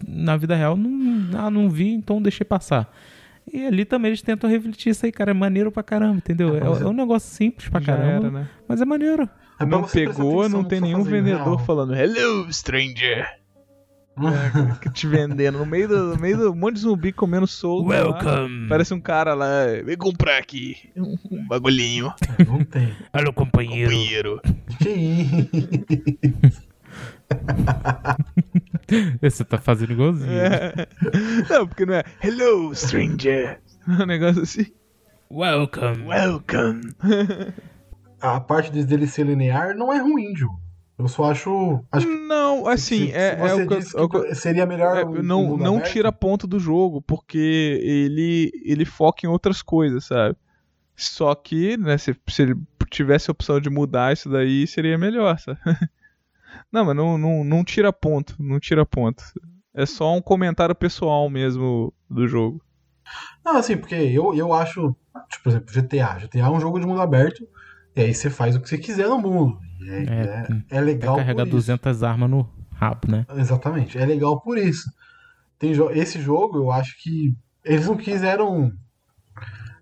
[0.06, 2.94] na vida real, não, ah, não vi, então deixei passar.
[3.50, 5.32] E ali também eles tentam refletir isso aí, cara.
[5.32, 6.58] É maneiro pra caramba, entendeu?
[6.58, 8.50] É, mas É, é um negócio simples pra caramba, era, né?
[8.68, 9.30] mas é maneiro.
[9.58, 11.60] É não pegou, não tem tá nenhum vendedor real.
[11.60, 13.26] falando Hello, stranger.
[14.20, 17.48] Né, que te vendendo no meio do, no meio do um monte de zumbi comendo
[17.48, 17.88] solto.
[17.88, 17.96] lá.
[17.96, 18.68] Welcome.
[18.68, 19.48] Parece um cara lá,
[19.84, 22.14] vem comprar aqui um, um bagulhinho,
[22.48, 22.94] Não tem.
[23.14, 23.90] Alô, companheiro.
[23.92, 24.42] companheiro.
[24.80, 26.68] Que isso?
[29.22, 30.32] Você tá fazendo igualzinho.
[30.32, 30.88] É.
[31.50, 33.60] Não, porque não é Hello, stranger.
[33.88, 34.66] É um negócio assim.
[35.30, 36.06] Welcome.
[36.06, 36.82] Welcome.
[38.22, 40.50] A parte desse dele ser linear não é ruim, Ju.
[40.98, 41.80] Eu só acho.
[41.92, 44.98] acho Não, assim, se- é, se é que é o que seria melhor.
[44.98, 47.38] É, não não aberto, tira ponto do jogo, porque
[47.84, 50.36] ele, ele foca em outras coisas, sabe?
[50.96, 52.56] Só que, né, se, se ele
[52.90, 55.60] tivesse a opção de mudar isso daí, seria melhor, sabe?
[56.72, 59.24] Não, mas não, não, não tira ponto, não tira ponto.
[59.74, 62.62] É só um comentário pessoal mesmo do jogo.
[63.46, 64.96] Não, assim, porque eu, eu acho,
[65.30, 66.18] tipo, por exemplo, GTA.
[66.20, 67.48] GTA é um jogo de mundo aberto,
[67.98, 69.58] e aí você faz o que você quiser no mundo.
[69.82, 70.04] É, É,
[70.74, 71.56] é, é legal carregar por isso.
[71.58, 73.26] 200 armas no rabo, né?
[73.36, 74.90] Exatamente, é legal por isso.
[75.60, 77.36] Tem jo- esse jogo, eu acho que
[77.66, 78.72] eles não quiseram.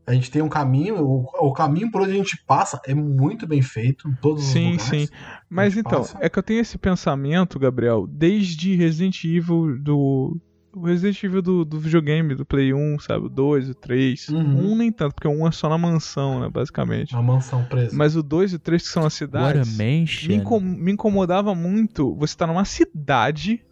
[0.08, 3.48] A gente tem um caminho, o, o caminho por onde a gente passa é muito
[3.48, 5.08] bem feito, todos Sim, sim.
[5.50, 6.18] Mas então, passa.
[6.22, 10.40] é que eu tenho esse pensamento, Gabriel, desde Resident Evil do.
[10.76, 13.26] O Resident Evil do, do videogame, do Play 1, sabe?
[13.28, 14.28] O 2, o 3.
[14.30, 14.72] Uhum.
[14.74, 16.50] Um nem tanto, porque o 1 é só na mansão, né?
[16.50, 17.14] Basicamente.
[17.14, 17.96] Uma mansão presa.
[17.96, 22.14] Mas o 2 e o 3, que são as cidades, me, incom- me incomodava muito
[22.16, 23.64] você estar numa cidade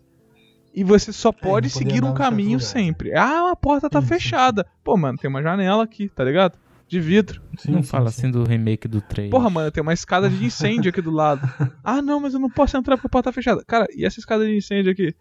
[0.74, 3.14] e você só pode não poder seguir um caminho sempre.
[3.14, 4.66] Ah, a porta tá Sim, sim, fechada.
[4.84, 6.58] Pô, mano, tem uma janela aqui, tá ligado?
[6.88, 7.42] De vidro.
[7.58, 8.22] Sim, Não sim, fala sim.
[8.22, 9.30] assim do remake do 3.
[9.30, 11.42] Porra, mano, tem uma escada de incêndio aqui do lado.
[11.84, 13.62] Ah, não, mas eu não posso entrar porque a porta tá fechada.
[13.68, 15.14] Cara, e essa escada de incêndio aqui?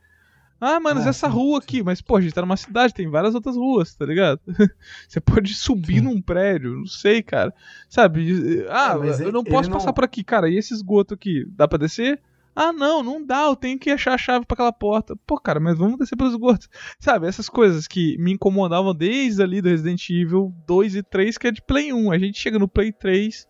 [0.64, 1.82] Ah, mano, Ah, essa rua aqui.
[1.82, 4.40] Mas, pô, a gente tá numa cidade, tem várias outras ruas, tá ligado?
[5.08, 6.02] Você pode subir Sim.
[6.02, 7.52] num prédio, não sei, cara.
[7.88, 8.64] Sabe?
[8.70, 10.48] Ah, É, eu ele- não posso ele não- passar por aqui, cara.
[10.48, 11.44] E esse esgoto aqui?
[11.50, 12.20] Dá pra descer?
[12.54, 15.16] Ah, não, não dá, eu tenho que achar a chave pra aquela porta.
[15.26, 16.68] Pô, cara, mas vamos descer pelo esgoto.
[17.00, 21.46] Sabe, essas coisas que me incomodavam desde ali do Resident Evil 2 e 3, que
[21.48, 22.12] é de Play 1.
[22.12, 23.48] A gente chega no Play 3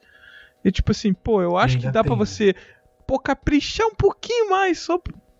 [0.64, 2.24] e tipo assim, pô, eu acho que ainda dá pra tem, né?
[2.24, 2.54] você,
[3.06, 4.98] pô, caprichar um pouquinho mais, só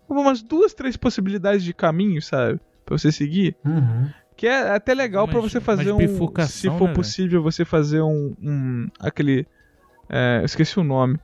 [0.09, 2.59] umas duas, três possibilidades de caminho, sabe?
[2.85, 3.55] Pra você seguir.
[3.65, 4.09] Uhum.
[4.35, 5.99] Que é até legal pra Mas- você fazer um.
[6.47, 8.33] Se for né, possível, você fazer um.
[8.41, 9.45] um aquele.
[10.09, 11.17] É, eu esqueci o nome.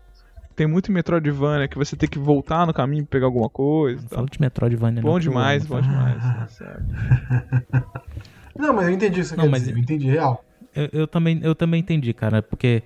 [0.56, 4.06] Tem muito Metroidvania que você tem que voltar no caminho pra pegar alguma coisa.
[4.12, 5.02] Não de Metroidvania.
[5.02, 6.22] Bom não, eu demais, bom demais.
[6.24, 6.84] né, sabe?
[8.58, 10.44] Não, mas eu entendi isso Não, mas- dizer, eu entendi real.
[10.76, 12.84] Eu, eu também, eu também entendi, cara, porque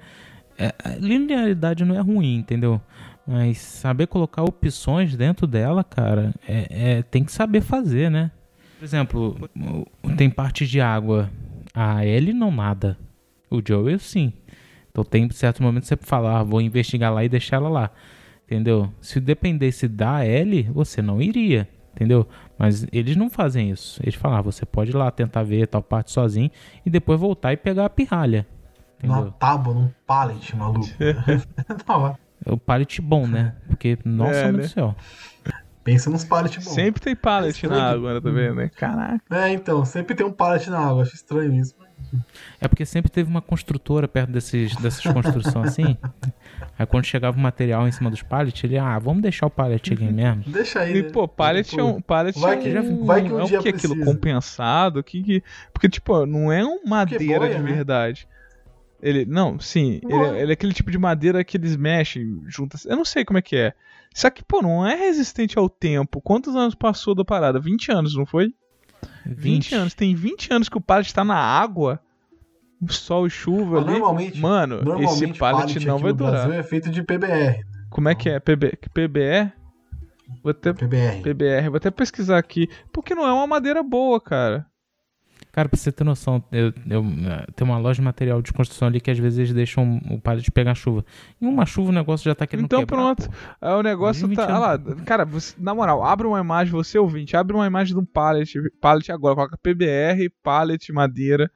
[0.58, 2.80] é, linearidade não é ruim, entendeu?
[3.26, 8.32] Mas saber colocar opções dentro dela, cara, é, é- tem que saber fazer, né?
[8.78, 9.50] Por exemplo,
[10.18, 11.30] tem partes de água.
[11.74, 12.98] A Ellie não nada.
[13.50, 14.34] O Joel sim.
[14.92, 17.92] Então tem certos momentos que você fala, ah, vou investigar lá e deixar ela lá.
[18.46, 18.92] Entendeu?
[19.00, 21.68] Se dependesse da Ellie, você não iria.
[21.96, 22.28] Entendeu?
[22.58, 24.02] Mas eles não fazem isso.
[24.04, 26.52] Eles falam, ah, você pode ir lá tentar ver tal parte sozinho
[26.86, 28.46] e depois voltar e pegar a pirralha.
[29.02, 29.32] Numa Entendeu?
[29.34, 30.88] tábua, num pallet, maluco.
[31.88, 32.23] hora.
[32.46, 33.56] É o pallet bom, né?
[33.68, 34.58] Porque, nossa, É, meu né?
[34.60, 34.96] Deus do céu.
[35.84, 36.74] Pensa nos pallet bons.
[36.74, 37.76] Sempre tem pallet Estranho.
[37.82, 38.70] na água, né, também, né?
[38.76, 39.22] Caraca.
[39.30, 41.04] É, então, sempre tem um pallet na água.
[41.04, 41.76] Acho estranho isso.
[42.62, 45.98] É porque sempre teve uma construtora perto desses, dessas construções assim.
[46.78, 49.94] Aí quando chegava o material em cima dos pallets, ele, ah, vamos deixar o pallet
[49.94, 50.44] aqui mesmo.
[50.48, 50.96] Deixa aí.
[50.98, 51.10] E, né?
[51.10, 52.02] pô, pallet é um.
[52.02, 53.94] Pallet Vai é que- um, vai que um é o dia que aquilo?
[53.96, 54.06] precisa.
[54.06, 55.04] Compensado?
[55.04, 57.72] Que, que, porque, tipo, não é um madeira boia, de né?
[57.74, 58.28] verdade.
[59.04, 59.26] Ele.
[59.26, 60.00] Não, sim.
[60.02, 60.40] Ele, Boia.
[60.40, 62.86] ele é aquele tipo de madeira que eles mexem juntas.
[62.86, 63.74] Eu não sei como é que é.
[64.16, 66.22] Só que, pô, não é resistente ao tempo.
[66.22, 67.60] Quantos anos passou da parada?
[67.60, 68.54] 20 anos, não foi?
[69.26, 69.94] 20, anos.
[69.94, 72.00] Tem 20 anos que o pallet tá na água.
[72.88, 73.92] Sol e chuva Mas ali.
[73.94, 76.32] normalmente, Mano, normalmente esse pallet, não aqui vai durar.
[76.32, 77.62] Brasil é feito de PBR.
[77.90, 78.40] Como é que é?
[78.40, 79.52] PB, PBE?
[80.42, 81.22] Vou até, PBR.
[81.22, 82.70] PBR, vou até pesquisar aqui.
[82.92, 84.66] Porque não é uma madeira boa, cara.
[85.54, 88.88] Cara, pra você ter noção, eu, eu, eh, tem uma loja de material de construção
[88.88, 91.06] ali que às vezes eles deixam o pallet pegar chuva.
[91.40, 93.30] Em uma chuva o negócio já tá querendo Então quebrar, pronto.
[93.30, 93.36] pô.
[93.62, 94.28] Aí o negócio tá.
[94.28, 97.94] 20 Ah lá, cara, você- na moral, abre uma imagem, você ouvinte, abre uma imagem
[97.94, 98.52] de um pallet,
[98.82, 101.52] pallet agora, coloca PBR, pallet, madeira.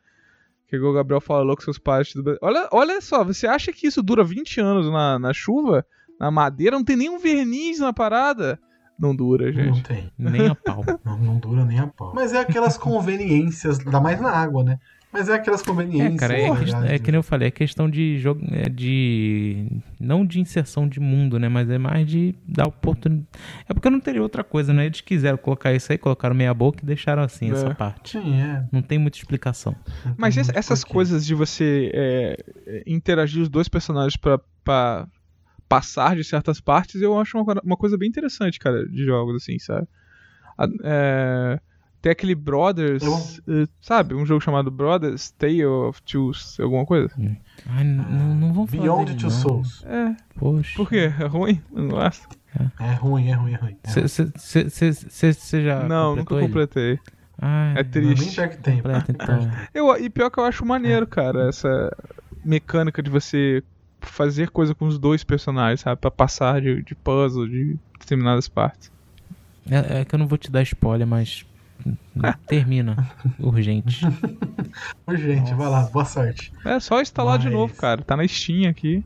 [0.68, 2.40] Que o Gabriel falou com seus pallets do Brasil.
[2.44, 5.84] Olha, olha só, você acha que isso dura 20 anos na, na chuva?
[6.20, 6.76] Na madeira?
[6.76, 8.60] Não tem nenhum verniz na parada?
[9.00, 9.84] Não dura, Não gente.
[9.84, 10.10] tem.
[10.18, 10.84] Nem a pau.
[11.06, 12.12] Não, não dura nem a pau.
[12.16, 14.80] Mas é aquelas conveniências, ainda mais na água, né?
[15.14, 16.16] Mas é aquelas conveniências.
[16.16, 16.86] É, cara, é, tá quest- ligado?
[16.86, 19.66] é que nem eu falei, é questão de jogo, é de
[20.00, 23.26] não de inserção de mundo, né, mas é mais de dar oportunidade.
[23.70, 24.86] É porque não teria outra coisa, né?
[24.86, 27.54] Eles quiseram colocar isso aí, colocaram meia boca e deixaram assim É.
[27.54, 28.20] essa parte.
[28.20, 28.66] Sim, é.
[28.72, 29.74] Não tem muita explicação.
[30.06, 30.94] Não Mas tem ess- muito essas porquê.
[30.94, 35.08] coisas de você é, interagir os dois personagens pra
[35.70, 39.60] passar de certas partes, eu acho uma, uma coisa bem interessante, cara, de jogos, assim,
[39.60, 39.88] sabe?
[40.84, 41.60] É,
[42.02, 44.14] tem aquele Brothers, Eu- eh, sabe?
[44.16, 47.10] Um jogo chamado Brothers, Tale of Two, alguma coisa.
[47.66, 49.38] Ai, não, não vamos falar Beyond dele, Two não.
[49.38, 49.84] Souls.
[49.86, 50.74] É, Poxa.
[50.76, 51.12] por quê?
[51.20, 51.62] É ruim?
[51.72, 52.28] Não gosta?
[52.80, 53.78] É ruim, é ruim, é ruim.
[53.84, 54.08] É ruim.
[54.08, 56.48] Você já não, nunca ele?
[56.48, 57.00] completei.
[57.40, 58.36] Ai, É Não, nem triste.
[58.36, 58.78] perde tempo.
[58.78, 59.52] completa, então.
[59.74, 61.92] Eu, e pior que eu acho maneiro, cara, essa
[62.44, 63.64] mecânica de você
[64.02, 66.00] fazer coisa com os dois personagens, sabe?
[66.00, 68.92] Pra passar de, de puzzle, de determinadas partes.
[69.70, 71.46] É, é que eu não vou te dar spoiler, mas
[72.48, 73.10] termina.
[73.40, 74.02] Urgente.
[75.06, 76.52] Urgente, vai lá, boa sorte.
[76.66, 78.02] É só instalar de Mas- novo, cara.
[78.02, 79.04] Tá na Steam aqui.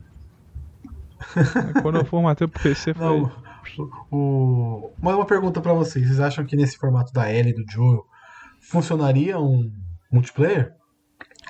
[1.82, 3.04] Quando eu formatei pro PC foi.
[3.06, 3.32] Não,
[4.10, 4.90] o...
[5.00, 6.06] Mas uma pergunta pra vocês.
[6.06, 8.04] Vocês acham que nesse formato da e do Joel
[8.60, 9.70] funcionaria um
[10.10, 10.74] multiplayer?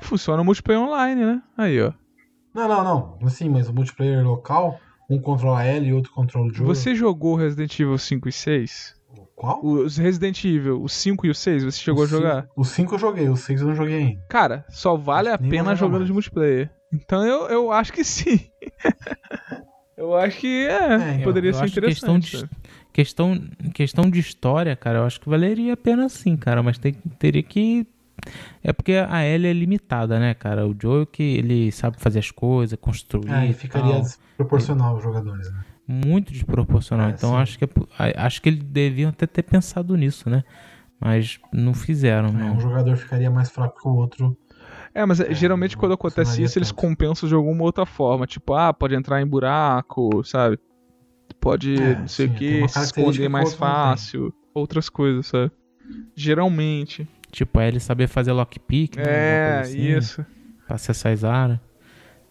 [0.02, 1.42] Funciona o multiplayer online, né?
[1.56, 1.92] Aí, ó.
[2.54, 3.18] Não, não, não.
[3.26, 4.78] Assim, mas o multiplayer local,
[5.08, 6.74] um controla Ellie e outro controla o Joel.
[6.74, 8.94] Você jogou Resident Evil 5 e 6?
[9.34, 9.64] Qual?
[9.64, 12.42] Os Resident Evil, o 5 e o 6, você chegou O a jogar?
[12.42, 14.20] cinco- Os 5 eu joguei, os 6 eu não joguei ainda.
[14.28, 16.06] Cara, só vale a pena jogando mais.
[16.06, 16.70] de multiplayer.
[16.92, 18.38] Então eu, eu acho que sim.
[19.96, 22.30] eu acho que é, É, poderia eu ser acho que questão interessante.
[22.30, 22.50] de- sabe?
[22.92, 23.42] Questão,
[23.74, 27.42] questão de história, cara, eu acho que valeria a pena sim, cara, mas tem, teria
[27.42, 27.86] que.
[28.62, 30.66] É porque a Ellie é limitada, né, cara?
[30.66, 33.30] O Joel que ele sabe fazer as coisas, construir.
[33.30, 34.02] Aí e ficaria tal.
[34.02, 35.64] desproporcional os jogadores, né?
[35.86, 37.08] muito desproporcional.
[37.08, 37.36] É, então sim.
[37.36, 37.68] acho que é
[38.16, 40.44] acho que eles deviam até ter pensado nisso, né?
[41.00, 42.54] Mas não fizeram, É, não.
[42.54, 44.36] um jogador ficaria mais fraco que o outro.
[44.94, 48.26] É, mas é, geralmente quando acontece isso, eles compensam de alguma outra forma.
[48.26, 50.58] Tipo, ah, pode entrar em buraco, sabe?
[51.40, 54.32] Pode, É, não sei sim, o que, se esconder mais fácil.
[54.54, 55.50] Outras coisas, sabe?
[56.14, 57.08] Geralmente.
[57.32, 59.04] Tipo, a Ellie saber fazer lockpick, né?
[59.06, 60.24] É, assim, isso.
[60.66, 61.58] Pra acessar as áreas.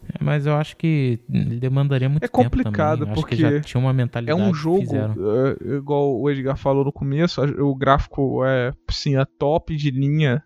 [0.07, 3.13] É, mas eu acho que demandaria muito É tempo complicado, também.
[3.13, 6.29] Eu Acho que porque já tinha uma É mentalidade um que jogo, é, igual o
[6.29, 10.43] Edgar falou no começo, o gráfico é, assim, a top de linha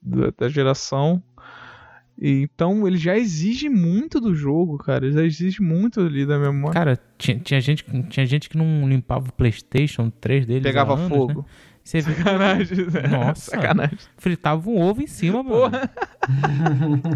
[0.00, 1.22] da, da geração.
[2.18, 5.04] E, então ele já exige muito do jogo, cara.
[5.04, 6.72] Ele já exige muito ali da memória.
[6.72, 10.62] Cara, tinha, tinha, gente, tinha gente que não limpava o PlayStation 3 deles.
[10.64, 11.40] há Pegava anos, fogo.
[11.40, 11.44] Né?
[11.86, 13.06] Você vê- Sacanagem, né?
[13.08, 13.50] Nossa.
[13.52, 13.98] Sacanagem.
[14.18, 15.70] fritava um ovo em cima, mano.
[15.70, 15.90] Porra.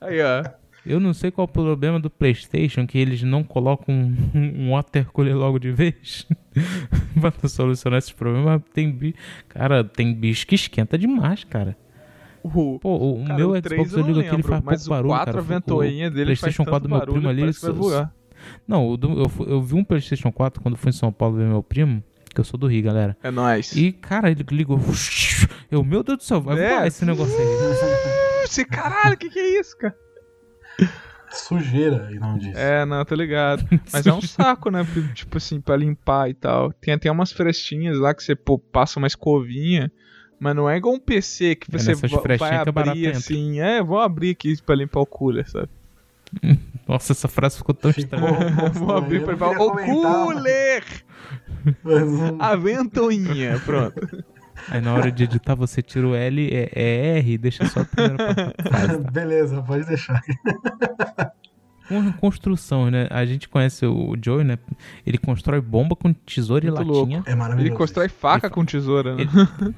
[0.00, 0.44] Aí, ó.
[0.86, 4.14] Eu não sei qual é o problema do PlayStation, que eles não colocam um,
[4.66, 6.26] um water cooler logo de vez
[7.40, 8.60] pra solucionar esses problemas.
[8.60, 9.14] mas Tem.
[9.48, 11.74] Cara, tem bicho que esquenta demais, cara.
[12.42, 15.14] O, Pô, o, cara, meu o Xbox 3 eu ligo aqui, ele faz pouco barulho,
[15.14, 15.38] o 4, cara.
[15.38, 17.40] a ventoinha o dele PlayStation tanto 4 do meu barulho, primo ali.
[18.68, 21.62] Não, eu, fu- eu vi um PlayStation 4 quando fui em São Paulo ver meu
[21.62, 22.04] primo,
[22.34, 23.16] que eu sou do Rio, galera.
[23.22, 23.74] É nóis.
[23.74, 24.78] E, cara, ele ligou.
[25.70, 26.68] Eu, meu Deus do céu, vai É.
[26.70, 28.44] voar esse negócio aí.
[28.44, 29.96] Esse caralho, o que, que é isso, cara?
[31.30, 32.56] Sujeira, e não disso.
[32.56, 33.64] É, não, tô ligado.
[33.92, 34.86] Mas é um saco, né?
[35.14, 36.72] Tipo assim, pra limpar e tal.
[36.74, 39.90] Tem até umas frestinhas lá que você pô, passa uma escovinha.
[40.38, 43.60] Mas não é igual um PC que É você va- vai abrir assim.
[43.60, 45.68] É, vou abrir aqui pra limpar o cooler, sabe?
[46.88, 48.70] Nossa, essa frase ficou tão estranha.
[48.74, 50.84] vou abrir pra não o cooler!
[52.38, 54.24] A ventoinha, pronto.
[54.68, 57.80] Aí na hora de editar você tira o L, é, é R e deixa só
[57.80, 58.98] a primeira frase.
[59.02, 59.10] tá?
[59.10, 60.20] Beleza, pode deixar.
[61.88, 63.06] Com construção, né?
[63.10, 64.58] A gente conhece o Joey, né?
[65.06, 67.22] Ele constrói bomba com tesoura Muito e latinha.
[67.26, 67.68] É maravilhoso.
[67.70, 69.22] Ele constrói faca com tesoura, né?
[69.22, 69.74] Ele-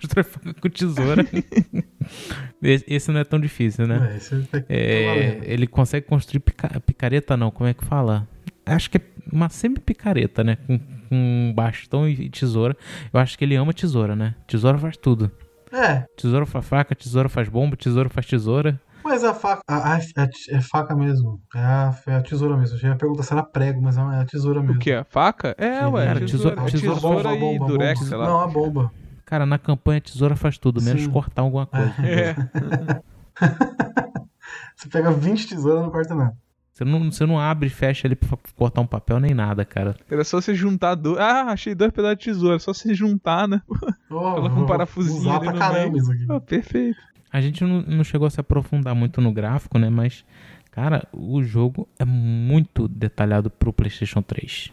[0.00, 1.24] Constrói faca com tesoura.
[2.62, 4.10] esse, não é tão difícil, né?
[4.12, 5.44] É, esse tá- tá É, valendo.
[5.44, 8.26] ele consegue construir pica- picareta, não, como é que fala?
[8.64, 9.00] Acho que é
[9.32, 10.56] uma semi-picareta, né?
[10.66, 10.78] Com,
[11.08, 12.76] com bastão e tesoura.
[13.12, 14.34] Eu acho que ele ama tesoura, né?
[14.46, 15.30] Tesoura faz tudo.
[15.72, 18.80] É, Tesoura faz faca, tesoura faz bomba, tesoura faz tesoura.
[19.04, 19.60] mas a faca.
[19.68, 21.40] A, a- a- é faca mesmo.
[21.54, 22.76] É a, é a tesoura mesmo.
[22.76, 24.76] Eu já ia perguntar se era prego, mas é a tesoura mesmo.
[24.76, 24.92] O que?
[24.92, 25.54] A faca?
[25.58, 26.06] É, Sim, ué.
[26.06, 28.08] cara, tesoura, tesoura- é tesoura- tesoura bomba, e bomba, durex, bomba.
[28.08, 28.26] sei lá.
[28.26, 28.92] Não, a bomba.
[29.26, 31.10] Cara, na campanha tesoura faz tudo, menos Sim.
[31.10, 31.92] cortar alguma coisa.
[32.02, 32.34] É.
[34.76, 36.36] Você pega 20 tesouras não corta nada.
[36.72, 39.96] Você não, você não abre e fecha ali pra cortar um papel nem nada, cara.
[40.10, 41.18] Era só você juntar dois.
[41.18, 42.58] Ah, achei dois pedaços de tesoura.
[42.58, 43.62] Só você juntar, né?
[44.08, 45.96] Oh, Coloca um parafusinho ali pra no caramba meio.
[46.02, 46.26] isso aqui.
[46.28, 46.98] Ah, perfeito.
[47.32, 49.90] A gente não, não chegou a se aprofundar muito no gráfico, né?
[49.90, 50.24] Mas,
[50.70, 54.70] cara, o jogo é muito detalhado pro PlayStation 3.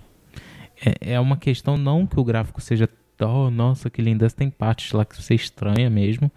[0.85, 2.87] É, é uma questão não que o gráfico seja.
[3.27, 4.29] Oh, nossa, que linda.
[4.29, 6.31] Tem partes lá que você estranha mesmo.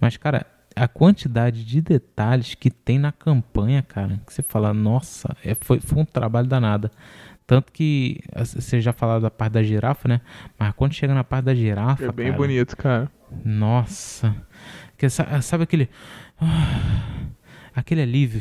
[0.00, 5.36] Mas, cara, a quantidade de detalhes que tem na campanha, cara, que você fala, nossa,
[5.44, 6.90] é, foi, foi um trabalho danado.
[7.46, 10.20] Tanto que você já falou da parte da girafa, né?
[10.58, 12.04] Mas quando chega na parte da girafa.
[12.04, 13.10] É bem cara, bonito, cara.
[13.44, 14.34] nossa.
[14.96, 15.88] Que, sa- sabe aquele.
[16.40, 17.26] ah,
[17.74, 18.40] aquele alívio.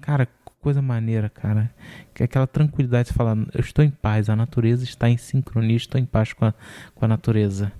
[0.00, 0.26] Cara,
[0.68, 1.70] coisa maneira, cara.
[2.12, 5.76] Que é aquela tranquilidade de falar, eu estou em paz, a natureza está em sincronia,
[5.76, 6.54] estou em paz com a,
[6.94, 7.72] com a natureza.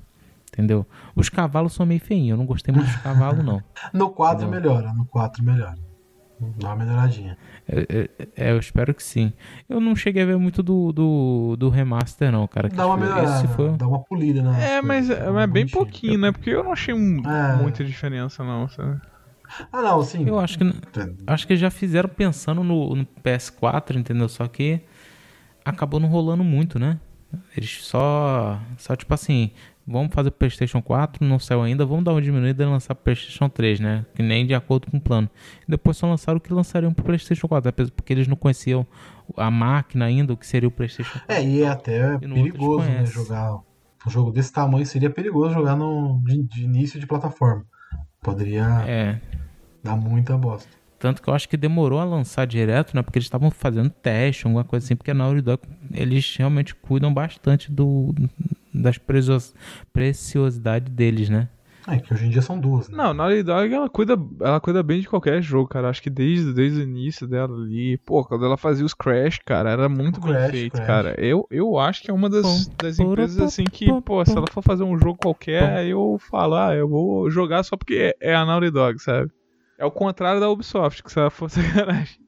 [0.51, 0.87] Entendeu?
[1.15, 3.63] Os cavalos são meio feinhos, eu não gostei muito dos cavalos, não.
[3.93, 5.77] No 4 melhora, no 4 melhora.
[6.57, 7.37] Dá uma melhoradinha.
[7.69, 9.33] É, é, é, eu espero que sim.
[9.69, 12.69] Eu não cheguei a ver muito do, do, do remaster, não, cara.
[12.69, 13.77] Dá uma melhorada, foi...
[13.77, 14.77] dá uma polida, né?
[14.77, 16.33] É, mas é, é bem pouquinho, né?
[16.33, 17.57] Porque eu não achei um, é.
[17.57, 19.01] muita diferença, não, sabe?
[19.73, 20.27] Ah, não, sim.
[20.27, 20.65] Eu acho que
[21.27, 24.29] acho que já fizeram pensando no, no PS4, entendeu?
[24.29, 24.81] Só que
[25.65, 26.99] acabou não rolando muito, né?
[27.57, 29.51] Eles só só tipo assim,
[29.87, 32.97] vamos fazer o PlayStation 4, não saiu ainda, vamos dar uma diminuída e lançar o
[32.97, 34.07] PlayStation 3, né?
[34.15, 35.29] Que nem de acordo com o plano.
[35.67, 38.87] E depois só lançaram o que lançariam pro PlayStation 4, porque eles não conheciam
[39.37, 41.35] a máquina ainda, o que seria o PlayStation 4.
[41.35, 43.05] É, e é até perigoso, né?
[43.07, 43.61] Jogar
[44.07, 47.67] um jogo desse tamanho seria perigoso jogar no, de, de início de plataforma.
[48.21, 49.21] Poderia é.
[49.83, 50.69] dar muita bosta.
[50.99, 53.03] Tanto que eu acho que demorou a lançar direto, né?
[53.03, 55.63] Porque eles estavam fazendo teste, alguma coisa assim, porque na Naughty Dog
[55.95, 58.13] eles realmente cuidam bastante do,
[58.75, 58.99] das
[59.93, 61.49] preciosidades deles, né?
[61.89, 62.99] É, que hoje em dia são duas, né?
[62.99, 65.89] Não, Naughty Dog ela cuida, ela cuida bem de qualquer jogo, cara.
[65.89, 67.97] Acho que desde, desde o início dela ali.
[68.05, 70.87] Pô, quando ela fazia os Crash, cara, era muito bem Crash, feito, Crash.
[70.87, 71.15] cara.
[71.17, 74.63] Eu, eu acho que é uma das, das empresas assim que, pô, se ela for
[74.63, 78.71] fazer um jogo qualquer, eu falo, ah, eu vou jogar só porque é a Naughty
[78.71, 79.31] Dog, sabe?
[79.79, 82.19] É o contrário da Ubisoft, que se ela for sacanagem.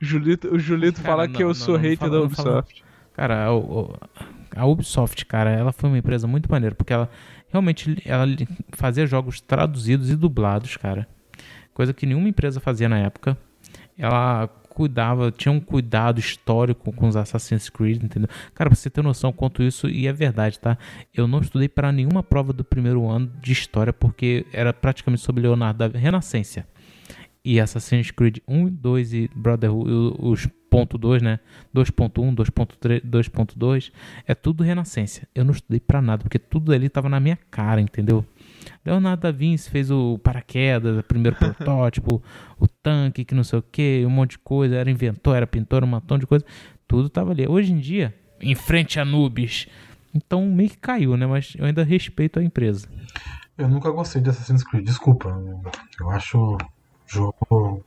[0.00, 2.82] Julito, o Julito cara, fala não, que eu não, sou não, hater da Ubisoft.
[3.12, 3.94] Cara, o,
[4.56, 7.08] a Ubisoft, cara, ela foi uma empresa muito maneira, porque ela
[7.50, 8.26] realmente ela
[8.72, 11.06] fazia jogos traduzidos e dublados, cara.
[11.74, 13.36] Coisa que nenhuma empresa fazia na época.
[13.96, 18.28] Ela cuidava, tinha um cuidado histórico com os Assassin's Creed, entendeu?
[18.54, 20.78] Cara, pra você ter noção quanto isso, e é verdade, tá?
[21.12, 25.42] Eu não estudei para nenhuma prova do primeiro ano de história, porque era praticamente sobre
[25.42, 26.64] Leonardo da Renascença
[27.44, 30.48] e Assassin's Creed 1, 2 e Brotherhood, os
[30.80, 31.38] ponto .2, né?
[31.74, 33.92] 2.1, 2.3, 2.2,
[34.26, 35.26] é tudo renascença.
[35.34, 38.24] Eu não estudei para nada, porque tudo ali tava na minha cara, entendeu?
[38.84, 42.22] Leonardo da Vinci fez o paraquedas, o primeiro protótipo,
[42.58, 45.84] o tanque, que não sei o que, um monte de coisa, era inventor, era pintor,
[45.84, 46.44] um montão de coisa,
[46.86, 47.46] tudo tava ali.
[47.46, 49.66] Hoje em dia, em frente a Nubes,
[50.14, 51.26] então meio que caiu, né?
[51.26, 52.88] Mas eu ainda respeito a empresa.
[53.56, 55.28] Eu nunca gostei de Assassin's Creed, desculpa.
[56.00, 56.56] Eu acho
[57.10, 57.82] Jogo.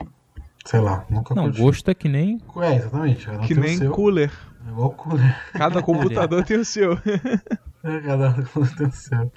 [0.65, 1.61] Sei lá, nunca Não, curti.
[1.61, 2.39] gosto é que nem.
[2.57, 3.27] É, exatamente.
[3.47, 4.31] que nem cooler.
[4.65, 5.37] É igual cooler.
[5.53, 6.93] Cada computador tem o seu.
[7.83, 9.31] é, cada computador tem o seu.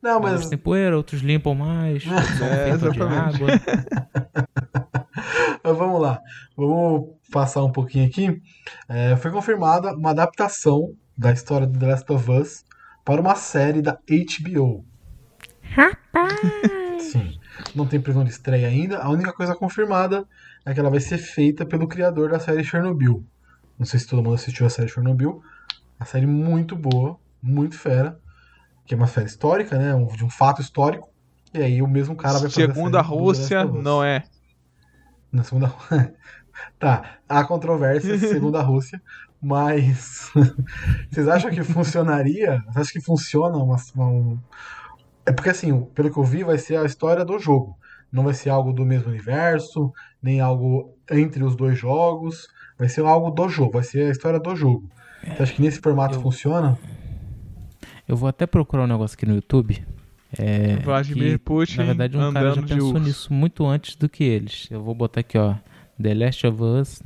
[0.00, 0.42] Não, mas.
[0.42, 2.04] Uns tem poeira, outros limpam mais.
[2.06, 3.48] é, de água.
[5.62, 6.20] mas vamos lá.
[6.56, 8.40] Vamos passar um pouquinho aqui.
[8.88, 12.64] É, foi confirmada uma adaptação da história do The Last of Us
[13.04, 14.84] para uma série da HBO.
[15.62, 17.02] Rapaz!
[17.02, 17.38] Sim.
[17.74, 18.98] Não tem previsão de estreia ainda.
[18.98, 20.26] A única coisa confirmada
[20.70, 23.24] é que ela vai ser feita pelo criador da série Chernobyl.
[23.78, 25.42] Não sei se todo mundo assistiu a série Chernobyl.
[25.98, 28.18] Uma série muito boa, muito fera.
[28.84, 29.94] Que é uma série histórica, né?
[29.94, 31.08] Um, de um fato histórico.
[31.52, 34.24] E aí o mesmo cara vai fazer Segunda a Rússia, não é.
[35.32, 35.72] Na segunda
[36.78, 39.00] Tá, há controvérsia segundo a Rússia,
[39.40, 40.30] mas
[41.10, 42.62] vocês acham que funcionaria?
[42.64, 44.38] Vocês acham que funciona uma, uma,
[45.24, 47.76] é porque, assim, pelo que eu vi, vai ser a história do jogo.
[48.10, 49.92] Não vai ser algo do mesmo universo,
[50.22, 52.48] nem algo entre os dois jogos.
[52.78, 54.88] Vai ser algo do jogo, vai ser a história do jogo.
[55.22, 56.22] Você acha que nesse formato eu...
[56.22, 56.78] funciona?
[58.08, 59.84] Eu vou até procurar um negócio aqui no YouTube.
[60.38, 61.78] É, Vladimir que, Putin.
[61.78, 64.68] Na verdade, um cara já pensou nisso muito antes do que eles.
[64.70, 65.54] Eu vou botar aqui, ó.
[66.00, 67.02] The Last of Us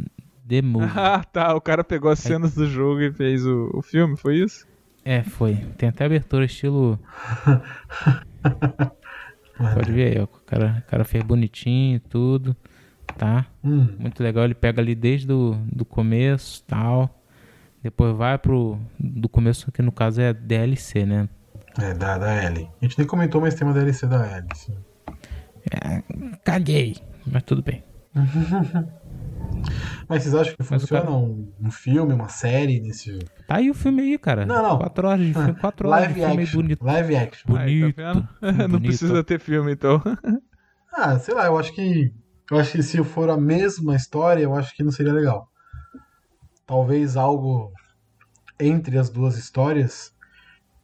[0.46, 0.92] The Movie.
[0.94, 1.54] Ah, tá.
[1.54, 4.66] O cara pegou as cenas do jogo e fez o, o filme, foi isso?
[5.04, 5.56] É, foi.
[5.76, 6.98] Tem até abertura estilo.
[9.74, 10.24] Pode ver aí, ó.
[10.24, 12.56] O cara, o cara fez bonitinho tudo.
[13.16, 13.46] Tá?
[13.62, 13.88] Hum.
[13.98, 14.44] Muito legal.
[14.44, 17.22] Ele pega ali desde do, do começo tal.
[17.82, 18.78] Depois vai pro.
[18.98, 21.28] Do começo, que no caso é DLC, né?
[21.78, 22.68] É, da, da L.
[22.80, 24.74] A gente nem comentou, mas tem uma DLC da L, sim.
[25.70, 26.02] É,
[26.44, 26.96] caguei.
[27.26, 27.82] Mas tudo bem.
[30.08, 31.14] Mas vocês acham que funciona cara...
[31.14, 33.18] um, um, filme, uma série nesse.
[33.46, 34.44] Tá aí o filme aí, cara.
[34.44, 34.78] Não, não.
[34.78, 36.60] Quatro horas de filme, quatro horas Live de filme action.
[36.60, 36.84] bonito.
[36.84, 37.52] Live action.
[37.52, 37.84] Bonito.
[37.84, 38.14] Aí, tá
[38.68, 40.02] não precisa ter filme, então.
[40.92, 42.12] ah, sei lá, eu acho que.
[42.50, 45.48] Eu acho que se for a mesma história, eu acho que não seria legal.
[46.66, 47.72] Talvez algo
[48.58, 50.14] entre as duas histórias.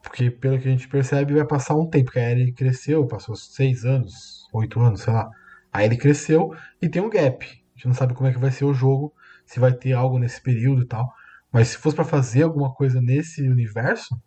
[0.03, 2.07] Porque pelo que a gente percebe, vai passar um tempo.
[2.07, 5.31] Porque a Ellie cresceu, passou seis anos, oito anos, sei lá.
[5.73, 8.67] Aí ele cresceu e tem um gap gente não sabe como é que vai ser
[8.67, 9.15] o jogo,
[9.47, 11.11] se vai ter algo nesse período e tal.
[11.51, 14.21] Mas se fosse para fazer alguma coisa nesse universo,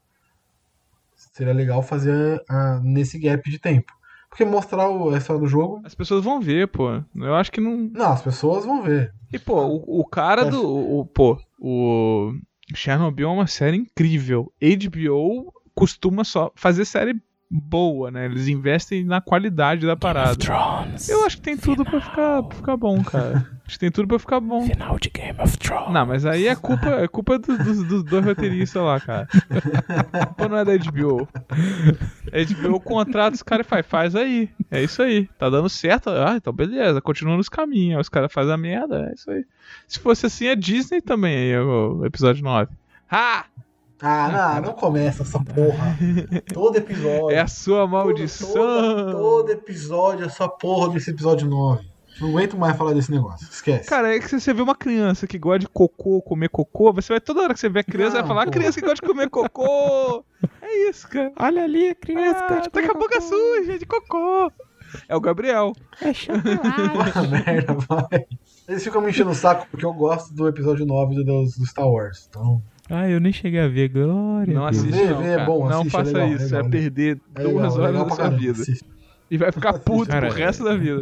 [1.15, 3.93] seria legal fazer uh, nesse gap de tempo.
[4.33, 5.79] Porque mostrar o- a história do jogo.
[5.85, 6.89] As pessoas vão ver, pô.
[7.15, 7.77] Eu acho que não.
[7.93, 9.13] Não, as pessoas vão ver.
[9.31, 10.67] E, pô, o, o cara do.
[10.67, 12.33] O, o- pô, o.
[12.73, 14.51] Chernobyl é uma série incrível.
[14.59, 17.13] HBO costuma só fazer série
[17.53, 18.25] boa, né?
[18.25, 20.35] Eles investem na qualidade da parada.
[20.35, 21.07] Thrones.
[21.07, 23.47] Eu acho que tem tudo pra ficar, pra ficar bom, cara.
[23.65, 24.65] Acho que tem tudo pra ficar bom.
[24.65, 25.93] Final de Game of Thrones.
[25.93, 29.27] Não, mas aí é culpa, é culpa dos do, do, dois roteiristas lá, cara.
[30.11, 31.27] A culpa não é da HBO.
[32.31, 34.49] A HBO contrata os caras e faz, faz aí.
[34.71, 35.27] É isso aí.
[35.37, 36.09] Tá dando certo.
[36.09, 38.01] Ah, então beleza, continua nos caminhos.
[38.01, 39.45] Os caras fazem a merda, é isso aí.
[39.87, 42.71] Se fosse assim, é Disney também aí, o episódio 9.
[43.09, 43.45] Ah!
[44.05, 45.97] Ah, não, não começa essa porra.
[46.53, 47.31] Todo episódio.
[47.31, 48.53] É a sua todo, maldição!
[48.53, 51.87] todo, todo episódio, essa porra desse episódio 9.
[52.19, 53.47] Não aguento mais falar desse negócio.
[53.49, 53.87] Esquece.
[53.87, 57.21] Cara, é que você vê uma criança que gosta de cocô, comer cocô, você vai
[57.21, 59.13] toda hora que você vê a criança, Não, vai falar, a criança que gosta de
[59.13, 60.25] comer cocô!
[60.61, 61.31] É isso, cara.
[61.39, 62.39] Olha ali a criança.
[62.39, 64.51] Ah, gosta de tá com a boca suja de cocô.
[65.07, 65.71] É o Gabriel.
[66.01, 66.59] É chocolate.
[67.15, 68.25] Ah, merda, vai.
[68.67, 71.65] Eles ficam me enchendo o saco porque eu gosto do episódio 9 do, do, do
[71.65, 72.27] Star Wars.
[72.29, 73.89] Então, ah, eu nem cheguei a ver.
[73.89, 74.53] Glória.
[74.53, 76.57] Não assiste, Vê, não, vê, é bom, não assiste, é faça legal, isso, é vai
[76.57, 76.69] legal.
[76.71, 78.51] perder é duas legal, é horas da sua vida.
[78.61, 78.85] Assiste.
[79.31, 81.01] E vai ficar puto Cara, pro resto da vida.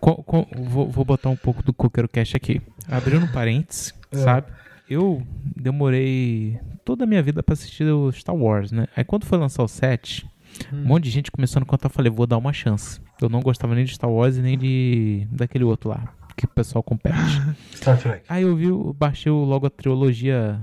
[0.00, 2.60] Co- co- vou, vou botar um pouco do Coqueiro Cash aqui.
[2.88, 4.16] Abrindo um parênteses, É.
[4.18, 4.46] sabe?
[4.88, 8.86] Eu demorei toda a minha vida pra assistir o Star Wars, né?
[8.96, 10.26] Aí quando foi lançar o 7,
[10.72, 10.82] Hum.
[10.82, 13.00] um monte de gente começando a contar, eu falei, vou dar uma chance.
[13.20, 16.08] Eu não gostava nem de Star Wars e nem de daquele outro lá,
[16.38, 17.16] que o pessoal compete.
[17.74, 18.24] Star Trek.
[18.28, 20.60] Aí eu vi, eu baixei logo a trilogia,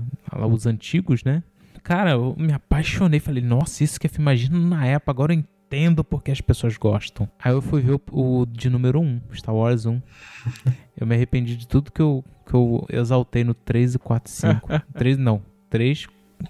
[0.50, 1.42] os antigos, né?
[1.82, 3.20] Cara, eu me apaixonei.
[3.20, 7.28] Falei, nossa, isso que eu imagino na época, agora eu entendo porque as pessoas gostam.
[7.38, 8.00] Aí eu fui ver o,
[8.40, 10.00] o de número 1, Star Wars 1.
[10.98, 14.34] Eu me arrependi de tudo que eu, que eu exaltei no 3 e 4 e
[14.34, 14.68] 5.
[14.94, 16.06] 3 não, 3,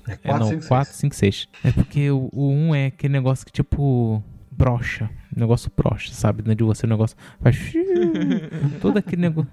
[0.07, 1.49] É é 4, não, 5, 4, 5, 6.
[1.65, 4.23] É porque o, o 1 é aquele negócio que tipo
[4.57, 6.43] brocha, negócio brocha, sabe?
[6.55, 7.73] De você o negócio faz
[8.81, 9.51] todo aquele negócio.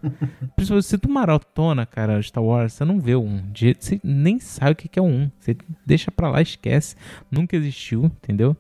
[0.55, 3.51] Principalmente se tu maratona, cara, Star Wars, você não vê o 1.
[3.51, 5.31] De jeito- Você nem sabe o que é o 1.
[5.39, 6.95] Você deixa pra lá, esquece.
[7.31, 8.55] Nunca existiu, entendeu?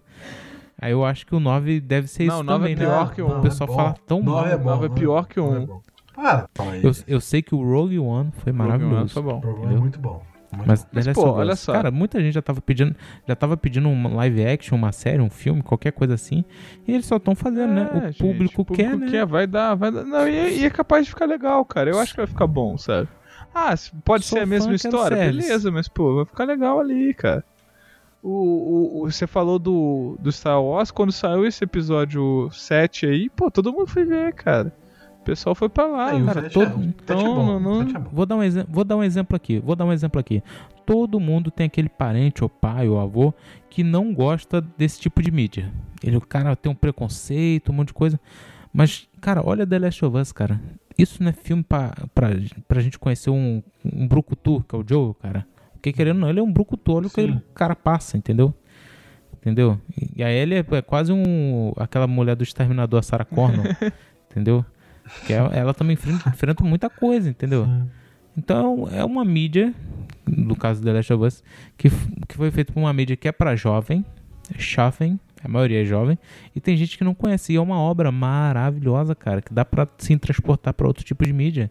[0.81, 3.07] Aí eu acho que o 9 deve ser Não, isso o 9 é também, pior
[3.07, 3.15] né?
[3.15, 3.41] que o O um.
[3.41, 3.77] pessoal é bom.
[3.77, 4.35] fala tão mal.
[4.35, 4.63] Nove é bom.
[4.65, 5.55] nove é nove pior que um.
[6.17, 6.81] é aí.
[6.83, 9.13] Eu, eu sei que o Rogue One foi maravilhoso.
[9.13, 9.37] Foi bom.
[9.37, 10.21] O problema é muito bom.
[10.65, 10.87] Mas.
[10.91, 11.73] Mas, pô, Us, olha só.
[11.73, 12.95] Cara, muita gente já tava pedindo,
[13.27, 16.43] já tava pedindo um live action, uma série, um filme, qualquer coisa assim.
[16.87, 17.89] E eles só estão fazendo, né?
[17.93, 19.25] É, O gente, público, o quer, né?
[19.25, 20.03] vai dar, vai dar.
[20.03, 21.89] Não, e, é- e é capaz de ficar legal, cara.
[21.89, 23.07] Eu acho que vai ficar bom, sabe?
[23.55, 23.73] Ah,
[24.03, 27.43] pode Sou ser a mesma história, beleza, mas pô, vai ficar legal ali, cara.
[28.21, 33.29] O, o, o- você falou do, do Star Wars, quando saiu esse episódio 7 aí,
[33.29, 34.73] pô, todo mundo foi ver, cara.
[35.23, 36.41] O pessoal foi pra lá, Aí, o cara.
[36.41, 37.85] sete todo- é- então, é bom, não- é.
[38.11, 39.57] Vou dar, um exe- vou dar um exemplo aqui.
[39.59, 40.43] Vou dar um exemplo aqui.
[40.85, 43.33] Todo mundo tem aquele parente, ou pai, ou avô,
[43.69, 45.71] que não gosta desse tipo de mídia.
[46.03, 48.19] Ele, o cara tem um preconceito, um monte de coisa.
[48.73, 50.59] Mas, cara, olha The Last of Us, cara.
[50.97, 52.29] Isso não é filme pra, pra,
[52.67, 55.47] pra gente conhecer um, um brucutu, que é o Joe, cara.
[55.71, 56.93] Porque querendo ou não, ele é um brucutu.
[56.95, 58.53] Olha o que ele- o cara passa, entendeu?
[59.37, 59.79] Entendeu?
[60.15, 63.65] E a Ellie é, é quase um aquela mulher do Exterminador, a Sarah Connor.
[64.29, 64.65] entendeu?
[65.25, 67.65] Que ela, ela também enfrenta, enfrenta muita coisa, entendeu?
[67.65, 67.89] Sim.
[68.37, 69.73] Então é uma mídia,
[70.25, 71.43] no caso do The Last of Us,
[71.77, 71.89] que,
[72.27, 74.05] que foi feita por uma mídia que é pra jovem,
[74.57, 76.17] jovem, a maioria é jovem,
[76.55, 77.53] e tem gente que não conhece.
[77.53, 81.33] E é uma obra maravilhosa, cara, que dá pra sim transportar pra outro tipo de
[81.33, 81.69] mídia,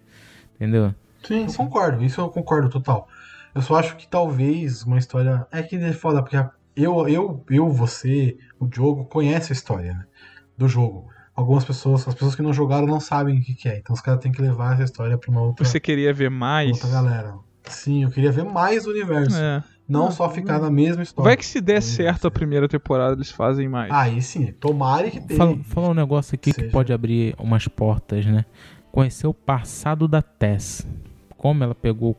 [0.55, 0.95] entendeu?
[1.23, 2.05] Sim, concordo.
[2.05, 3.09] Isso eu concordo total.
[3.55, 5.47] Eu só acho que talvez uma história.
[5.51, 6.37] É que é foda, porque
[6.77, 10.07] eu, eu, eu, você, o Diogo, conhece a história né,
[10.57, 11.12] do jogo.
[11.35, 13.79] Algumas pessoas, as pessoas que não jogaram não sabem o que, que é.
[13.79, 16.73] Então os caras têm que levar essa história pra uma outra, Você queria ver mais?
[16.73, 17.35] outra galera.
[17.65, 19.37] Sim, eu queria ver mais o universo.
[19.37, 19.63] É.
[19.89, 21.29] Não Ah, só ficar na mesma história.
[21.31, 23.93] Vai que se der certo a primeira temporada, eles fazem mais.
[23.93, 25.39] Aí sim, tomara que tenha.
[25.39, 28.45] Fala, fala um negócio aqui que pode abrir umas portas, né?
[28.91, 30.87] Conhecer o passado da Tess.
[31.37, 32.15] Como ela pegou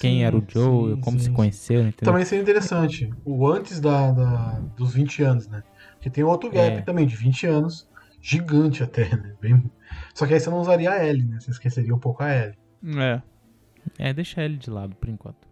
[0.00, 2.12] quem Sim, era o Joe, sim, como sim, se conheceram, entendeu?
[2.12, 3.10] Também seria interessante.
[3.24, 5.62] O antes da, da- dos 20 anos, né?
[5.94, 6.80] Porque tem outro gap É.
[6.82, 7.86] também, de 20 anos.
[8.28, 9.34] Gigante até, né?
[9.40, 9.72] Bem...
[10.12, 11.40] Só que aí você não usaria a L, né?
[11.40, 12.58] Você esqueceria um pouco a L.
[12.98, 13.22] É.
[13.98, 15.48] É, deixa ele de lado por enquanto.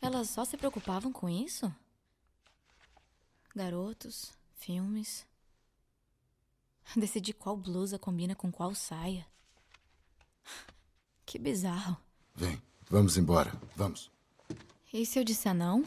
[0.00, 1.74] Elas só se preocupavam com isso?
[3.52, 5.26] Garotos, filmes.
[6.96, 9.31] Decidir qual blusa combina com qual saia.
[11.24, 11.96] Que bizarro.
[12.34, 13.52] Vem, vamos embora.
[13.76, 14.10] Vamos.
[14.92, 15.84] E se eu disser não?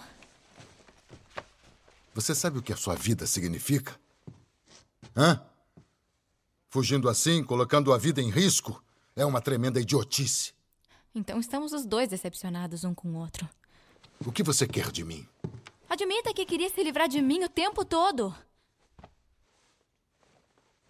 [2.14, 3.99] Você sabe o que a sua vida significa?
[5.16, 5.41] Hã?
[6.70, 8.84] Fugindo assim, colocando a vida em risco,
[9.16, 10.53] é uma tremenda idiotice.
[11.14, 13.47] Então estamos os dois decepcionados um com o outro.
[14.26, 15.28] O que você quer de mim?
[15.89, 18.36] Admita que queria se livrar de mim o tempo todo.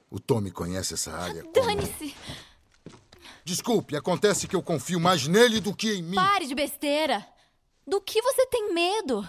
[0.10, 1.44] O Tommy conhece essa área.
[1.44, 2.16] como- Dane-se!
[3.46, 6.16] Desculpe, acontece que eu confio mais nele do que em mim.
[6.16, 7.24] Pare de besteira!
[7.86, 9.28] Do que você tem medo?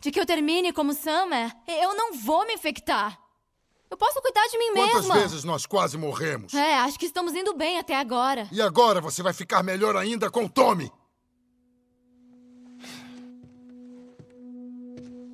[0.00, 1.54] De que eu termine como Summer?
[1.68, 3.20] Eu não vou me infectar.
[3.90, 5.14] Eu posso cuidar de mim Quantas mesma.
[5.16, 6.54] vezes nós quase morremos?
[6.54, 8.48] É, acho que estamos indo bem até agora.
[8.50, 10.90] E agora você vai ficar melhor ainda com o Tommy.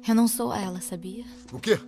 [0.08, 1.24] Eu não sou ela, sabia?
[1.52, 1.78] O quê?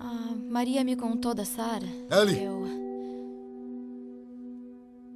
[0.00, 1.86] A Maria me contou da Sarah.
[2.10, 2.42] Ellie.
[2.42, 2.83] Eu.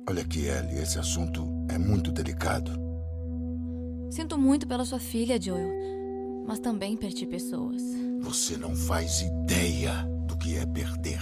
[0.09, 2.73] Olha aqui, Ellie, esse assunto é muito delicado.
[4.11, 5.69] Sinto muito pela sua filha, Joel.
[6.47, 7.83] Mas também perdi pessoas.
[8.23, 9.93] Você não faz ideia
[10.27, 11.21] do que é perder.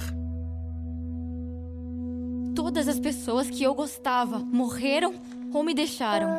[2.54, 5.16] Todas as pessoas que eu gostava morreram
[5.52, 6.38] ou me deixaram.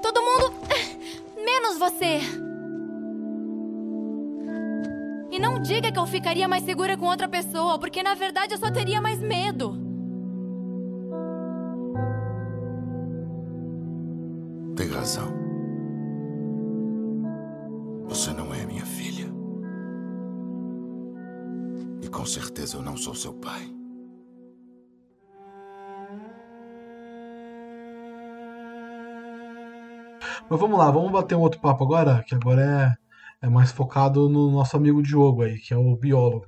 [0.00, 0.54] Todo mundo.
[1.44, 2.20] menos você.
[5.30, 8.58] E não diga que eu ficaria mais segura com outra pessoa, porque na verdade eu
[8.58, 9.89] só teria mais medo.
[22.70, 23.68] Certeza eu não sou seu pai.
[30.48, 32.98] Mas vamos lá, vamos bater um outro papo agora, que agora
[33.42, 36.46] é, é mais focado no nosso amigo Diogo aí, que é o biólogo.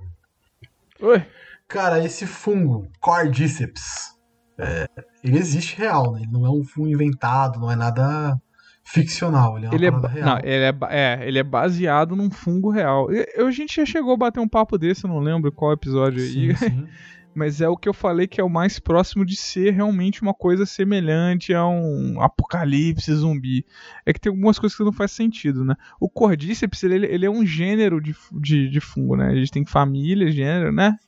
[1.00, 1.24] Oi.
[1.68, 4.18] Cara, esse fungo, Cordyceps,
[4.58, 4.86] é,
[5.22, 6.22] ele existe real, né?
[6.22, 8.40] Ele não é um fungo inventado, não é nada
[8.84, 10.26] ficcional, ele é uma Ele é, real.
[10.26, 13.10] não, ele, é, é, ele é baseado num fungo real.
[13.10, 16.22] Eu, a gente já chegou a bater um papo desse, eu não lembro qual episódio
[16.22, 16.54] aí.
[16.54, 16.88] Sim, sim.
[17.34, 20.34] Mas é o que eu falei que é o mais próximo de ser realmente uma
[20.34, 23.64] coisa semelhante a um apocalipse zumbi.
[24.04, 25.74] É que tem algumas coisas que não faz sentido, né?
[25.98, 29.28] O Cordyceps, ele, ele é um gênero de, de, de fungo, né?
[29.28, 30.98] A gente tem família, gênero, né?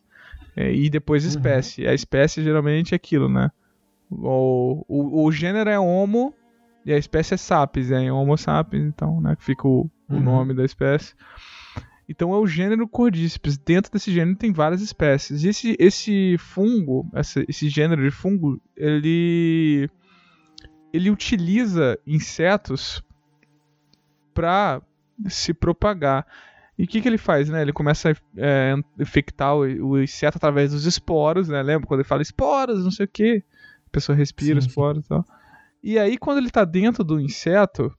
[0.56, 1.86] É, e depois espécie.
[1.86, 3.50] A espécie geralmente é aquilo, né?
[4.10, 6.32] O, o, o gênero é Homo
[6.84, 9.34] e a espécie é Sapiens, é Homo sapiens, então, né?
[9.36, 10.20] Que fica o, o Uhum.
[10.20, 11.14] nome da espécie.
[12.08, 13.56] Então é o gênero Cordyceps.
[13.56, 15.42] Dentro desse gênero tem várias espécies.
[15.42, 19.88] E esse, esse fungo, essa- esse gênero de fungo, ele
[20.92, 23.02] ele utiliza insetos
[24.32, 24.80] para
[25.28, 26.26] se propagar.
[26.78, 27.62] E o que, que ele faz, né?
[27.62, 31.62] Ele começa a é, infectar o, o inseto através dos esporos, né?
[31.62, 33.42] Lembra quando ele fala esporos, não sei o que?
[33.86, 34.68] A pessoa respira Sim, sim.
[34.68, 35.24] esporos e tal.
[35.86, 37.92] E aí, quando ele tá dentro do inseto,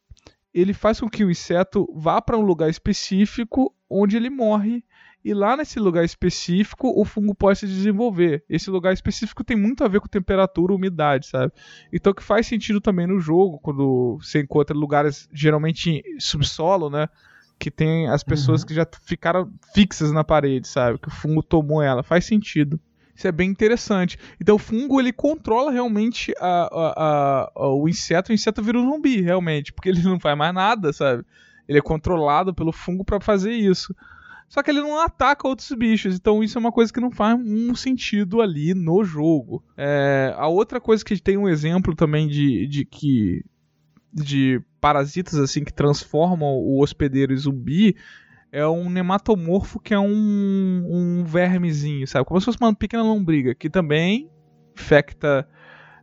[0.52, 4.84] ele faz com que o inseto vá para um lugar específico onde ele morre.
[5.24, 8.44] E lá nesse lugar específico, o fungo pode se desenvolver.
[8.50, 11.54] Esse lugar específico tem muito a ver com temperatura e umidade, sabe?
[11.94, 17.08] Então, que faz sentido também no jogo, quando você encontra lugares geralmente em subsolo, né?
[17.60, 18.68] Que tem as pessoas Uhum.
[18.68, 20.98] que já ficaram fixas na parede, sabe?
[20.98, 22.02] Que o fungo tomou ela.
[22.04, 22.80] Faz sentido.
[23.16, 24.18] Isso é bem interessante.
[24.42, 28.32] Então o fungo ele controla realmente a, a- a- o inseto.
[28.32, 29.72] O inseto vira um zumbi, realmente.
[29.72, 31.24] Porque ele não faz mais nada, sabe?
[31.68, 33.96] Ele é controlado pelo fungo para fazer isso.
[34.50, 36.16] Só que ele não ataca outros bichos.
[36.16, 39.64] Então isso é uma coisa que não faz um sentido ali no jogo.
[39.78, 43.44] É, a outra coisa que tem um exemplo também de, de que
[44.14, 47.96] de parasitas assim que transformam o hospedeiro em zumbi
[48.56, 52.26] é um nematomorfo que é um, um vermezinho, sabe?
[52.26, 54.32] Como se fosse uma pequena lombriga, que também
[54.74, 55.46] infecta,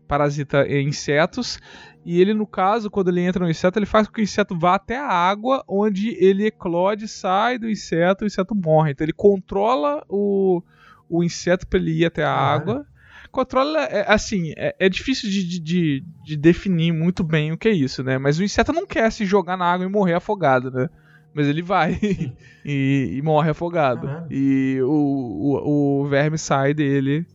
[0.07, 1.59] parasita insetos.
[2.05, 4.55] E ele, no caso, quando ele entra no inseto, ele faz com que o inseto
[4.55, 8.91] vá até a água, onde ele eclode, sai do inseto e o inseto morre.
[8.91, 10.63] Então ele controla o,
[11.09, 12.61] o inseto para ele ir até a Caralho.
[12.61, 12.87] água.
[13.31, 17.69] Controla, é, assim, é, é difícil de, de, de, de definir muito bem o que
[17.69, 18.19] é isso, né?
[18.19, 20.91] Mas o inseto não quer se jogar na água e morrer afogado, né?
[21.35, 21.99] Mas ele vai
[22.65, 24.07] e, e morre afogado.
[24.07, 24.27] Caralho.
[24.31, 27.27] E o, o, o verme sai dele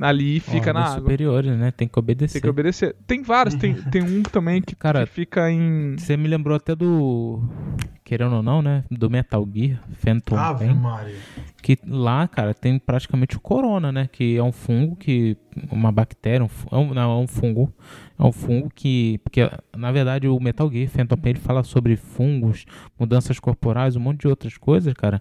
[0.00, 1.00] ali e fica na água.
[1.00, 1.70] superiores, né?
[1.70, 2.32] Tem que obedecer.
[2.34, 2.96] Tem que obedecer.
[3.06, 5.96] Tem vários, tem, tem um também que, Cara, que fica em.
[5.98, 7.42] Você me lembrou até do.
[8.02, 8.84] Querendo ou não, né?
[8.90, 10.74] Do Metal Gear, Phantom Ave Pain.
[10.74, 11.14] Maria.
[11.62, 14.08] Que lá, cara, tem praticamente o corona, né?
[14.10, 15.36] Que é um fungo que.
[15.70, 17.72] Uma bactéria, um, é um- não, é um fungo.
[18.18, 19.18] É um fungo que.
[19.24, 19.40] Porque,
[19.76, 22.64] na verdade, o Metal Gear Phantom Pain ele fala sobre fungos,
[22.98, 25.20] mudanças corporais, um monte de outras coisas, cara.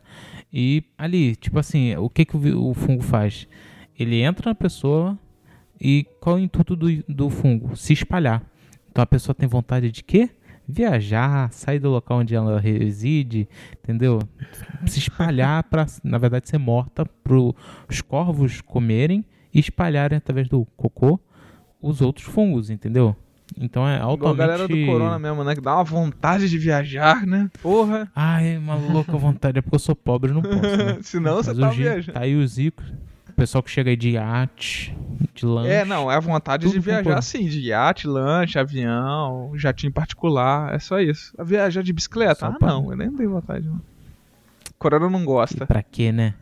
[0.52, 3.48] E ali, tipo assim, o que, que o, fungo faz?
[3.98, 5.18] Ele entra na pessoa
[5.82, 7.76] e qual é o intuito do, do fungo?
[7.76, 8.44] Se espalhar.
[8.92, 10.30] Então a pessoa tem vontade de quê?
[10.68, 13.48] viajar, sair do local onde ela reside,
[13.84, 14.20] entendeu?
[14.86, 20.66] Se espalhar para, na verdade, ser morta para os corvos comerem e espalharem através do
[20.78, 21.20] cocô
[21.84, 23.16] os outros fungos, entendeu?
[23.60, 24.38] Então é Igual a altamente...
[24.38, 25.54] galera do Corona mesmo, né?
[25.54, 27.52] Que dá uma vontade de viajar, né?
[27.62, 28.10] Porra.
[28.16, 29.60] Ai, uma louca vontade.
[29.60, 30.98] É porque eu sou pobre, não posso, né?
[31.04, 32.14] Senão você Mas tá o Gi- viajando.
[32.14, 32.86] Tá aí os ricos.
[33.30, 34.96] O pessoal que chega aí de iate,
[35.36, 35.70] de lanche.
[35.70, 40.80] É, não, é a vontade de viajar sim, de iate, lanche, avião, jatinho particular, é
[40.80, 41.34] só isso.
[41.38, 42.36] A viajar de bicicleta?
[42.42, 43.82] Só ah, pra- não, eu nem tenho vontade, não.
[44.80, 45.66] Corona não gosta.
[45.66, 46.34] Pra quê, né?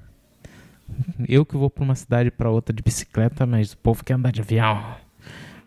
[1.27, 4.31] Eu que vou pra uma cidade pra outra de bicicleta, mas o povo quer andar
[4.31, 4.83] de avião.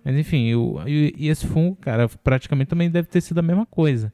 [0.04, 3.64] Mas enfim, eu, e, e esse fungo, cara, praticamente também deve ter sido a mesma
[3.66, 4.12] coisa.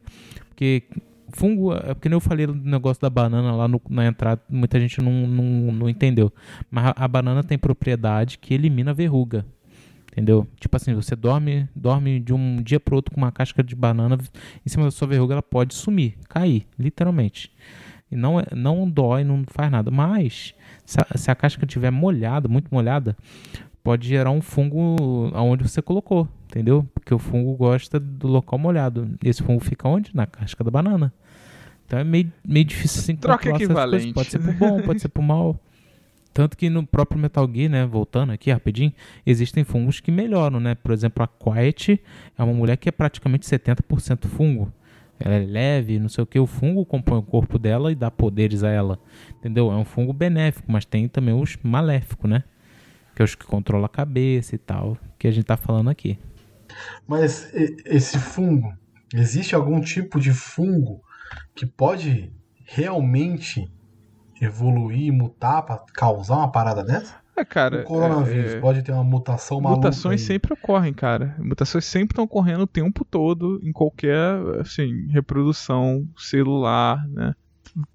[0.49, 0.85] Porque
[1.33, 4.79] fungo, é porque nem eu falei do negócio da banana lá no- na entrada, muita
[4.79, 6.33] gente não, não, não entendeu.
[6.71, 9.45] Mas a, a banana tem propriedade que elimina a verruga.
[10.13, 10.47] Entendeu?
[10.59, 14.19] Tipo assim, você dorme, dorme de um dia pro outro com uma casca de banana
[14.67, 17.53] em cima da sua verruga, ela pode sumir, cair, literalmente.
[18.11, 19.89] E não, é- não dói, não faz nada.
[19.89, 20.53] Mas,
[20.85, 23.17] se a, se a casca estiver molhada, muito molhada,
[23.83, 26.87] pode gerar um fungo aonde você colocou, entendeu?
[26.95, 29.17] Porque o fungo gosta do local molhado.
[29.23, 30.15] E esse fungo fica onde?
[30.15, 31.13] Na casca da banana.
[31.87, 34.13] Então é meio, meio difícil assim Troca equivalente.
[34.13, 35.59] Pode ser pro bom, pode ser pro mal.
[36.33, 38.93] Tanto que no próprio Metal Gear, né, voltando aqui rapidinho,
[39.27, 40.77] existem fungos que melhoram, né?
[40.77, 42.01] Por exemplo, a Quiet
[42.39, 44.73] é uma mulher que é praticamente 70% fungo.
[45.19, 48.11] Ela é leve, não sei o que, o fungo compõe o corpo dela e dá
[48.11, 48.99] poderes a ela.
[49.39, 49.71] Entendeu?
[49.71, 52.45] É um fungo benéfico, mas tem também os maléficos, né?
[53.21, 56.19] Que é os que controlam a cabeça e tal, que a gente tá falando aqui.
[57.07, 57.53] Mas
[57.85, 58.73] esse fungo,
[59.15, 61.03] existe algum tipo de fungo
[61.55, 62.33] que pode
[62.65, 63.71] realmente
[64.41, 67.21] evoluir e mutar pra causar uma parada dessa?
[67.37, 67.83] É, cara.
[67.83, 69.77] o coronavírus é- é- pode ter uma mutação maluca.
[69.89, 70.27] Mutações aí.
[70.27, 71.37] sempre ocorrem, cara.
[71.39, 77.35] Mutações sempre estão ocorrendo o tempo todo em qualquer, assim, reprodução celular, né?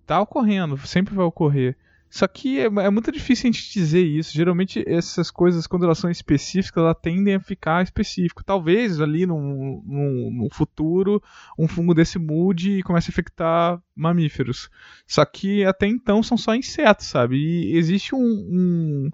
[0.06, 1.76] Tá ocorrendo, sempre vai ocorrer.
[2.16, 4.32] Só que é, é muito difícil a gente dizer isso.
[4.34, 8.42] Geralmente essas coisas, quando elas são específicas, elas tendem a ficar específico.
[8.42, 11.22] Talvez ali num, num, num futuro
[11.60, 14.70] um fungo desse mude e comece a infectar mamíferos.
[15.06, 17.36] Só que até então são só insetos, sabe?
[17.36, 19.10] E existe um, um,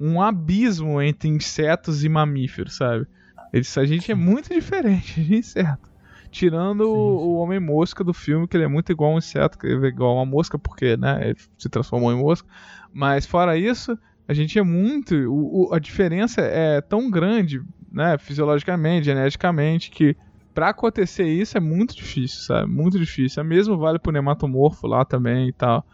[0.00, 3.06] um abismo entre insetos e mamíferos, sabe?
[3.52, 5.91] Eles, a gente é muito diferente de inseto.
[6.32, 7.24] Tirando Sim, o- sim.
[7.26, 9.88] o Homem-Mosca do filme, que ele é muito igual a um inseto, que ele é
[9.90, 12.48] igual a uma mosca, porque né, ele se transformou em mosca.
[12.92, 15.14] Mas fora isso, a gente é muito.
[15.14, 17.60] o- o- a diferença é tão grande,
[17.90, 20.16] né, fisiologicamente, geneticamente, que
[20.54, 22.70] pra acontecer isso é muito difícil, sabe?
[22.70, 23.42] Muito difícil.
[23.42, 25.84] O mesmo vale pro nematomorfo lá também e tal.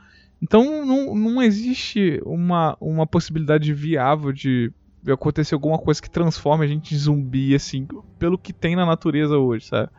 [0.40, 4.72] Então não, não existe uma, uma possibilidade viável de
[5.08, 7.86] acontecer alguma coisa que transforme a gente em zumbi, assim,
[8.20, 9.90] pelo que tem na natureza hoje, sabe?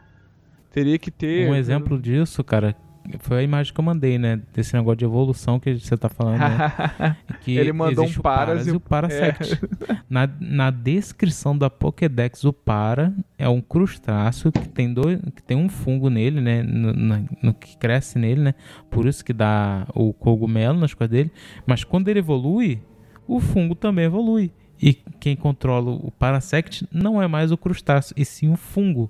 [0.71, 1.49] Teria que ter.
[1.49, 2.75] Um exemplo disso, cara,
[3.19, 4.39] foi a imagem que eu mandei, né?
[4.53, 7.17] Desse negócio de evolução que você tá falando, né?
[7.41, 9.59] Que Ele mandou um paras e o- Parasect.
[10.09, 15.55] Na, na descrição da Pokédex, o para é um crustáceo que tem, dois, que tem
[15.57, 16.61] um fungo nele, né?
[16.63, 18.53] No, na- no que cresce nele, né?
[18.91, 21.31] Por isso que dá o cogumelo nas coisas dele.
[21.65, 22.81] Mas quando ele evolui,
[23.27, 24.51] o fungo também evolui.
[24.81, 29.09] E quem controla o Parasect não é mais o crustáceo, e sim o fungo.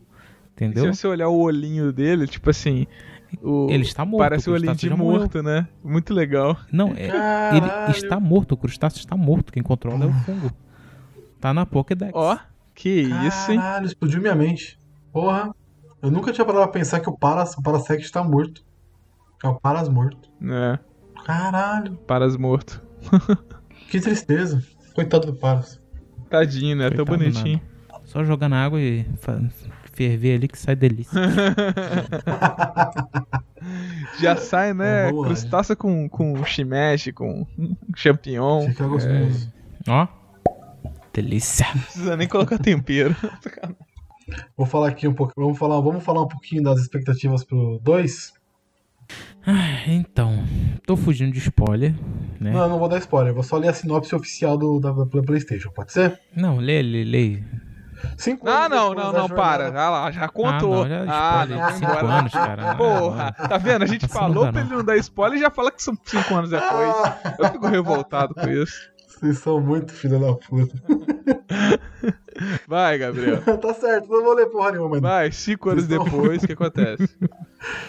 [0.60, 0.94] Entendeu?
[0.94, 2.86] Se você olhar o olhinho dele, tipo assim.
[3.42, 4.24] O, Ele está morto.
[4.24, 5.20] Parece o o olhinho de morreu.
[5.20, 5.68] morto, né?
[5.84, 6.58] Muito legal.
[6.72, 7.58] Não, é, Caralho.
[7.90, 9.54] ele está morto, o crustáceo está morto.
[9.54, 10.52] Quem controla é o fungo.
[11.40, 12.12] Tá na Pokédex.
[12.14, 12.38] Ó,
[12.76, 13.60] que isso, hein?
[13.60, 14.80] Caralho, explodiu minha mente.
[15.14, 15.56] Porra.
[16.02, 18.64] Eu nunca tinha parado pra pensar que o Paras, o Parasect tá morto.
[19.44, 20.30] É o Paras morto.
[20.42, 20.80] É,
[21.26, 21.96] Caralho.
[22.08, 22.82] Paras morto.
[23.90, 24.64] Que tristeza.
[24.94, 25.80] Coitado do Paras.
[26.30, 26.90] Tadinho, né?
[26.90, 27.62] Tão Coitado bonitinho.
[28.06, 29.06] Só jogar na água e
[30.00, 31.12] ferver ali que sai delícia.
[34.22, 35.10] Já sai, né?
[35.10, 37.46] É, lá, crustácea com, com shimeji, com
[37.94, 38.66] champignon.
[38.68, 39.52] Fica gostoso.
[39.90, 40.08] Ó.
[41.14, 41.68] Delícia.
[41.76, 43.14] Não precisa nem colocar tempero.
[44.56, 45.34] Vou falar aqui um pouco.
[45.36, 48.34] Vamos falar, vamos falar um pouquinho das expectativas pro 2?
[49.88, 50.46] Então,
[50.86, 51.94] tô fugindo de spoiler,
[52.40, 52.52] né?
[52.52, 53.34] Não, eu não vou dar spoiler.
[53.34, 55.72] Vou só ler a sinopse oficial do, da, da PlayStation.
[55.72, 56.20] Pode ser?
[56.36, 57.44] Não, lê, lê, lê.
[58.18, 59.72] Cinco Ah, anos não, não, não, para.
[59.72, 60.84] Já lá, já contou.
[60.84, 62.08] Ah, não, já Ah, spoiler não, cinco embora.
[62.20, 62.72] anos, cara.
[62.72, 63.84] Ah, Porra, tá vendo?
[63.84, 64.62] A gente Assim não falou pra não.
[64.62, 66.72] ele não dar spoiler e já fala que são cinco anos depois.
[66.96, 68.90] Ah, Eu fico revoltado com isso.
[69.08, 70.76] vocês são muito filha da puta.
[72.68, 73.42] Vai, Gabriel.
[73.60, 75.02] tá certo, não vou ler porra nenhuma, mano.
[75.02, 77.10] Vai, cinco anos Vocês depois, o que acontece?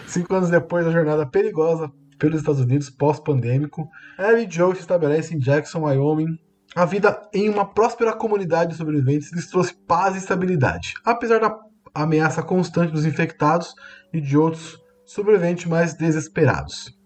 [0.07, 1.89] Cinco anos depois da jornada perigosa
[2.19, 3.89] pelos Estados Unidos pós-pandêmico,
[4.19, 6.37] Ellie e Joe se estabelecem em Jackson, Wyoming.
[6.73, 10.93] A vida em uma próspera comunidade de sobreviventes lhes trouxe paz e estabilidade.
[11.03, 11.53] Apesar da
[11.93, 13.75] ameaça constante dos infectados
[14.13, 16.97] e de outros sobreviventes mais desesperados.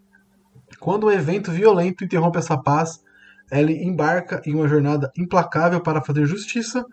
[0.80, 3.00] Quando um evento violento interrompe essa paz,
[3.52, 6.86] Ellie embarca em uma jornada implacável para fazer justiça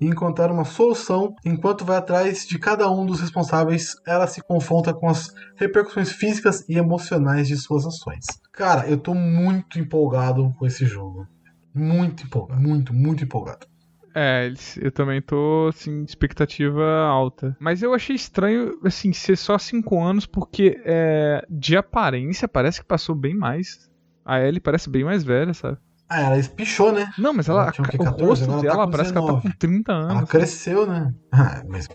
[0.00, 1.34] e encontrar uma solução.
[1.44, 6.64] Enquanto vai atrás de cada um dos responsáveis, ela se confronta com as repercussões físicas
[6.68, 8.24] e emocionais de suas ações.
[8.52, 11.26] Cara, eu tô muito empolgado com esse jogo.
[11.74, 13.66] Muito empolgado, muito, muito empolgado.
[14.14, 17.56] É, eu também tô, assim, expectativa alta.
[17.60, 22.86] Mas eu achei estranho, assim, ser só 5 anos, porque é, de aparência parece que
[22.86, 23.88] passou bem mais.
[24.24, 25.78] A Ellie parece bem mais velha, sabe?
[26.08, 27.08] Ah, ela espichou, né?
[27.16, 28.24] Não, mas ela, Ela tinha o quê, o 14?
[28.28, 29.58] rosto Agora ela dela tá com parece que ela tá com 19.
[29.58, 30.10] 30 anos.
[30.10, 31.14] Ela cresceu, né?
[31.32, 31.88] Ah, mas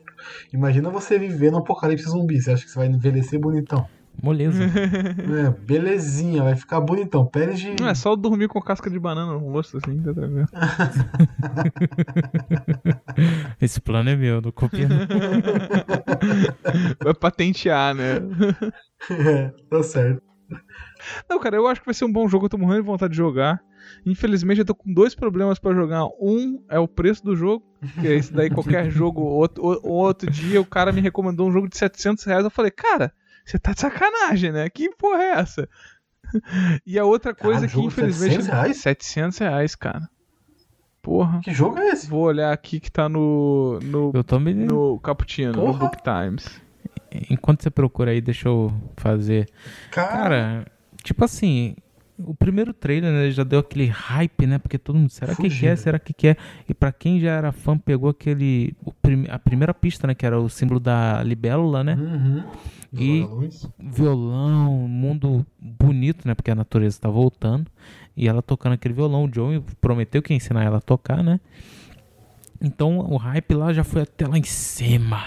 [0.54, 2.42] imagina você viver no apocalipse zumbi.
[2.42, 3.86] Você acha que você vai envelhecer bonitão?
[4.22, 4.64] Moleza.
[5.36, 7.26] É, belezinha, vai ficar bonitão.
[7.26, 7.76] Pele de.
[7.80, 10.48] Não, é só dormir com casca de banana no rosto, assim, tá tranquilo.
[13.62, 14.98] Esse plano é meu, não copia não.
[17.04, 18.16] Vai patentear, né?
[19.10, 20.22] É, tá certo.
[21.30, 23.12] Não, cara, eu acho que vai ser um bom jogo, eu tô morrendo de vontade
[23.12, 23.60] de jogar.
[24.06, 26.06] Infelizmente, eu tô com dois problemas pra jogar.
[26.20, 27.66] Um é o preço do jogo,
[28.00, 29.22] que é esse daí, qualquer jogo.
[29.22, 32.44] Outro, o- outro dia, o cara me recomendou um jogo de 700 reais.
[32.44, 33.12] Eu falei, cara,
[33.46, 34.70] você tá de sacanagem, né?
[34.70, 35.70] Que porra é essa?
[36.86, 38.34] E a outra coisa Caralho, que, infelizmente.
[38.44, 38.78] 700 reais?
[38.78, 40.10] 700 reais, cara.
[41.02, 41.40] Porra.
[41.42, 42.10] Que jogo é esse?
[42.10, 43.80] Vou olhar aqui que tá no.
[43.84, 44.54] No, Eu tô me.
[44.54, 45.74] no Cappuccino, no.
[45.74, 46.60] Book Times.
[47.30, 49.48] Enquanto você procura aí, deixa eu fazer.
[49.92, 50.66] Cara, Cara,
[51.04, 51.76] tipo assim,
[52.18, 54.58] o primeiro trailer né, já deu aquele hype, né?
[54.58, 55.76] Porque todo mundo, será que que é?
[55.76, 56.38] Será que que é?
[56.70, 60.40] E pra quem já era fã, pegou aquele prim- a primeira pista, né, que era
[60.40, 61.96] o símbolo da libélula, né?
[61.96, 62.44] Uhum.
[62.94, 63.22] E-.
[63.80, 66.34] Violão, mundo bonito, né?
[66.34, 67.70] Porque a natureza tá voltando.
[68.16, 71.40] E ela tocando aquele violão, o Joey prometeu que ia ensinar ela a tocar, né?
[72.62, 75.22] Então o hype lá já foi até lá em cima.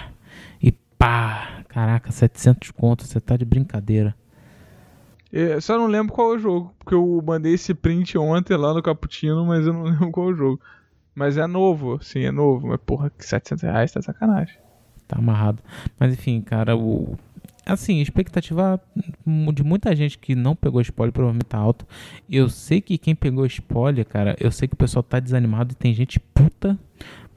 [0.63, 4.15] E pá, caraca, 700 contos, você tá de brincadeira.
[5.33, 8.73] É, só não lembro qual é o jogo, porque eu mandei esse print ontem lá
[8.73, 10.61] no Cappuccino, mas eu não lembro qual é o jogo.
[11.15, 12.69] Mas é novo, sim, é novo.
[12.69, 14.57] Mas porra, que 700 reais tá sacanagem.
[15.07, 15.63] Tá amarrado.
[15.99, 17.17] Mas enfim, cara, o.
[17.67, 18.81] Assim, expectativa
[19.53, 21.87] de muita gente que não pegou spoiler provavelmente tá alta.
[22.31, 25.75] Eu sei que quem pegou spoiler, cara, eu sei que o pessoal tá desanimado e
[25.75, 26.79] tem gente puta.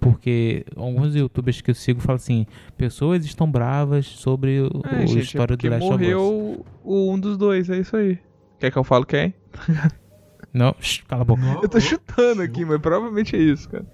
[0.01, 5.07] Porque alguns youtubers que eu sigo falam assim: pessoas estão bravas sobre o, É, o
[5.07, 5.99] gente, história é do Last of Us.
[6.01, 8.17] morreu o, um dos dois, é isso aí.
[8.59, 9.31] Quer que eu fale quem?
[10.51, 11.41] Não, shh, cala a boca.
[11.61, 13.85] Eu tô chutando aqui, mas provavelmente é isso, cara.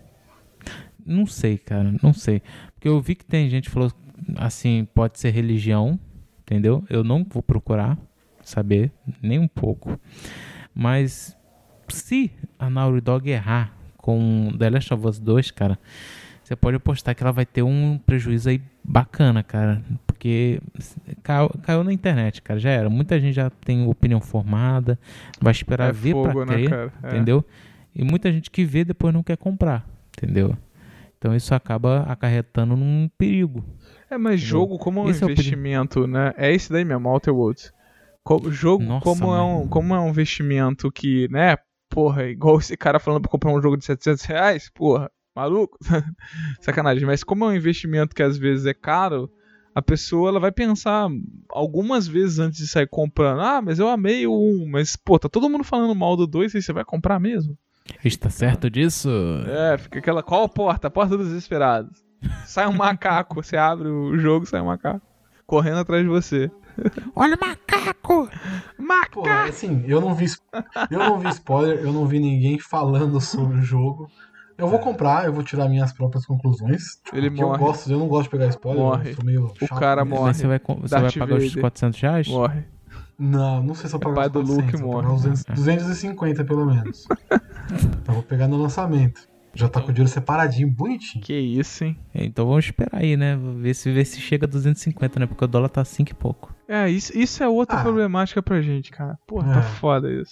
[1.05, 2.41] Não sei, cara, não sei.
[2.73, 3.91] Porque eu vi que tem gente que falou
[4.37, 5.99] assim, pode ser religião,
[6.41, 6.83] entendeu?
[6.89, 7.97] Eu não vou procurar
[8.41, 9.99] saber, nem um pouco.
[10.73, 11.37] Mas
[11.87, 13.76] se a Naughty Dog errar
[14.07, 15.77] com The Last of Us 2, cara,
[16.41, 19.83] você pode apostar que ela vai ter um prejuízo aí bacana, cara.
[20.05, 20.61] Porque
[21.21, 22.89] caiu, caiu na internet, cara, já era.
[22.89, 24.97] Muita gente já tem opinião formada,
[25.41, 26.93] vai esperar É ver fogo, pra né, crer, cara?
[27.03, 27.07] É.
[27.09, 27.43] entendeu?
[27.93, 29.85] E muita gente que vê depois não quer comprar,
[30.17, 30.55] entendeu?
[31.17, 33.61] Então isso acaba acarretando num perigo.
[34.09, 34.47] É, mas Entendeu?
[34.49, 36.33] jogo como um Esse é investimento, né?
[36.37, 37.73] É esse daí mesmo, Outer Worlds.
[38.23, 41.57] Co- jogo Nossa, como, é um, como é um investimento que, né?
[41.97, 45.79] Porra, igual esse cara falando pra comprar um jogo de 700 reais, porra, maluco?
[46.61, 47.07] Sacanagem.
[47.07, 49.31] Mas como é um investimento que às vezes é caro,
[49.73, 51.09] a pessoa ela vai pensar
[51.49, 53.41] algumas vezes antes de sair comprando.
[53.41, 56.53] Ah, mas eu amei o 1, mas pô, tá todo mundo falando mal do 2
[56.53, 57.57] e você vai comprar mesmo?
[58.05, 59.09] Está certo disso?
[59.47, 60.21] É, fica aquela.
[60.21, 60.89] Qual a porta?
[60.89, 62.05] A porta dos desesperados.
[62.45, 65.01] Sai um macaco, você abre o jogo, sai um macaco.
[65.47, 66.51] Correndo atrás de você.
[67.15, 68.29] Olha o macaco!
[68.29, 68.29] Pô,
[68.83, 69.49] Macaco!
[69.49, 70.25] assim, eu não vi
[70.91, 74.09] eu não vi spoiler, eu não vi ninguém falando sobre o jogo.
[74.57, 76.95] Eu vou comprar, eu vou tirar minhas próprias conclusões.
[77.03, 77.59] Tipo, Ele porque eu morre.
[77.59, 79.11] gosto, eu não gosto de pegar spoiler, Morre.
[79.11, 80.15] eu sou meio O cara nisso.
[80.15, 80.27] morre.
[80.27, 81.61] Mas você vai, você vai pagar os Vader.
[81.61, 82.27] 400 reais?
[82.27, 82.63] Morre.
[83.19, 85.03] Não, não sei se eu pagar pai os do Luke 400, eu vou morre.
[85.03, 87.07] pagar os 200, 250 pelo menos.
[88.01, 89.21] então vou pegar no lançamento.
[89.57, 91.23] Já tá com o dinheiro separadinho, bonitinho.
[91.23, 91.97] Que isso, hein?
[92.13, 93.35] Então vamos esperar aí, né?
[93.57, 95.25] Ver se, ver se chega a 250, né?
[95.25, 96.53] Porque o dólar tá 5 e pouco.
[96.67, 97.81] É, isso, isso é outra Ah.
[97.81, 99.17] problemática pra gente, cara.
[99.25, 99.63] Porra, tá É.
[99.63, 100.31] foda isso.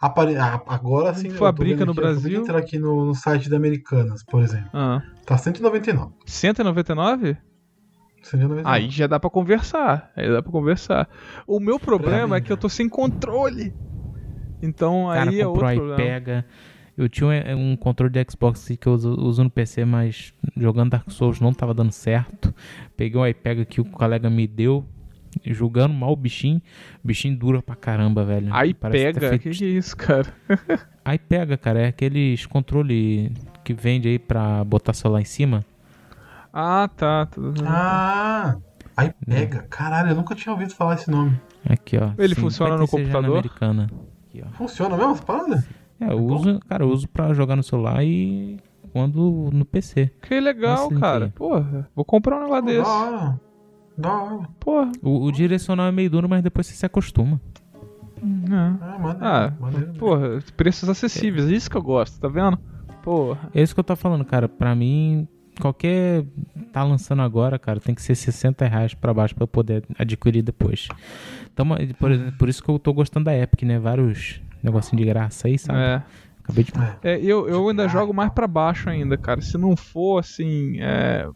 [0.00, 2.40] Apare- Agora sim, Fabrica no aqui, eu Brasil?
[2.42, 4.70] entrar aqui no, no site da Americanas, por exemplo.
[4.72, 5.02] Ah.
[5.26, 6.12] Tá 199.
[6.24, 7.36] 199?
[8.22, 8.62] 199.
[8.64, 10.10] Aí já dá pra conversar.
[10.16, 11.08] Aí dá pra conversar.
[11.46, 13.74] O meu problema mim, é que eu tô sem controle.
[14.62, 15.96] Então cara aí é outro aí, problema.
[15.96, 16.46] pega.
[17.00, 20.90] Eu tinha um, um controle de Xbox que eu uso, uso no PC, mas jogando
[20.90, 22.54] Dark Souls não tava dando certo.
[22.94, 24.84] Peguei um iPega que o colega me deu,
[25.46, 26.60] julgando mal o bichinho.
[27.02, 28.48] O bichinho dura pra caramba, velho.
[28.52, 29.28] Aí Parece que tá pega.
[29.30, 30.26] feito Que que é isso, cara?
[31.02, 33.32] Aí pega, cara, é aqueles controle
[33.64, 35.64] que vende aí pra botar celular em cima.
[36.52, 37.24] Ah, tá.
[37.24, 37.40] tá.
[37.64, 38.56] Ah!
[38.94, 39.62] Aí pega.
[39.70, 41.40] Caralho, eu nunca tinha ouvido falar esse nome.
[41.64, 42.12] Aqui, ó.
[42.22, 43.38] Ele funciona no 56 computador?
[43.38, 43.90] Americana.
[44.28, 44.50] Aqui, ó.
[44.52, 45.66] Funciona mesmo essa parada?
[46.00, 48.58] É, eu uso, cara, eu uso pra jogar no celular e
[48.92, 50.10] quando no PC.
[50.22, 51.24] Que legal, Nossa, cara.
[51.26, 51.34] link.
[51.34, 52.90] Porra, vou comprar um negócio Da desse.
[52.90, 53.40] hora.
[53.98, 54.48] Da hora.
[54.58, 54.92] Porra.
[55.02, 57.40] O, o direcional é meio duro, mas depois você se acostuma.
[58.22, 58.54] É.
[58.54, 59.92] Ah, maneiro, Ah, maneiro.
[59.94, 62.58] porra, preços acessíveis, é isso que eu gosto, tá vendo?
[63.02, 63.48] Porra.
[63.54, 64.48] É isso que eu tô falando, cara.
[64.48, 65.26] Pra mim,
[65.60, 66.24] qualquer
[66.72, 70.42] tá lançando agora, cara, tem que ser 60 reais pra baixo pra eu poder adquirir
[70.42, 70.88] depois.
[71.52, 71.66] Então,
[71.98, 73.78] por, por isso que eu tô gostando da Epic, né?
[73.78, 75.78] Vários negocinhos de graça aí, sabe?
[75.78, 76.02] É.
[76.42, 76.72] Acabei de.
[77.02, 79.40] É, eu, eu ainda jogo mais pra baixo ainda, cara.
[79.40, 81.28] Se não for, assim, é,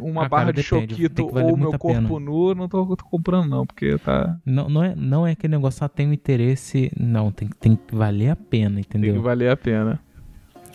[0.00, 1.86] uma Ah, barra cara, de depende, choquito ou meu corpo
[2.18, 2.20] pena.
[2.20, 4.38] nu, não tô, tô comprando não, porque tá...
[4.46, 6.92] Não, não, é, não é aquele negócio, ah, tem um interesse.
[6.98, 9.20] Não, tem, tem que valer a pena, Tem que entendeu?
[9.22, 9.98] valer a pena.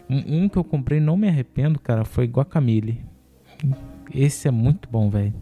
[0.09, 3.05] Um, um que eu comprei, não me arrependo, cara, foi Guacamole.
[4.13, 5.33] Esse é muito bom, velho.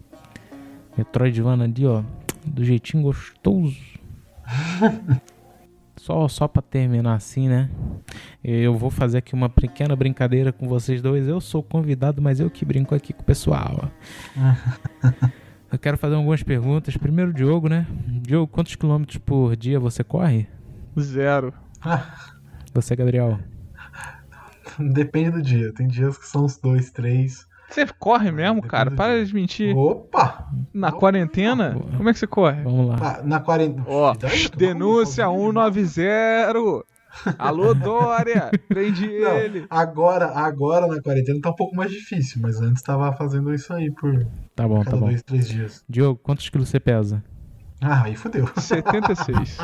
[0.97, 2.03] Metroidvania ali, ó.
[2.45, 3.75] Do jeitinho gostoso.
[6.05, 7.67] só, só pra terminar assim, né?
[8.43, 11.27] Eu vou fazer aqui uma pequena brincadeira com vocês dois.
[11.27, 13.89] Eu sou convidado, mas eu que brinco aqui com o pessoal.
[15.71, 16.95] eu quero fazer algumas perguntas.
[16.95, 17.87] Primeiro, Diogo, né?
[18.21, 20.47] Diogo, quantos quilômetros por dia você corre?
[20.99, 21.51] Zero.
[22.71, 23.39] Você, Gabriel?
[24.77, 25.73] Depende do dia.
[25.73, 27.47] Tem dias que são uns dois, três.
[27.69, 28.91] Você corre mesmo, cara?
[28.91, 29.75] Para de mentir.
[29.75, 30.47] Opa!
[30.73, 30.97] Na Opa.
[30.99, 31.75] quarentena?
[31.97, 32.61] Como é que você corre?
[32.63, 32.95] Vamos lá.
[33.01, 33.83] Ah, na quarentena.
[33.87, 36.85] Ó, tô denúncia falando, 190.
[37.39, 38.51] Alô, Dória.
[38.67, 39.65] Prende Não, ele.
[39.69, 43.89] agora, agora na quarentena tá um pouco mais difícil, mas antes tava fazendo isso aí
[43.91, 44.25] por
[44.55, 45.07] Tá bom, tá cada bom.
[45.07, 45.83] dois, três dias.
[45.89, 47.23] Diogo, quantos quilos você pesa?
[47.81, 48.47] Ah, aí fodeu.
[48.57, 49.57] 76.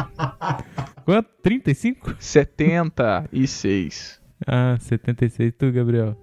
[1.06, 1.30] Quanto?
[1.42, 2.16] 35?
[2.20, 4.20] 76.
[4.48, 5.54] Ah, 76.
[5.58, 6.16] Tu, Gabriel?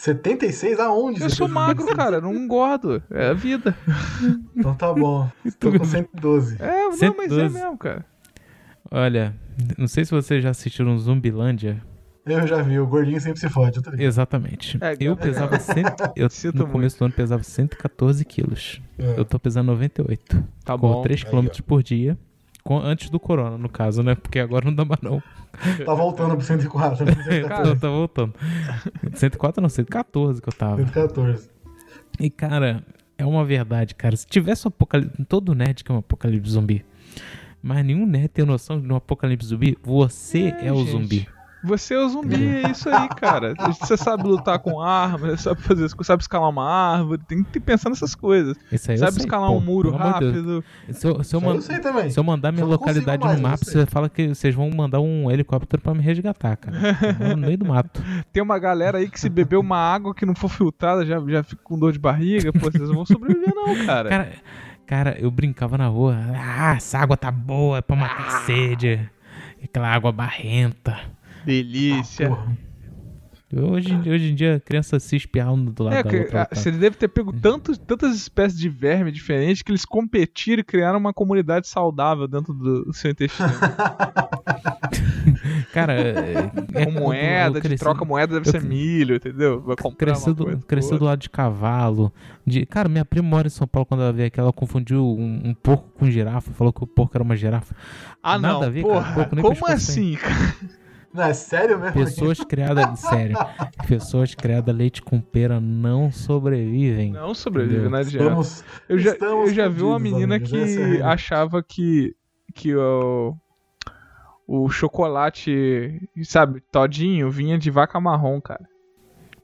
[0.00, 1.20] 76 aonde?
[1.20, 2.20] Eu sou magro, cara.
[2.22, 3.02] Não engordo.
[3.10, 3.76] É a vida.
[4.56, 5.30] Então tá bom.
[5.58, 6.56] Tô com 112.
[6.60, 7.54] É, não, mas é 112.
[7.54, 8.04] mesmo, cara.
[8.90, 9.34] Olha,
[9.78, 11.82] não sei se vocês já assistiram Zumbilândia.
[12.26, 13.78] Eu já vi, o gordinho sempre se fode.
[13.78, 14.00] Eu.
[14.06, 14.78] Exatamente.
[14.82, 15.58] É, eu pesava.
[15.58, 16.72] Cento, eu, Sinto no muito.
[16.72, 18.80] começo do ano pesava 114 quilos.
[18.98, 19.18] É.
[19.18, 20.44] Eu tô pesando 98.
[20.64, 21.02] Tá Corro bom.
[21.02, 22.18] 3 Aí, km por dia.
[22.68, 24.14] Antes do corona, no caso, né?
[24.14, 25.22] Porque agora não dá mais não.
[25.84, 27.12] Tá voltando pro 104, né?
[27.44, 28.34] Então, tá voltando.
[29.14, 30.76] 104 não, 114 que eu tava.
[30.76, 31.50] 114.
[32.18, 32.84] E, cara,
[33.18, 34.14] é uma verdade, cara.
[34.16, 35.24] Se tivesse um apocalipse.
[35.24, 36.84] Todo nerd que é um apocalipse zumbi.
[37.62, 39.76] Mas nenhum nerd tem noção de um apocalipse zumbi.
[39.82, 40.90] Você é, É, o gente.
[40.90, 41.28] zumbi.
[41.62, 43.54] Você é o zumbi, é isso aí, cara.
[43.80, 47.42] Você sabe lutar com arma, você sabe fazer, as coisas, sabe escalar uma árvore, tem
[47.44, 48.56] que pensar nessas coisas.
[48.72, 50.64] Isso aí eu sabe sei, escalar pô, um muro rápido.
[50.90, 52.10] Se eu, se eu Isso man- eu sei também.
[52.10, 54.70] se eu mandar minha consigo localidade mais, no mapa, eu você fala que vocês vão
[54.70, 56.76] mandar um helicóptero pra me resgatar, cara.
[57.30, 58.02] Eu no meio do mato.
[58.32, 61.42] Tem uma galera aí que se beber uma água que não for filtrada já, já
[61.42, 62.52] fica com dor de barriga.
[62.52, 64.08] Pô, vocês não vão sobreviver, não, cara.
[64.08, 64.28] Cara,
[64.86, 66.16] cara, eu brincava na rua.
[66.34, 68.98] Ah, essa água tá boa, é pra matar a sede.
[69.62, 70.96] Aquela água barrenta.
[71.44, 72.28] Delícia.
[72.28, 72.58] Porra.
[73.52, 76.42] Hoje, hoje em dia, a criança se espiando do lado É, da outra.
[76.42, 80.64] ah, você deve ter pego tantos, tantas espécies de verme diferentes que eles competiram e
[80.64, 83.48] criaram uma comunidade saudável dentro do seu intestino.
[85.72, 89.60] Cara, é, é Com moeda, eu de cresci- troca moeda deve eu ser milho, entendeu?
[89.60, 92.12] Vai comprar Cresceu do, cresceu do lado de cavalo.
[92.46, 94.38] De, cara, minha prima mora em São Paulo quando ela veio aqui.
[94.40, 96.52] Ela confundiu um, um porco com girafa.
[96.52, 97.74] Falou que o porco era uma girafa.
[98.22, 100.34] Ah, nada não, a ver, cara, porra, pouco nem como assim, cara?
[101.12, 101.92] Não, é sério mesmo?
[101.94, 103.00] Pessoas criadas.
[103.00, 103.36] sério.
[103.88, 107.12] Pessoas criadas leite com pera não sobrevivem.
[107.12, 107.90] Não sobrevive, Entendeu?
[107.90, 108.24] não adianta.
[108.24, 112.14] Estamos, Eu já, estamos eu já vi uma menina amigos, é que achava que,
[112.54, 113.34] que o,
[114.46, 118.64] o chocolate, sabe, todinho, vinha de vaca marrom, cara.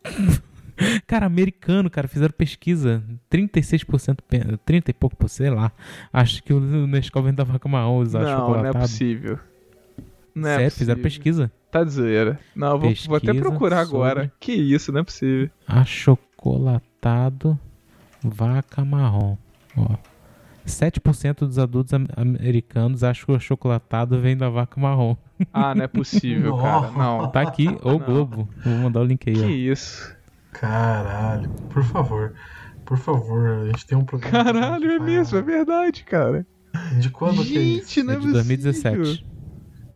[1.06, 3.02] Cara, americano, cara, fizeram pesquisa.
[3.32, 5.72] 36%, pe- 30 e pouco por sei lá.
[6.12, 9.38] Acho que o Nescau vem da vaca marrom usar não, não é possível.
[10.36, 10.78] Não é Sério, possível.
[10.78, 11.52] fizeram pesquisa.
[11.70, 12.38] Tá de zoeira.
[12.54, 14.32] Não, eu vou, vou até procurar sobre- agora.
[14.38, 15.48] Que isso, não é possível.
[15.66, 17.58] Achocolatado
[18.22, 19.36] vaca marrom.
[19.76, 19.96] Ó.
[20.66, 25.16] 7% dos adultos am- americanos acham que o achocolatado vem da vaca marrom.
[25.52, 26.90] Ah, não é possível, cara.
[26.92, 27.30] Não.
[27.30, 28.48] Tá aqui, ou Globo.
[28.64, 29.72] Vou mandar o link aí, Que ó.
[29.72, 30.14] isso.
[30.52, 32.34] Caralho, por favor.
[32.84, 34.44] Por favor, a gente tem um programa.
[34.44, 36.46] Caralho, é mesmo, é verdade, cara.
[36.98, 37.88] De quando que é isso?
[37.94, 39.26] Gente, não É é de 2017.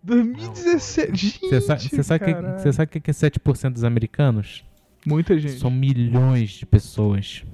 [0.03, 1.17] 2017.
[1.27, 4.65] Gente, Você sabe, você sabe, que, você sabe que é 7% dos americanos?
[5.07, 5.59] Muita gente.
[5.59, 7.45] São milhões de pessoas.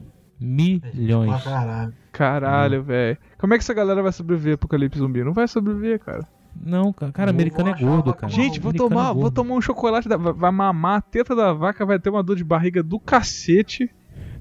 [0.40, 1.42] Milhões.
[1.42, 1.94] caralho.
[2.12, 3.18] Caralho, velho.
[3.38, 5.22] Como é que essa galera vai sobreviver ao apocalipse zumbi?
[5.24, 6.26] Não vai sobreviver, cara.
[6.58, 8.32] Não, ca- cara, Eu americano é vou gordo, cara.
[8.32, 9.34] Gente, vou Americano é tomar, vou gordo.
[9.34, 12.36] tomar um chocolate, da- vai vai mamar a teta da vaca, vai ter uma dor
[12.36, 13.90] de barriga do cacete.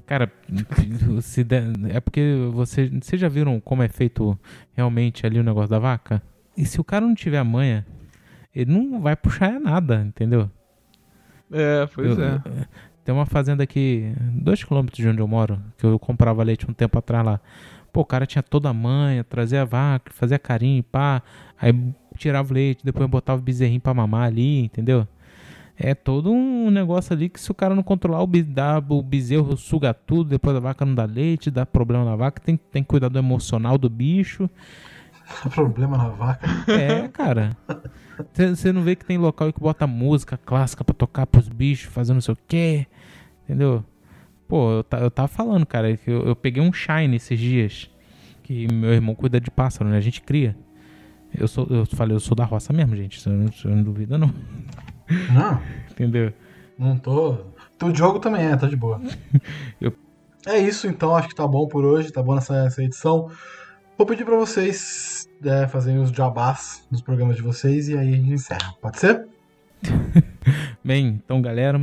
[0.06, 0.32] Cara,
[1.20, 4.38] se der- é porque você, vocês já viram como é feito
[4.74, 6.22] realmente ali o negócio da vaca?
[6.56, 7.86] E se o cara não tiver a manha,
[8.60, 10.50] ele não vai puxar nada, entendeu?
[11.52, 12.40] É, pois Eu- é.
[13.04, 16.74] Tem uma fazenda aqui, dois quilômetros de onde eu moro, que eu comprava leite um
[16.74, 17.40] tempo atrás lá.
[17.92, 21.22] Pô, o cara tinha toda a manha, trazia a vaca, fazia carinho, pá.
[21.56, 21.72] Aí
[22.16, 25.06] tirava o leite, depois botava o bezerrinho pra mamar ali, entendeu?
[25.78, 29.00] É todo um negócio ali que se o cara não controlar, o, be- dá, o
[29.02, 32.82] bezerro suga tudo, depois a vaca não dá leite, dá problema na vaca, tem, tem
[32.82, 34.50] que cuidar do emocional do bicho.
[35.54, 36.46] Problema na vaca.
[36.72, 37.56] É, cara.
[38.34, 42.14] Você não vê que tem local que bota música clássica pra tocar pros bichos, fazendo
[42.16, 42.86] não sei o quê.
[43.44, 43.84] Entendeu?
[44.48, 47.90] Pô, eu, eu tava falando, cara, que eu, eu peguei um Shine esses dias.
[48.42, 49.96] Que meu irmão cuida de pássaro, né?
[49.96, 50.56] A gente cria.
[51.36, 53.20] Eu sou, eu falei, eu sou da roça mesmo, gente.
[53.20, 54.32] Você não, não duvida, não.
[55.34, 55.60] Não,
[55.90, 56.32] Entendeu?
[56.78, 57.32] não tô.
[57.82, 59.00] O jogo também é, tá de boa.
[59.80, 59.92] Eu-
[60.46, 61.14] É isso, então.
[61.16, 62.12] Acho que tá bom por hoje.
[62.12, 63.30] Tá bom nessa, essa edição.
[63.98, 68.16] Vou pedir pra vocês é, fazerem os jabás nos programas de vocês e aí a
[68.16, 68.74] gente encerra.
[68.80, 69.26] Pode ser?
[70.82, 71.80] Bem, então, galera,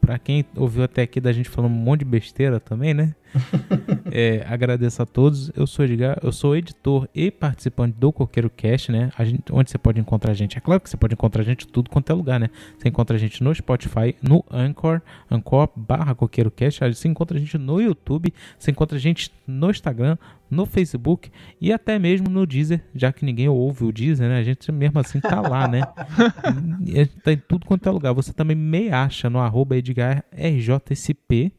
[0.00, 3.14] pra quem ouviu até aqui da gente falando um monte de besteira também, né?
[4.12, 5.52] É, agradeço a todos.
[5.54, 9.12] Eu sou Edgar, eu sou editor e participante do Coqueiro Cast, né?
[9.20, 10.58] Gente, onde você pode encontrar a gente?
[10.58, 12.50] É claro que você pode encontrar a gente em tudo quanto é lugar, né?
[12.76, 15.00] Você encontra a gente no Spotify, no Anchor,
[15.30, 16.80] Anchor barra Coqueiro Cast.
[16.80, 20.16] Você encontra a gente no YouTube, você encontra a gente no Instagram,
[20.50, 21.30] no Facebook
[21.60, 24.38] e até mesmo no Deezer, já que ninguém ouve o Deezer, né?
[24.38, 25.82] A gente mesmo assim tá lá, né?
[26.84, 28.12] E a gente tá em tudo quanto é lugar.
[28.14, 31.52] Você também me acha no arroba EdgarRJSP,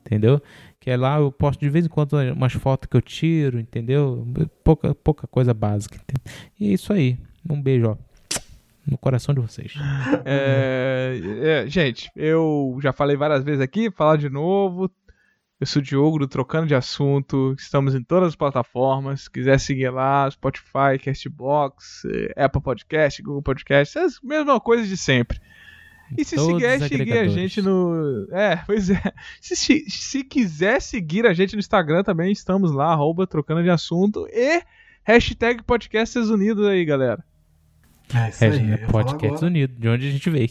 [0.00, 0.40] entendeu?
[0.90, 4.26] É lá eu posto de vez em quando umas fotos que eu tiro, entendeu?
[4.64, 5.94] Pouca, pouca coisa básica.
[5.96, 6.20] entende?
[6.58, 7.16] E é isso aí.
[7.48, 7.96] Um beijo, ó.
[8.84, 9.72] No coração de vocês.
[10.24, 14.90] É, é, gente, eu já falei várias vezes aqui, falar de novo.
[15.60, 17.54] Eu sou o Diogo do Trocando de Assunto.
[17.56, 19.22] Estamos em todas as plataformas.
[19.22, 24.96] Se quiser seguir lá, Spotify, Castbox, eh, Apple Podcast, Google Podcast, as mesmas coisas de
[24.96, 25.38] sempre.
[26.16, 28.26] E se quiser os seguir a gente no.
[28.32, 29.00] É, pois é.
[29.40, 33.70] Se, se, se quiser seguir a gente no Instagram também, estamos lá, arroba Trocando de
[33.70, 34.26] Assunto.
[34.30, 34.62] E
[35.04, 37.24] hashtag Podcasts Unidos aí, galera.
[38.14, 38.50] É isso aí.
[38.50, 39.46] eu ia falar Podcast agora.
[39.46, 40.50] Unido, de onde a gente veio.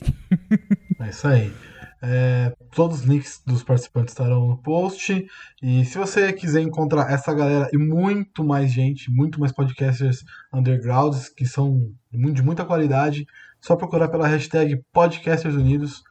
[1.00, 1.54] É isso aí.
[2.02, 5.28] É, todos os links dos participantes estarão no post.
[5.62, 10.24] E se você quiser encontrar essa galera e muito mais gente, muito mais podcasters
[10.54, 13.26] undergrounds que são de muita qualidade,
[13.62, 16.02] só procurar pela hashtag Podcasters Unidos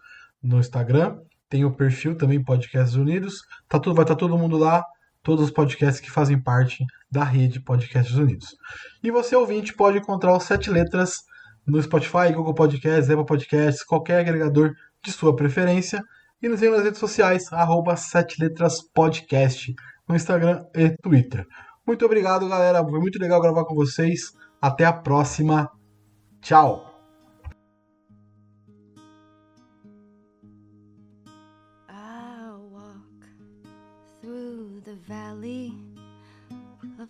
[0.42, 1.18] no Instagram.
[1.48, 3.40] Tem o perfil também Podcasters Unidos.
[3.68, 4.84] Tá tudo, vai estar todo mundo lá,
[5.22, 8.56] todos os podcasts que fazem parte da rede Podcasters Unidos.
[9.02, 11.16] E você, ouvinte, pode encontrar os sete letras
[11.66, 14.72] no Spotify, Google Podcasts, Apple Podcasts, qualquer agregador
[15.02, 16.02] de sua preferência.
[16.40, 19.74] E nos nas redes sociais, arroba sete letras podcast,
[20.08, 21.44] no Instagram e Twitter.
[21.86, 22.84] Muito obrigado, galera.
[22.84, 24.32] Foi muito legal gravar com vocês.
[24.60, 25.70] Até a próxima.
[26.40, 26.87] Tchau.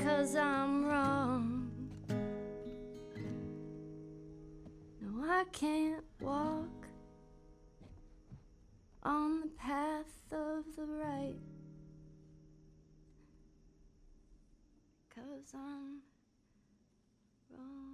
[0.00, 1.70] because I'm wrong.
[5.02, 6.86] No, I can't walk
[9.02, 11.36] on the path of the right
[15.06, 16.00] because I'm
[17.50, 17.89] wrong.